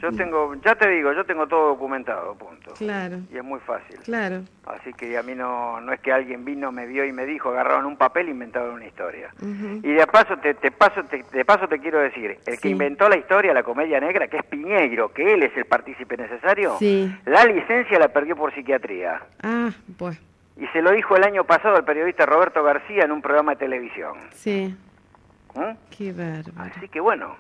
Yo 0.01 0.11
tengo, 0.11 0.55
ya 0.65 0.73
te 0.73 0.89
digo, 0.89 1.13
yo 1.13 1.23
tengo 1.23 1.45
todo 1.45 1.67
documentado, 1.67 2.33
punto. 2.33 2.73
Claro, 2.73 3.17
Y 3.31 3.37
es 3.37 3.43
muy 3.43 3.59
fácil. 3.59 3.95
claro. 4.03 4.41
Así 4.65 4.91
que 4.91 5.15
a 5.19 5.21
mí 5.21 5.35
no, 5.35 5.79
no 5.81 5.93
es 5.93 5.99
que 5.99 6.11
alguien 6.11 6.43
vino, 6.43 6.71
me 6.71 6.87
vio 6.87 7.05
y 7.05 7.11
me 7.11 7.27
dijo, 7.27 7.49
agarraron 7.49 7.85
un 7.85 7.95
papel 7.95 8.27
e 8.27 8.31
inventaron 8.31 8.73
una 8.73 8.87
historia. 8.87 9.29
Y 9.39 9.91
de 9.91 10.07
paso 10.07 10.35
te, 10.37 10.55
te 10.55 10.71
paso 10.71 11.03
te, 11.03 11.23
de 11.31 11.45
paso 11.45 11.67
te 11.67 11.77
quiero 11.79 11.99
decir, 11.99 12.39
el 12.47 12.55
Sí. 12.55 12.59
que 12.63 12.69
inventó 12.69 13.07
la 13.07 13.17
historia, 13.17 13.53
la 13.53 13.61
comedia 13.61 13.99
negra, 13.99 14.27
que 14.27 14.37
es 14.37 14.43
Piñeiro, 14.45 15.13
que 15.13 15.31
él 15.35 15.43
es 15.43 15.55
el 15.55 15.65
partícipe 15.65 16.17
necesario, 16.17 16.75
Sí. 16.79 17.15
la 17.25 17.45
licencia 17.45 17.99
la 17.99 18.07
perdió 18.07 18.35
por 18.35 18.51
psiquiatría. 18.55 19.21
Ah, 19.43 19.69
pues, 19.95 20.19
Y 20.57 20.67
se 20.67 20.81
lo 20.81 20.91
dijo 20.91 21.15
el 21.15 21.23
año 21.23 21.43
pasado 21.45 21.75
al 21.75 21.83
periodista 21.85 22.25
Roberto 22.25 22.63
García 22.63 23.03
en 23.05 23.11
un 23.11 23.21
programa 23.21 23.53
de 23.53 23.57
televisión. 23.57 24.13
sí. 24.33 24.75
¿Mm? 25.55 25.77
Qué 25.95 26.11
bárbaro. 26.11 26.71
Así 26.75 26.87
que 26.89 26.99
bueno, 26.99 27.35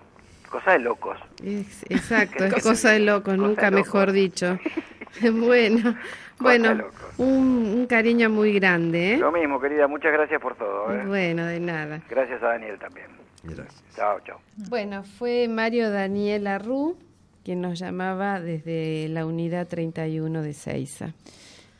cosa 0.47 0.73
de 0.73 0.79
locos. 0.79 1.17
Es- 1.43 1.83
exacto, 1.89 2.43
es 2.45 2.61
Cosa 2.63 2.91
de 2.91 2.99
locos, 2.99 3.35
cosa 3.35 3.47
nunca 3.47 3.71
de 3.71 3.75
mejor 3.77 4.11
dicho. 4.11 4.59
bueno, 5.33 5.95
bueno, 6.39 6.85
un 7.17 7.85
cariño 7.87 8.29
muy 8.29 8.53
grande, 8.53 9.13
¿eh? 9.13 9.17
Lo 9.17 9.31
mismo, 9.31 9.59
querida, 9.59 9.87
muchas 9.87 10.11
gracias 10.13 10.39
por 10.41 10.55
todo. 10.55 10.93
¿eh? 10.93 11.03
Bueno, 11.07 11.45
de 11.45 11.59
nada. 11.59 12.01
Gracias 12.09 12.41
a 12.43 12.47
Daniel 12.49 12.77
también. 12.77 13.07
Gracias. 13.43 13.83
Chao, 13.95 14.19
chao. 14.21 14.39
Bueno, 14.69 15.03
fue 15.03 15.47
Mario 15.47 15.89
Daniel 15.89 16.45
Arru 16.47 16.97
quien 17.43 17.61
nos 17.61 17.77
llamaba 17.77 18.39
desde 18.39 19.07
la 19.09 19.25
unidad 19.25 19.67
31 19.67 20.41
de 20.43 20.53
Seiza. 20.53 21.13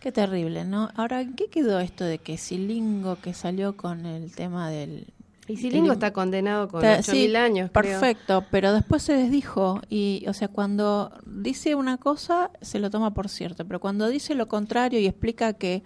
Qué 0.03 0.11
terrible, 0.11 0.65
¿no? 0.65 0.89
Ahora, 0.97 1.21
¿en 1.21 1.33
qué 1.33 1.47
quedó 1.47 1.79
esto 1.79 2.03
de 2.03 2.17
que 2.17 2.37
Silingo 2.37 3.15
que 3.21 3.33
salió 3.33 3.77
con 3.77 4.05
el 4.05 4.35
tema 4.35 4.69
del... 4.69 5.07
Y 5.47 5.55
Silingo 5.55 5.85
el- 5.87 5.93
está 5.93 6.11
condenado 6.11 6.67
con 6.67 6.83
Está- 6.83 6.99
8.000 7.13 7.29
sí, 7.29 7.35
años, 7.37 7.69
creo. 7.73 7.99
Perfecto, 7.99 8.43
pero 8.51 8.73
después 8.73 9.01
se 9.01 9.13
desdijo 9.13 9.79
y, 9.89 10.25
o 10.27 10.33
sea, 10.33 10.49
cuando 10.49 11.09
dice 11.25 11.75
una 11.75 11.97
cosa 11.97 12.51
se 12.61 12.79
lo 12.79 12.89
toma 12.89 13.13
por 13.13 13.29
cierto, 13.29 13.65
pero 13.65 13.79
cuando 13.79 14.09
dice 14.09 14.35
lo 14.35 14.49
contrario 14.49 14.99
y 14.99 15.05
explica 15.07 15.53
que 15.53 15.83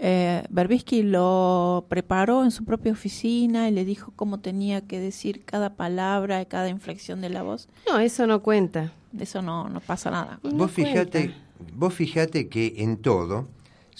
eh, 0.00 0.42
Berbisky 0.50 1.04
lo 1.04 1.86
preparó 1.88 2.42
en 2.42 2.50
su 2.50 2.64
propia 2.64 2.90
oficina 2.90 3.68
y 3.68 3.72
le 3.72 3.84
dijo 3.84 4.12
cómo 4.16 4.40
tenía 4.40 4.80
que 4.80 4.98
decir 4.98 5.44
cada 5.44 5.74
palabra 5.76 6.42
y 6.42 6.46
cada 6.46 6.68
inflexión 6.70 7.20
de 7.20 7.30
la 7.30 7.42
voz, 7.44 7.68
No, 7.88 8.00
eso 8.00 8.26
no 8.26 8.42
cuenta. 8.42 8.92
de 9.12 9.22
eso 9.24 9.42
no, 9.42 9.68
no 9.68 9.78
pasa 9.80 10.10
nada. 10.10 10.40
Y 10.42 10.48
no 10.48 10.54
Vos 10.54 10.72
fijate, 10.72 11.10
cuenta. 11.30 11.34
vos 11.74 11.94
fijate 11.94 12.48
que 12.48 12.74
en 12.78 12.96
todo 12.96 13.46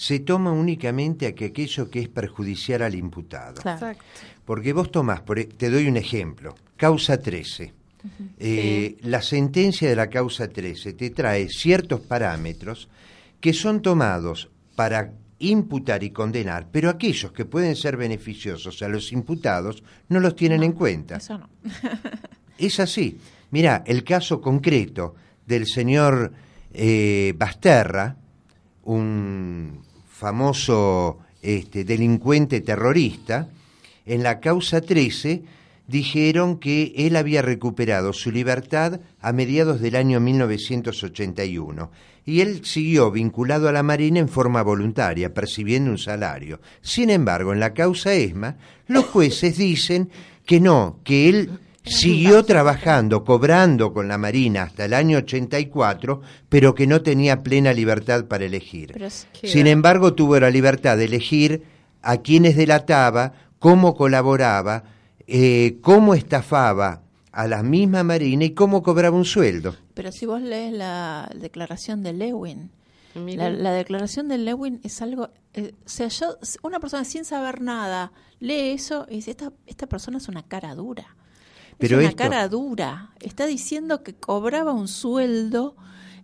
se 0.01 0.17
toma 0.21 0.51
únicamente 0.51 1.27
a 1.27 1.35
que 1.35 1.45
aquello 1.45 1.87
que 1.87 1.99
es 1.99 2.09
perjudicial 2.09 2.81
al 2.81 2.95
imputado. 2.95 3.61
Claro. 3.61 3.95
Porque 4.43 4.73
vos 4.73 4.89
tomás, 4.89 5.21
por, 5.21 5.37
e- 5.37 5.45
te 5.45 5.69
doy 5.69 5.85
un 5.87 5.95
ejemplo, 5.95 6.55
causa 6.75 7.21
13. 7.21 7.71
Eh, 8.39 8.97
La 9.03 9.21
sentencia 9.21 9.87
de 9.87 9.95
la 9.95 10.09
causa 10.09 10.47
13 10.47 10.93
te 10.93 11.11
trae 11.11 11.47
ciertos 11.49 12.01
parámetros 12.01 12.89
que 13.39 13.53
son 13.53 13.83
tomados 13.83 14.49
para 14.75 15.13
imputar 15.37 16.03
y 16.03 16.09
condenar, 16.09 16.65
pero 16.71 16.89
aquellos 16.89 17.31
que 17.31 17.45
pueden 17.45 17.75
ser 17.75 17.95
beneficiosos 17.95 18.81
a 18.81 18.87
los 18.87 19.11
imputados 19.11 19.83
no 20.09 20.19
los 20.19 20.35
tienen 20.35 20.63
en 20.63 20.71
cuenta. 20.71 21.17
Eso 21.17 21.37
no. 21.37 21.47
Es 22.57 22.79
así. 22.79 23.19
Mira, 23.51 23.83
el 23.85 24.03
caso 24.03 24.41
concreto 24.41 25.13
del 25.45 25.67
señor 25.67 26.33
eh, 26.73 27.35
Basterra, 27.37 28.15
un 28.83 29.79
famoso 30.21 31.17
este, 31.41 31.83
delincuente 31.83 32.61
terrorista, 32.61 33.49
en 34.05 34.21
la 34.21 34.39
causa 34.39 34.79
13 34.79 35.41
dijeron 35.87 36.59
que 36.59 36.93
él 36.95 37.15
había 37.15 37.41
recuperado 37.41 38.13
su 38.13 38.31
libertad 38.31 38.99
a 39.19 39.33
mediados 39.33 39.81
del 39.81 39.95
año 39.95 40.19
1981 40.19 41.89
y 42.23 42.41
él 42.41 42.63
siguió 42.65 43.09
vinculado 43.09 43.67
a 43.67 43.71
la 43.71 43.81
Marina 43.81 44.19
en 44.19 44.29
forma 44.29 44.61
voluntaria, 44.61 45.33
percibiendo 45.33 45.89
un 45.89 45.97
salario. 45.97 46.61
Sin 46.81 47.09
embargo, 47.09 47.51
en 47.51 47.59
la 47.59 47.73
causa 47.73 48.13
ESMA, 48.13 48.57
los 48.85 49.05
jueces 49.05 49.57
dicen 49.57 50.11
que 50.45 50.59
no, 50.59 50.99
que 51.03 51.29
él 51.29 51.49
siguió 51.83 52.43
trabajando, 52.43 53.23
cobrando 53.23 53.93
con 53.93 54.07
la 54.07 54.17
Marina 54.17 54.63
hasta 54.63 54.85
el 54.85 54.93
año 54.93 55.19
84, 55.19 56.21
pero 56.49 56.75
que 56.75 56.87
no 56.87 57.01
tenía 57.01 57.43
plena 57.43 57.73
libertad 57.73 58.25
para 58.25 58.45
elegir. 58.45 58.95
Sin 59.43 59.67
embargo, 59.67 60.13
tuvo 60.13 60.39
la 60.39 60.49
libertad 60.49 60.97
de 60.97 61.05
elegir 61.05 61.63
a 62.01 62.17
quienes 62.17 62.55
delataba, 62.55 63.33
cómo 63.59 63.95
colaboraba, 63.95 64.83
eh, 65.27 65.77
cómo 65.81 66.13
estafaba 66.13 67.03
a 67.31 67.47
la 67.47 67.63
misma 67.63 68.03
Marina 68.03 68.45
y 68.45 68.51
cómo 68.51 68.83
cobraba 68.83 69.15
un 69.15 69.25
sueldo. 69.25 69.75
Pero 69.93 70.11
si 70.11 70.25
vos 70.25 70.41
lees 70.41 70.73
la 70.73 71.29
declaración 71.35 72.03
de 72.03 72.13
Lewin, 72.13 72.71
la, 73.13 73.71
declaración 73.73 74.27
de 74.27 74.37
Lewin 74.37 74.79
es 74.83 75.01
algo, 75.01 75.29
eh, 75.53 75.73
o 75.85 75.89
sea, 75.89 76.07
yo, 76.07 76.37
una 76.63 76.79
persona 76.79 77.03
sin 77.03 77.25
saber 77.25 77.61
nada 77.61 78.11
lee 78.39 78.71
eso 78.71 79.05
y 79.09 79.15
dice, 79.15 79.31
esta, 79.31 79.51
esta 79.67 79.87
persona 79.87 80.17
es 80.17 80.27
una 80.27 80.43
cara 80.43 80.73
dura. 80.75 81.15
Pero 81.81 81.99
es 81.99 82.05
una 82.05 82.15
cara 82.15 82.47
dura. 82.47 83.11
Está 83.19 83.47
diciendo 83.47 84.03
que 84.03 84.13
cobraba 84.13 84.71
un 84.71 84.87
sueldo 84.87 85.75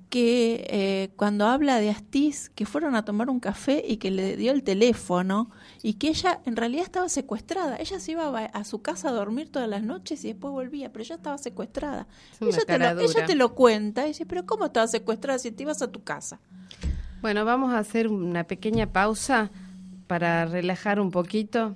que 0.09 0.65
eh, 0.69 1.09
cuando 1.17 1.47
habla 1.47 1.79
de 1.79 1.89
Astiz, 1.89 2.49
que 2.49 2.65
fueron 2.65 2.95
a 2.95 3.03
tomar 3.03 3.29
un 3.29 3.39
café 3.39 3.83
y 3.85 3.97
que 3.97 4.09
le 4.09 4.37
dio 4.37 4.53
el 4.53 4.63
teléfono 4.63 5.49
y 5.83 5.95
que 5.95 6.09
ella 6.09 6.39
en 6.45 6.55
realidad 6.55 6.83
estaba 6.85 7.09
secuestrada. 7.09 7.75
Ella 7.77 7.99
se 7.99 8.13
iba 8.13 8.45
a, 8.45 8.63
su 8.63 8.81
casa 8.81 9.09
a 9.09 9.11
dormir 9.11 9.51
todas 9.51 9.67
las 9.67 9.83
noches 9.83 10.23
y 10.23 10.29
después 10.29 10.53
volvía, 10.53 10.91
pero 10.93 11.03
ella 11.03 11.15
estaba 11.15 11.37
secuestrada. 11.37 12.07
Ella 12.39 12.59
te, 12.65 12.79
lo, 12.79 12.99
ella 12.99 13.25
te, 13.25 13.35
lo, 13.35 13.55
cuenta 13.55 14.05
y 14.05 14.09
dice, 14.09 14.25
pero 14.25 14.45
¿cómo 14.45 14.65
estaba 14.65 14.87
secuestrada 14.87 15.39
si 15.39 15.51
te 15.51 15.63
ibas 15.63 15.81
a 15.81 15.91
tu 15.91 16.03
casa? 16.03 16.39
Bueno, 17.21 17.43
vamos 17.43 17.73
a 17.73 17.79
hacer 17.79 18.07
una 18.07 18.45
pequeña 18.45 18.93
pausa 18.93 19.49
para 20.07 20.45
relajar 20.45 20.99
un 20.99 21.11
poquito. 21.11 21.75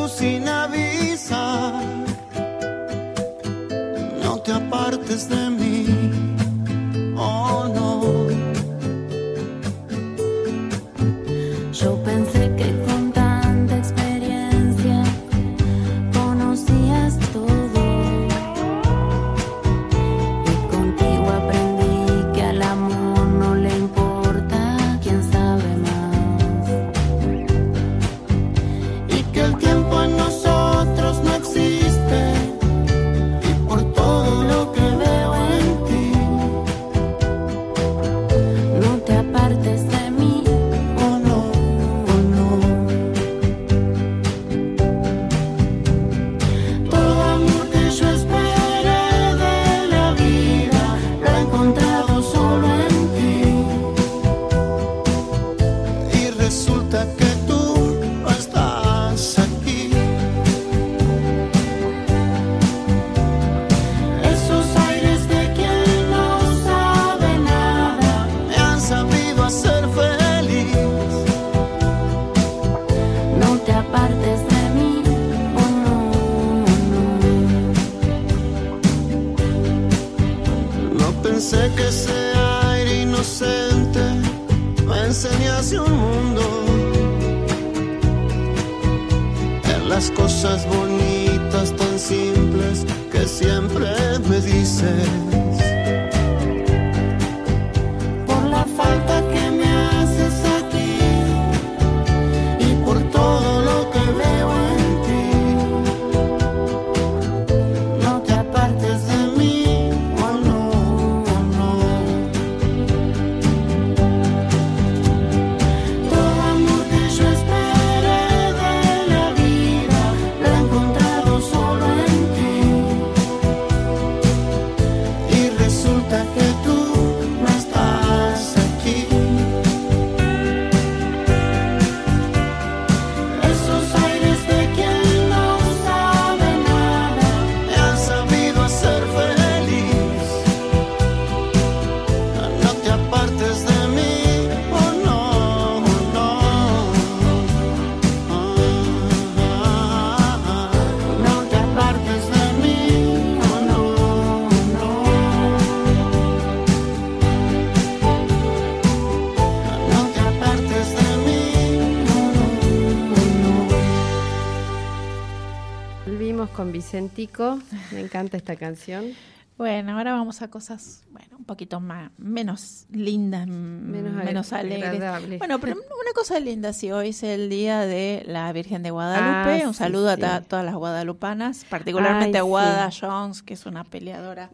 me 167.91 168.01
encanta 168.01 168.37
esta 168.37 168.55
canción. 168.55 169.13
Bueno, 169.57 169.95
ahora 169.95 170.13
vamos 170.13 170.41
a 170.41 170.49
cosas, 170.49 171.03
bueno, 171.11 171.37
un 171.37 171.45
poquito 171.45 171.79
más, 171.79 172.09
menos 172.17 172.87
lindas, 172.91 173.47
menos, 173.47 174.51
alegres. 174.53 175.37
Bueno, 175.37 175.59
pero 175.59 175.75
una 176.01 176.13
cosa 176.15 176.39
linda, 176.39 176.73
si 176.73 176.91
hoy 176.91 177.09
es 177.09 177.23
el 177.23 177.49
día 177.49 177.81
de 177.81 178.23
la 178.25 178.51
Virgen 178.53 178.81
de 178.81 178.91
Guadalupe, 178.91 179.63
ah, 179.63 179.67
un 179.67 179.73
saludo 179.73 180.09
a 180.09 180.41
todas 180.41 180.65
las 180.65 180.75
guadalupanas, 180.75 181.65
particularmente 181.69 182.37
a 182.39 182.41
Guada 182.41 182.89
Jones, 182.91 183.43
que 183.43 183.53
es 183.53 183.65
una 183.65 183.83
peleadora 183.83 184.49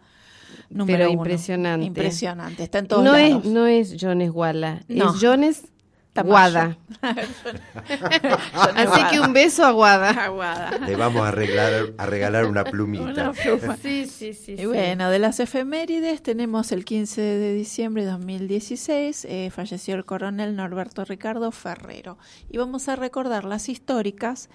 número 0.69 1.05
pero 1.05 1.09
impresionante. 1.09 1.85
Impresionante, 1.85 2.63
está 2.63 2.79
en 2.79 2.87
todos 2.87 3.03
no 3.03 3.13
lados. 3.13 3.45
Es, 3.45 3.51
no 3.51 3.65
es 3.65 3.95
Jones 3.99 4.31
Guala, 4.31 4.81
es 4.89 5.03
Jones 5.21 5.63
Guada. 6.23 6.77
Así 8.75 9.01
que 9.11 9.19
un 9.19 9.33
beso 9.33 9.65
a 9.65 9.71
Guada. 9.71 10.09
Aguada. 10.09 10.77
Le 10.79 10.95
vamos 10.95 11.23
a, 11.23 11.29
arreglar, 11.29 11.93
a 11.97 12.05
regalar 12.05 12.45
una 12.45 12.63
plumita. 12.63 13.03
Una 13.03 13.33
pluma. 13.33 13.77
Sí, 13.77 14.05
sí, 14.07 14.33
sí. 14.33 14.53
Y 14.53 14.57
sí. 14.57 14.65
bueno, 14.65 15.09
de 15.09 15.19
las 15.19 15.39
efemérides 15.39 16.21
tenemos 16.21 16.71
el 16.71 16.85
15 16.85 17.21
de 17.21 17.53
diciembre 17.53 18.05
de 18.05 18.11
2016, 18.11 19.25
eh, 19.25 19.51
falleció 19.53 19.95
el 19.95 20.05
coronel 20.05 20.55
Norberto 20.55 21.05
Ricardo 21.05 21.51
Ferrero. 21.51 22.17
Y 22.49 22.57
vamos 22.57 22.87
a 22.87 22.95
recordar 22.95 23.45
las 23.45 23.69
históricas. 23.69 24.49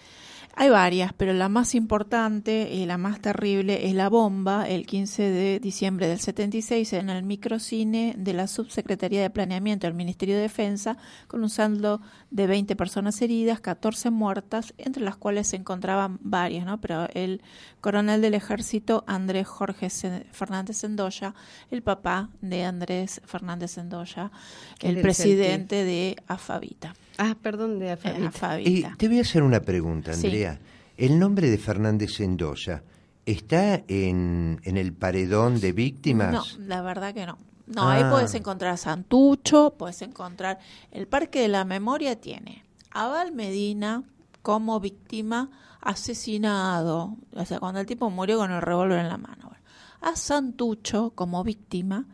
Hay 0.55 0.69
varias, 0.69 1.15
pero 1.15 1.33
la 1.33 1.49
más 1.49 1.75
importante 1.75 2.71
y 2.71 2.85
la 2.85 2.99
más 2.99 3.21
terrible 3.21 3.87
es 3.89 3.95
la 3.95 4.11
bomba, 4.11 4.69
el 4.69 4.87
15 4.87 5.23
de 5.23 5.61
diciembre 5.61 6.09
del 6.09 6.21
76, 6.21 6.93
en 6.93 7.09
el 7.09 7.23
microcine 7.23 8.15
de 8.19 8.35
la 8.35 8.47
Subsecretaría 8.47 9.23
de 9.23 9.31
Planeamiento 9.31 9.87
del 9.87 9.95
Ministerio 9.95 10.35
de 10.37 10.43
Defensa, 10.43 10.99
con 11.27 11.43
un 11.43 11.49
saldo 11.49 12.03
de 12.31 12.47
20 12.47 12.77
personas 12.77 13.23
heridas, 13.23 13.61
14 13.61 14.11
muertas, 14.11 14.75
entre 14.77 15.03
las 15.03 15.17
cuales 15.17 15.47
se 15.47 15.57
encontraban 15.57 16.19
varias, 16.21 16.67
¿no? 16.67 16.81
Pero 16.83 17.09
el 17.15 17.41
coronel 17.81 18.21
del 18.21 18.35
ejército, 18.35 19.05
Andrés 19.07 19.47
Jorge 19.47 19.89
Fernández 20.33 20.77
Sendoya, 20.77 21.35
el 21.71 21.83
papá 21.83 22.29
de 22.43 22.65
Andrés 22.65 23.23
Fernández 23.25 23.71
Sendoya, 23.71 24.31
¿Qué 24.79 24.91
el 24.91 25.01
presidente 25.01 25.85
de 25.85 26.17
AFAVITA. 26.27 26.95
Ah, 27.25 27.37
perdón, 27.41 27.79
de 27.79 27.89
Eh, 27.89 27.93
AFAVITA. 28.27 28.95
te 28.99 29.07
voy 29.09 29.19
a 29.19 29.23
hacer 29.23 29.43
una 29.43 29.61
pregunta, 29.61 30.13
Sí. 30.15 30.27
Andrea. 30.27 30.59
¿El 30.97 31.19
nombre 31.19 31.51
de 31.51 31.59
Fernández 31.59 32.15
Sendoya 32.15 32.83
está 33.27 33.77
en, 33.89 34.61
en 34.65 34.77
el 34.77 34.93
paredón 34.93 35.61
de 35.61 35.73
víctimas? 35.73 36.33
No, 36.59 36.65
la 36.67 36.83
verdad 36.83 37.15
que 37.15 37.25
no. 37.27 37.39
No, 37.67 37.89
ahí 37.89 38.03
Ah. 38.05 38.11
puedes 38.11 38.35
encontrar 38.35 38.77
Santucho, 38.77 39.75
puedes 39.79 40.03
encontrar 40.03 40.59
el 40.91 41.07
Parque 41.07 41.41
de 41.43 41.49
la 41.49 41.65
Memoria 41.65 42.21
tiene 42.21 42.65
a 42.91 43.07
Val 43.09 43.33
Medina 43.33 44.03
como 44.43 44.81
víctima 44.81 45.49
asesinado, 45.81 47.17
o 47.35 47.45
sea, 47.45 47.61
cuando 47.61 47.81
el 47.81 47.87
tipo 47.87 48.11
murió 48.11 48.39
con 48.39 48.51
el 48.51 48.61
revólver 48.61 48.99
en 48.99 49.09
la 49.09 49.17
mano. 49.17 49.45
Bueno, 49.49 49.63
a 50.01 50.17
Santucho 50.17 51.13
como 51.15 51.43
víctima, 51.45 52.07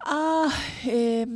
a 0.00 0.48
eh, 0.86 1.26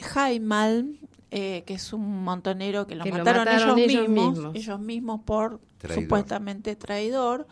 Jaimal, 0.00 0.98
eh, 1.30 1.62
que 1.66 1.74
es 1.74 1.92
un 1.92 2.22
montonero 2.24 2.86
que 2.86 2.94
lo 2.94 3.04
Que 3.04 3.10
lo 3.10 3.18
mataron, 3.18 3.48
ellos, 3.48 3.76
ellos 3.78 4.08
mismos, 4.08 4.30
mismos. 4.34 4.54
ellos 4.54 4.80
mismos 4.80 5.20
por 5.24 5.60
Traidor. 5.78 6.02
supuestamente 6.04 6.76
traidor. 6.76 7.46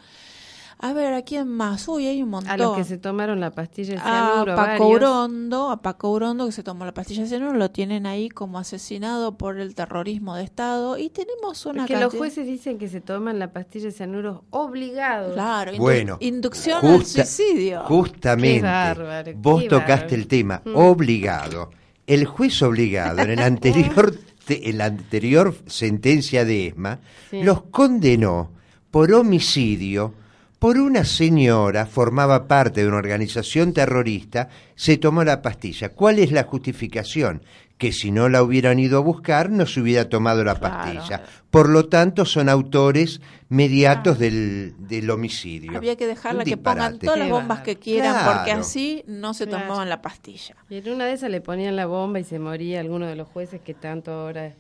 A 0.85 0.93
ver, 0.95 1.15
¿a 1.15 1.23
quién 1.23 1.47
más? 1.47 1.87
Uy, 1.87 2.09
hay 2.09 2.25
un 2.25 2.31
montón. 2.31 2.51
A 2.51 2.57
los 2.57 2.77
que 2.77 2.83
se 2.83 2.99
tomaron 2.99 3.39
la 3.39 3.53
pastilla 3.53 3.93
de 3.95 4.01
a 4.01 4.03
cianuro, 4.03 4.57
Paco 4.57 4.85
varios. 4.89 4.97
Urondo, 4.97 5.71
a 5.71 5.81
Paco 5.81 6.11
Urondo 6.11 6.47
que 6.47 6.51
se 6.51 6.65
tomó 6.65 6.85
la 6.85 6.93
pastilla 6.93 7.23
de 7.23 7.29
cianuro, 7.29 7.53
lo 7.57 7.71
tienen 7.71 8.05
ahí 8.05 8.29
como 8.29 8.59
asesinado 8.59 9.39
por 9.39 9.61
el 9.61 9.77
terrorismo 9.77 10.35
de 10.35 10.43
Estado 10.43 10.99
y 10.99 11.09
tenemos 11.11 11.67
una 11.67 11.87
Porque 11.87 12.01
los 12.01 12.13
jueces 12.15 12.47
dicen 12.47 12.79
que 12.79 12.89
se 12.89 13.01
toman 13.01 13.39
la 13.39 13.53
pastilla 13.53 13.87
de 13.87 13.93
cianuro 13.93 14.43
obligados. 14.51 15.35
Claro, 15.35 15.71
indu- 15.71 15.79
Bueno, 15.79 16.17
inducción 16.19 16.85
al 16.85 16.97
justa- 16.97 17.25
suicidio. 17.27 17.83
Justamente, 17.85 18.57
Qué 18.57 18.63
bárbaro, 18.63 19.33
vos 19.37 19.63
qué 19.63 19.69
tocaste 19.69 19.93
bárbaro. 19.95 20.15
el 20.17 20.27
tema, 20.27 20.63
Mm. 20.65 20.77
obligado. 20.77 21.71
El 22.07 22.25
juez 22.27 22.61
obligado 22.63 23.21
en 23.23 23.31
el 23.31 23.39
anterior, 23.43 24.15
te- 24.47 24.69
en 24.71 24.79
la 24.79 24.87
anterior 24.87 25.57
sentencia 25.67 26.45
de 26.45 26.67
ESMA 26.69 26.99
Sí. 27.31 27.43
los 27.43 27.63
condenó 27.65 28.51
por 28.91 29.13
homicidio 29.13 30.15
por 30.59 30.79
una 30.79 31.05
señora, 31.05 31.87
formaba 31.87 32.47
parte 32.47 32.83
de 32.83 32.87
una 32.87 32.99
organización 32.99 33.73
terrorista, 33.73 34.49
se 34.77 34.97
tomó 34.97 35.25
la 35.25 35.43
pastilla. 35.43 35.89
¿Cuál 35.89 36.21
es 36.21 36.31
la 36.31 36.45
justificación? 36.45 37.43
Que 37.79 37.93
si 37.93 38.13
no 38.13 38.29
la 38.29 38.43
hubieran 38.45 38.79
ido 38.79 38.99
a 38.99 39.01
buscar, 39.01 39.51
no 39.51 39.67
se 39.67 39.81
hubiera 39.81 40.09
tomado 40.09 40.45
la 40.45 40.55
Claro. 40.55 40.77
pastilla. 40.77 41.25
Por 41.51 41.69
lo 41.69 41.89
tanto, 41.89 42.25
son 42.25 42.49
autores 42.49 43.21
mediatos 43.49 44.19
del, 44.19 44.75
del 44.79 45.11
homicidio. 45.11 45.77
Había 45.77 45.97
que 45.97 46.07
dejarla 46.07 46.45
que 46.45 46.57
pongan 46.57 46.99
todas 46.99 47.19
las 47.19 47.29
bombas 47.29 47.61
que 47.63 47.77
quieran 47.77 48.15
porque 48.25 48.53
así 48.53 49.03
no 49.09 49.35
se 49.35 49.47
Claro. 49.47 49.65
tomaban 49.65 49.89
la 49.89 50.01
pastilla. 50.01 50.55
Y 50.71 50.77
en 50.77 50.89
una 50.91 51.07
de 51.07 51.13
esas 51.15 51.31
le 51.31 51.41
ponían 51.41 51.75
la 51.77 51.87
bomba 51.87 52.21
y 52.21 52.25
se 52.25 52.39
moría 52.39 52.81
alguno 52.81 53.07
de 53.07 53.17
los 53.17 53.27
jueces 53.29 53.61
que 53.61 53.75
tanto 53.75 54.13
ahora 54.13 54.55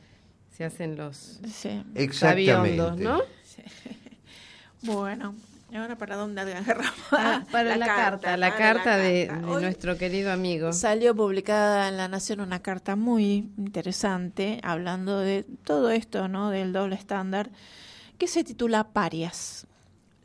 se 0.51 0.65
hacen 0.65 0.97
los 0.97 1.41
Sí. 1.51 1.83
Exactamente. 1.95 3.03
¿no? 3.05 3.21
Bueno, 4.83 5.35
¿y 5.37 5.52
ahora 5.77 5.97
para 5.97 6.17
dónde 6.17 6.41
agarramos? 6.41 6.95
Ah, 7.13 7.45
para 7.51 7.77
la, 7.77 7.87
carta, 7.87 8.37
la 8.37 8.51
de, 8.51 8.57
carta. 8.57 8.97
de 8.97 9.29
nuestro 9.29 9.97
querido 9.97 10.33
amigo. 10.33 10.73
Salió 10.73 11.15
publicada 11.15 11.89
en 11.89 11.97
La 11.97 12.09
Nación 12.09 12.41
una 12.41 12.61
carta 12.61 12.97
muy 12.97 13.51
interesante 13.57 14.61
hablando 14.63 15.19
de 15.19 15.45
todo 15.65 15.91
esto, 15.91 16.29
¿no? 16.29 16.51
Del 16.51 16.73
doble 16.73 16.97
estándar, 16.97 17.51
que 18.19 18.27
se 18.27 18.45
titula 18.45 18.93
Parias. 18.93 19.67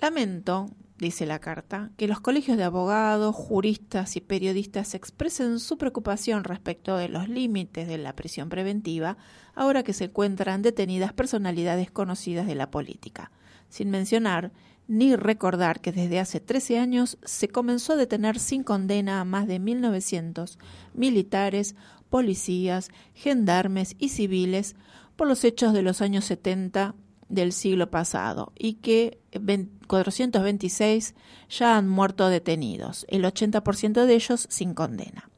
Lamento, 0.02 0.70
dice 0.98 1.26
la 1.26 1.40
carta, 1.40 1.92
que 1.98 2.08
los 2.08 2.20
colegios 2.20 2.58
de 2.58 2.64
abogados, 2.64 3.36
juristas 3.36 4.16
y 4.16 4.22
periodistas 4.22 4.96
expresen 4.96 5.60
su 5.60 5.78
preocupación 5.78 6.44
respecto 6.44 6.98
de 6.98 7.10
los 7.10 7.30
límites 7.30 7.88
de 7.88 7.98
la 7.98 8.14
prisión 8.16 8.50
preventiva 8.50 9.18
ahora 9.56 9.84
que 9.84 9.94
se 9.94 10.06
encuentran 10.06 10.62
detenidas 10.62 11.14
personalidades 11.14 11.92
conocidas 11.92 12.48
de 12.48 12.56
la 12.56 12.70
política, 12.70 13.32
sin 13.70 13.90
mencionar 13.90 14.52
ni 14.88 15.16
recordar 15.16 15.82
que 15.82 15.92
desde 15.92 16.20
hace 16.20 16.40
13 16.40 16.80
años 16.80 17.18
se 17.24 17.50
comenzó 17.50 17.94
a 17.94 17.98
detener 17.98 18.40
sin 18.40 18.64
condena 18.64 19.22
a 19.22 19.26
más 19.26 19.48
de 19.48 19.60
1.900 19.60 20.58
militares, 20.94 21.76
policías, 22.10 22.90
gendarmes 23.14 23.96
y 24.00 24.10
civiles 24.10 24.76
por 25.16 25.28
los 25.28 25.44
hechos 25.44 25.74
de 25.74 25.82
los 25.82 26.02
años 26.02 26.26
70 26.26 26.96
del 27.30 27.52
siglo 27.52 27.92
pasado 27.92 28.54
y 28.58 28.76
que 28.76 29.20
20 29.40 29.78
426 29.88 31.16
ya 31.50 31.78
han 31.78 31.88
muerto 31.88 32.30
detenidos, 32.30 33.06
el 33.10 33.24
80% 33.24 34.06
de 34.06 34.14
ellos 34.14 34.48
sin 34.50 34.74
condena. 34.74 35.30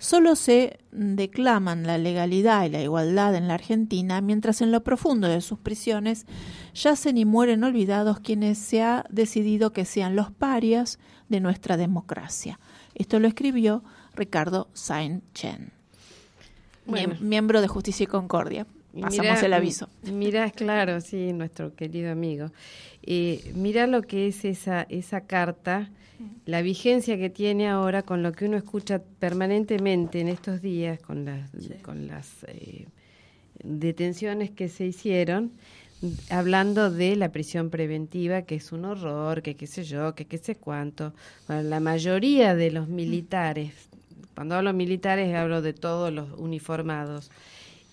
Solo 0.00 0.36
se 0.36 0.78
declaman 0.92 1.84
la 1.86 1.98
legalidad 1.98 2.64
y 2.64 2.68
la 2.68 2.80
igualdad 2.80 3.34
en 3.34 3.48
la 3.48 3.54
Argentina, 3.54 4.20
mientras 4.20 4.60
en 4.62 4.70
lo 4.70 4.84
profundo 4.84 5.26
de 5.26 5.40
sus 5.40 5.58
prisiones 5.58 6.24
yacen 6.72 7.18
y 7.18 7.24
mueren 7.24 7.64
olvidados 7.64 8.20
quienes 8.20 8.58
se 8.58 8.80
ha 8.82 9.04
decidido 9.10 9.72
que 9.72 9.84
sean 9.84 10.14
los 10.14 10.30
parias 10.30 11.00
de 11.28 11.40
nuestra 11.40 11.76
democracia. 11.76 12.60
Esto 12.94 13.18
lo 13.18 13.26
escribió 13.26 13.82
Ricardo 14.14 14.68
Bueno. 16.86 17.14
miem- 17.14 17.20
miembro 17.20 17.60
de 17.60 17.68
Justicia 17.68 18.04
y 18.04 18.06
Concordia. 18.06 18.66
Pasamos 18.94 19.18
mirá- 19.20 19.40
el 19.46 19.52
aviso. 19.52 19.88
Mirá, 20.10 20.50
claro, 20.50 21.00
sí, 21.00 21.32
nuestro 21.32 21.74
querido 21.74 22.10
amigo. 22.10 22.50
Eh, 23.02 23.52
mirá 23.54 23.86
lo 23.86 24.02
que 24.02 24.28
es 24.28 24.44
esa, 24.44 24.82
esa 24.88 25.20
carta, 25.22 25.90
la 26.46 26.62
vigencia 26.62 27.16
que 27.16 27.30
tiene 27.30 27.68
ahora 27.68 28.02
con 28.02 28.22
lo 28.22 28.32
que 28.32 28.46
uno 28.46 28.56
escucha 28.56 29.02
permanentemente 29.18 30.20
en 30.20 30.28
estos 30.28 30.60
días, 30.60 31.00
con 31.00 31.24
las, 31.24 31.50
con 31.82 32.06
las 32.06 32.44
eh, 32.48 32.86
detenciones 33.62 34.50
que 34.50 34.68
se 34.68 34.86
hicieron, 34.86 35.52
hablando 36.30 36.90
de 36.90 37.16
la 37.16 37.30
prisión 37.30 37.70
preventiva, 37.70 38.42
que 38.42 38.56
es 38.56 38.72
un 38.72 38.84
horror, 38.84 39.42
que 39.42 39.56
qué 39.56 39.66
sé 39.66 39.84
yo, 39.84 40.14
que 40.14 40.26
qué 40.26 40.38
sé 40.38 40.56
cuánto. 40.56 41.12
Bueno, 41.46 41.62
la 41.62 41.80
mayoría 41.80 42.54
de 42.54 42.70
los 42.70 42.88
militares, 42.88 43.88
cuando 44.34 44.54
hablo 44.54 44.72
militares 44.72 45.34
hablo 45.34 45.62
de 45.62 45.72
todos 45.72 46.12
los 46.12 46.32
uniformados, 46.38 47.30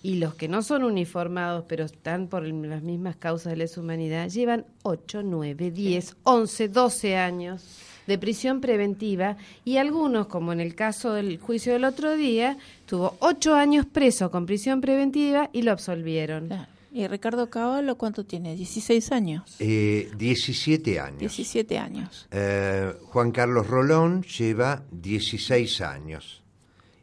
y 0.02 0.16
los 0.16 0.34
que 0.34 0.46
no 0.46 0.62
son 0.62 0.84
uniformados, 0.84 1.64
pero 1.66 1.84
están 1.84 2.28
por 2.28 2.46
las 2.46 2.82
mismas 2.82 3.16
causas 3.16 3.50
de 3.50 3.56
lesa 3.56 3.80
humanidad, 3.80 4.28
llevan 4.28 4.64
8, 4.82 5.22
9, 5.24 5.70
10, 5.72 6.16
11, 6.22 6.68
12 6.68 7.16
años 7.16 7.64
de 8.06 8.18
prisión 8.18 8.60
preventiva 8.60 9.36
y 9.64 9.78
algunos, 9.78 10.26
como 10.26 10.52
en 10.52 10.60
el 10.60 10.74
caso 10.74 11.12
del 11.12 11.38
juicio 11.38 11.72
del 11.72 11.84
otro 11.84 12.16
día, 12.16 12.56
tuvo 12.86 13.16
8 13.20 13.54
años 13.54 13.86
preso 13.86 14.30
con 14.30 14.46
prisión 14.46 14.80
preventiva 14.80 15.50
y 15.52 15.62
lo 15.62 15.72
absolvieron. 15.72 16.46
Claro. 16.46 16.76
¿Y 16.96 17.06
Ricardo 17.08 17.50
Cavallo 17.50 17.98
cuánto 17.98 18.24
tiene? 18.24 18.56
16 18.56 19.12
años. 19.12 19.56
Eh, 19.58 20.10
17 20.16 20.98
años. 20.98 21.18
17 21.18 21.78
años. 21.78 22.26
Eh, 22.30 22.90
Juan 23.02 23.32
Carlos 23.32 23.66
Rolón 23.66 24.22
lleva 24.22 24.82
16 24.92 25.82
años. 25.82 26.42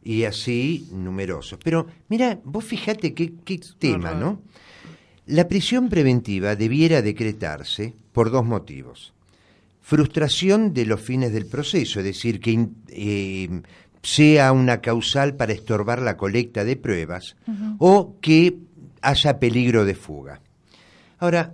Y 0.04 0.24
así 0.24 0.88
numerosos. 0.92 1.60
Pero 1.64 1.86
mira, 2.10 2.40
vos 2.44 2.66
fíjate 2.66 3.14
qué, 3.14 3.34
qué 3.46 3.60
tema. 3.78 4.16
¿no? 4.16 4.42
La 5.28 5.48
prisión 5.48 5.90
preventiva 5.90 6.56
debiera 6.56 7.04
decretarse 7.04 7.94
por 8.14 8.32
dos 8.32 8.44
motivos. 8.44 9.14
Frustración 9.84 10.74
de 10.74 10.86
los 10.86 11.02
fines 11.02 11.34
del 11.34 11.46
proceso, 11.46 12.00
es 12.00 12.06
decir, 12.06 12.40
que 12.40 12.70
eh, 12.88 13.62
sea 14.02 14.54
una 14.54 14.80
causal 14.80 15.36
para 15.36 15.52
estorbar 15.52 16.02
la 16.02 16.16
colecta 16.16 16.64
de 16.64 16.78
pruebas 16.78 17.36
o 17.80 18.16
que 18.22 18.58
haya 19.02 19.40
peligro 19.40 19.84
de 19.84 19.94
fuga. 19.94 20.42
Ahora, 21.20 21.54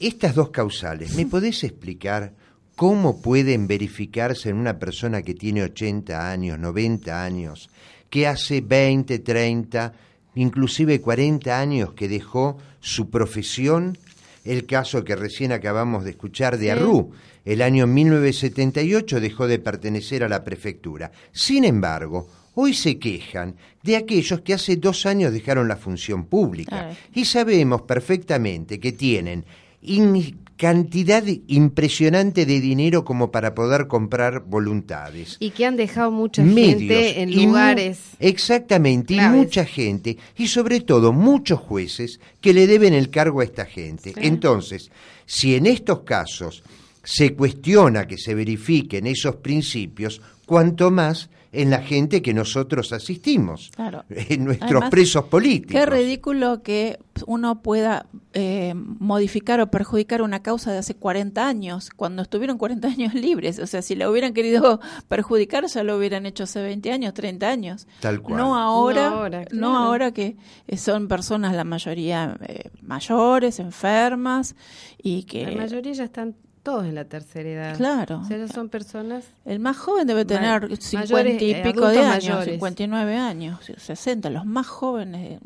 estas 0.00 0.34
dos 0.34 0.50
causales, 0.50 1.14
¿me 1.14 1.24
podés 1.34 1.62
explicar 1.62 2.34
cómo 2.74 3.22
pueden 3.22 3.68
verificarse 3.68 4.48
en 4.48 4.56
una 4.56 4.80
persona 4.80 5.22
que 5.22 5.34
tiene 5.34 5.62
80 5.62 6.30
años, 6.30 6.58
90 6.58 7.24
años, 7.24 7.70
que 8.10 8.26
hace 8.26 8.60
20, 8.60 9.20
30, 9.20 9.92
inclusive 10.34 11.00
40 11.00 11.58
años 11.58 11.92
que 11.94 12.08
dejó 12.08 12.58
su 12.80 13.08
profesión, 13.08 13.96
el 14.44 14.66
caso 14.66 15.04
que 15.04 15.16
recién 15.16 15.52
acabamos 15.52 16.04
de 16.04 16.10
escuchar 16.10 16.58
de 16.58 16.70
Arrú, 16.72 17.12
el 17.44 17.62
año 17.62 17.86
1978 17.86 19.20
dejó 19.20 19.46
de 19.46 19.58
pertenecer 19.58 20.24
a 20.24 20.28
la 20.28 20.44
prefectura. 20.44 21.10
Sin 21.32 21.64
embargo, 21.64 22.28
hoy 22.54 22.74
se 22.74 22.98
quejan 22.98 23.56
de 23.82 23.96
aquellos 23.96 24.40
que 24.40 24.54
hace 24.54 24.76
dos 24.76 25.06
años 25.06 25.32
dejaron 25.32 25.68
la 25.68 25.76
función 25.76 26.24
pública. 26.26 26.90
Y 27.14 27.24
sabemos 27.24 27.82
perfectamente 27.82 28.78
que 28.78 28.92
tienen 28.92 29.44
in- 29.82 30.38
cantidad 30.56 31.24
impresionante 31.46 32.46
de 32.46 32.60
dinero 32.60 33.04
como 33.04 33.30
para 33.30 33.54
poder 33.54 33.86
comprar 33.86 34.44
voluntades. 34.46 35.36
Y 35.40 35.50
que 35.50 35.66
han 35.66 35.76
dejado 35.76 36.10
mucha 36.10 36.42
medios 36.42 36.78
gente 36.80 37.22
en 37.22 37.34
lugares. 37.34 38.00
exactamente 38.18 39.14
claves. 39.14 39.34
y 39.34 39.38
mucha 39.38 39.64
gente 39.64 40.18
y 40.36 40.46
sobre 40.48 40.80
todo 40.80 41.12
muchos 41.12 41.60
jueces 41.60 42.20
que 42.40 42.52
le 42.52 42.66
deben 42.66 42.94
el 42.94 43.10
cargo 43.10 43.40
a 43.40 43.44
esta 43.44 43.64
gente 43.66 44.12
entonces 44.16 44.90
si 45.26 45.54
en 45.54 45.66
estos 45.66 46.00
casos 46.00 46.62
se 47.02 47.34
cuestiona 47.34 48.06
que 48.06 48.18
se 48.18 48.34
verifiquen 48.34 49.06
esos 49.06 49.36
principios 49.36 50.20
cuanto 50.46 50.90
más 50.90 51.30
en 51.52 51.70
la 51.70 51.82
gente 51.82 52.22
que 52.22 52.32
nosotros 52.32 52.92
asistimos 52.92 53.70
Claro. 53.76 54.04
en 54.10 54.44
nuestros 54.44 54.70
Además, 54.70 54.90
presos 54.90 55.24
políticos 55.26 55.72
Qué 55.72 55.86
ridículo 55.86 56.62
que 56.62 56.98
uno 57.26 57.62
pueda 57.62 58.06
eh, 58.32 58.72
modificar 58.74 59.60
o 59.60 59.70
perjudicar 59.70 60.22
una 60.22 60.42
causa 60.42 60.72
de 60.72 60.78
hace 60.78 60.94
40 60.94 61.46
años, 61.46 61.90
cuando 61.94 62.22
estuvieron 62.22 62.56
40 62.56 62.88
años 62.88 63.14
libres. 63.14 63.58
O 63.58 63.66
sea, 63.66 63.82
si 63.82 63.94
la 63.94 64.10
hubieran 64.10 64.32
querido 64.32 64.80
perjudicar, 65.08 65.66
ya 65.66 65.82
lo 65.82 65.98
hubieran 65.98 66.24
hecho 66.24 66.44
hace 66.44 66.62
20 66.62 66.90
años, 66.90 67.12
30 67.12 67.48
años. 67.48 67.86
Tal 68.00 68.22
cual. 68.22 68.38
No 68.38 68.56
ahora, 68.56 69.10
No 69.10 69.16
ahora, 69.16 69.40
no 69.52 69.70
claro. 69.70 69.76
ahora 69.76 70.12
que 70.12 70.36
eh, 70.66 70.76
son 70.78 71.06
personas, 71.08 71.54
la 71.54 71.64
mayoría 71.64 72.38
eh, 72.48 72.70
mayores, 72.80 73.58
enfermas, 73.60 74.56
y 75.02 75.24
que... 75.24 75.44
La 75.46 75.56
mayoría 75.62 75.92
ya 75.92 76.04
están 76.04 76.34
todos 76.62 76.84
en 76.86 76.94
la 76.94 77.04
tercera 77.04 77.48
edad. 77.48 77.76
Claro. 77.76 78.20
O 78.20 78.24
sea, 78.24 78.46
son 78.48 78.68
personas. 78.68 79.24
El 79.44 79.58
más 79.58 79.76
joven 79.76 80.06
debe 80.06 80.24
Ma- 80.24 80.28
tener 80.28 80.76
50 80.76 81.14
mayores, 81.14 81.42
y 81.42 81.50
eh, 81.52 81.62
pico 81.64 81.88
de 81.88 81.98
años, 82.00 82.24
mayores. 82.24 82.54
59 82.54 83.16
años, 83.16 83.60
60, 83.78 84.30
los 84.30 84.46
más 84.46 84.66
jóvenes. 84.66 85.40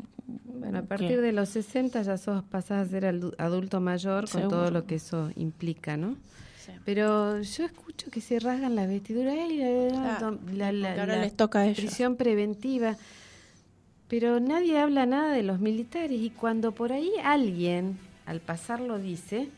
Bueno, 0.45 0.79
a 0.79 0.81
partir 0.83 1.21
de 1.21 1.31
los 1.31 1.49
60 1.49 2.01
ya 2.01 2.17
sos 2.17 2.43
pasás 2.43 2.87
a 2.87 2.89
ser 2.89 3.03
adu- 3.05 3.33
adulto 3.37 3.79
mayor 3.79 4.29
con 4.29 4.49
todo 4.49 4.69
lo 4.71 4.85
que 4.85 4.95
eso 4.95 5.31
implica, 5.35 5.95
¿no? 5.97 6.15
Sí. 6.65 6.71
Pero 6.83 7.39
yo 7.41 7.63
escucho 7.65 8.11
que 8.11 8.19
se 8.21 8.39
rasgan 8.39 8.75
las 8.75 8.87
vestiduras 8.89 9.35
y 9.49 9.57
la, 9.57 10.33
la- 10.53 10.71
la- 10.73 10.99
ahora 10.99 11.21
les 11.21 11.33
toca 11.35 11.59
a 11.59 11.65
ellos. 11.65 11.77
prisión 11.77 12.15
preventiva. 12.17 12.95
Pero 14.09 14.39
nadie 14.39 14.79
habla 14.79 15.05
nada 15.05 15.31
de 15.33 15.43
los 15.43 15.59
militares 15.59 16.19
y 16.19 16.29
cuando 16.29 16.71
por 16.73 16.91
ahí 16.93 17.11
alguien 17.23 17.97
al 18.25 18.39
pasar 18.39 18.79
lo 18.81 18.99
dice, 18.99 19.49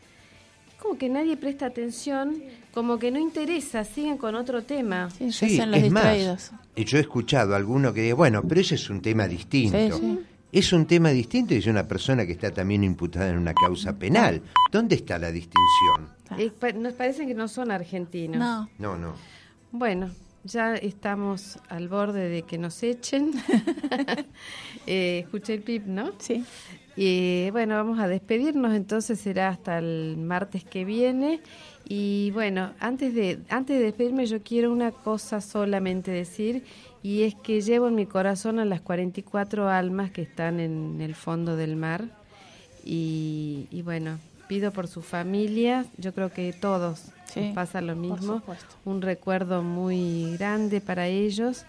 como 0.82 0.98
que 0.98 1.10
nadie 1.10 1.38
presta 1.38 1.66
atención, 1.68 2.42
como 2.74 2.98
que 3.00 3.12
no 3.12 3.20
interesa, 3.20 3.84
siguen 3.84 4.18
con 4.18 4.36
otro 4.36 4.64
tema. 4.64 5.10
Sí, 5.12 5.32
se 5.32 5.48
Sí, 5.50 5.56
hacen 5.60 5.72
los 5.72 5.82
es 5.82 5.92
más, 5.92 6.04
distraídos. 6.04 6.52
y 6.76 6.86
yo 6.86 6.98
he 6.98 7.02
escuchado 7.02 7.54
a 7.54 7.58
alguno 7.58 7.94
que 7.94 8.02
dice, 8.02 8.14
bueno, 8.14 8.42
pero 8.48 8.62
ese 8.62 8.76
es 8.76 8.90
un 8.90 9.02
tema 9.02 9.28
distinto. 9.28 9.78
Sí, 9.78 9.92
sí. 10.00 10.20
Es 10.52 10.74
un 10.74 10.88
tema 10.88 11.10
distinto 11.10 11.54
y 11.54 11.58
es 11.58 11.68
una 11.68 11.88
persona 11.88 12.26
que 12.26 12.32
está 12.32 12.52
también 12.52 12.84
imputada 12.84 13.30
en 13.30 13.38
una 13.38 13.54
causa 13.54 13.98
penal. 14.00 14.42
¿Dónde 14.72 14.96
está 14.96 15.20
la 15.20 15.32
distinción? 15.32 16.10
Eh, 16.40 16.50
pa- 16.58 16.72
nos 16.72 16.94
parece 16.94 17.28
que 17.28 17.36
no 17.36 17.48
son 17.48 17.70
argentinos. 17.70 18.40
No, 18.40 18.68
No, 18.80 18.98
no. 18.98 19.14
Bueno, 19.72 20.10
ya 20.44 20.74
estamos 20.76 21.60
al 21.70 21.88
borde 21.88 22.30
de 22.30 22.42
que 22.44 22.58
nos 22.58 22.82
echen. 22.82 23.32
eh, 24.88 25.20
escuché 25.24 25.54
el 25.56 25.62
pip, 25.62 25.86
¿no? 25.86 26.12
sí. 26.20 26.44
Y 27.02 27.50
bueno, 27.52 27.76
vamos 27.76 27.98
a 28.00 28.10
despedirnos, 28.10 28.76
entonces 28.76 29.22
será 29.22 29.48
hasta 29.48 29.78
el 29.78 30.18
martes 30.18 30.66
que 30.66 30.84
viene. 30.84 31.40
Y 31.88 32.32
bueno, 32.32 32.72
antes 32.82 33.16
de, 33.16 33.40
antes 33.50 33.80
de 33.80 33.86
despedirme 33.86 34.26
yo 34.26 34.44
quiero 34.44 34.70
una 34.70 34.92
cosa 34.92 35.40
solamente 35.40 36.12
decir, 36.12 36.66
y 37.02 37.24
es 37.24 37.36
que 37.36 37.62
llevo 37.62 37.88
en 37.88 37.96
mi 37.96 38.06
corazón 38.06 38.60
a 38.60 38.66
las 38.66 38.82
44 38.82 39.70
almas 39.70 40.12
que 40.12 40.24
están 40.24 40.60
en 40.60 41.00
el 41.00 41.16
fondo 41.16 41.56
del 41.56 41.78
mar. 41.78 42.04
Y, 42.84 43.68
y 43.72 43.82
bueno, 43.82 44.20
pido 44.50 44.72
por 44.74 44.90
su 44.90 45.02
familia, 45.02 45.86
yo 45.98 46.14
creo 46.14 46.34
que 46.34 46.52
todos 46.52 47.14
Sí, 47.34 47.40
nos 47.42 47.56
pasa 47.56 47.80
lo 47.80 47.96
mismo. 47.96 48.42
Un 48.84 49.02
recuerdo 49.02 49.64
muy 49.64 50.36
grande 50.38 50.82
para 50.82 51.08
ellos 51.08 51.64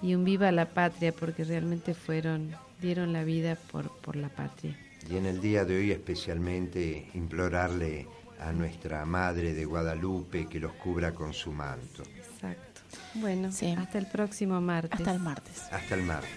y 0.00 0.14
un 0.14 0.24
viva 0.24 0.50
la 0.50 0.66
patria, 0.66 1.12
porque 1.12 1.44
realmente 1.44 1.92
fueron, 1.92 2.52
dieron 2.82 3.12
la 3.14 3.24
vida 3.24 3.56
por, 3.70 3.90
por 4.00 4.16
la 4.16 4.28
patria. 4.28 4.76
Y 5.10 5.16
en 5.16 5.24
el 5.26 5.40
día 5.40 5.64
de 5.64 5.76
hoy 5.78 5.90
especialmente 5.92 7.08
implorarle 7.14 8.06
a 8.40 8.52
nuestra 8.52 9.04
Madre 9.06 9.54
de 9.54 9.64
Guadalupe 9.64 10.46
que 10.48 10.60
los 10.60 10.72
cubra 10.74 11.12
con 11.12 11.32
su 11.32 11.52
manto. 11.52 12.02
Exacto. 12.16 12.80
Bueno, 13.14 13.50
Sí. 13.52 13.74
hasta 13.78 13.98
el 13.98 14.06
próximo 14.06 14.60
martes. 14.60 14.92
Hasta 14.92 15.12
el 15.12 15.20
martes. 15.20 15.62
Hasta 15.70 15.94
el 15.94 16.02
martes. 16.02 16.30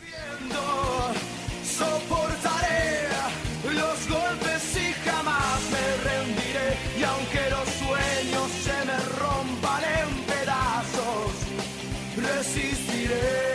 Soportaré 1.63 3.07
los 3.73 4.07
golpes 4.07 4.77
y 4.77 4.93
jamás 5.09 5.59
me 5.71 6.09
rendiré. 6.09 6.77
Y 6.99 7.03
aunque 7.03 7.49
los 7.49 7.67
sueños 7.69 8.51
se 8.51 8.85
me 8.85 8.97
rompan 9.19 9.83
en 9.83 10.23
pedazos, 10.25 11.31
resistiré, 12.15 13.15
resistiré. 13.15 13.54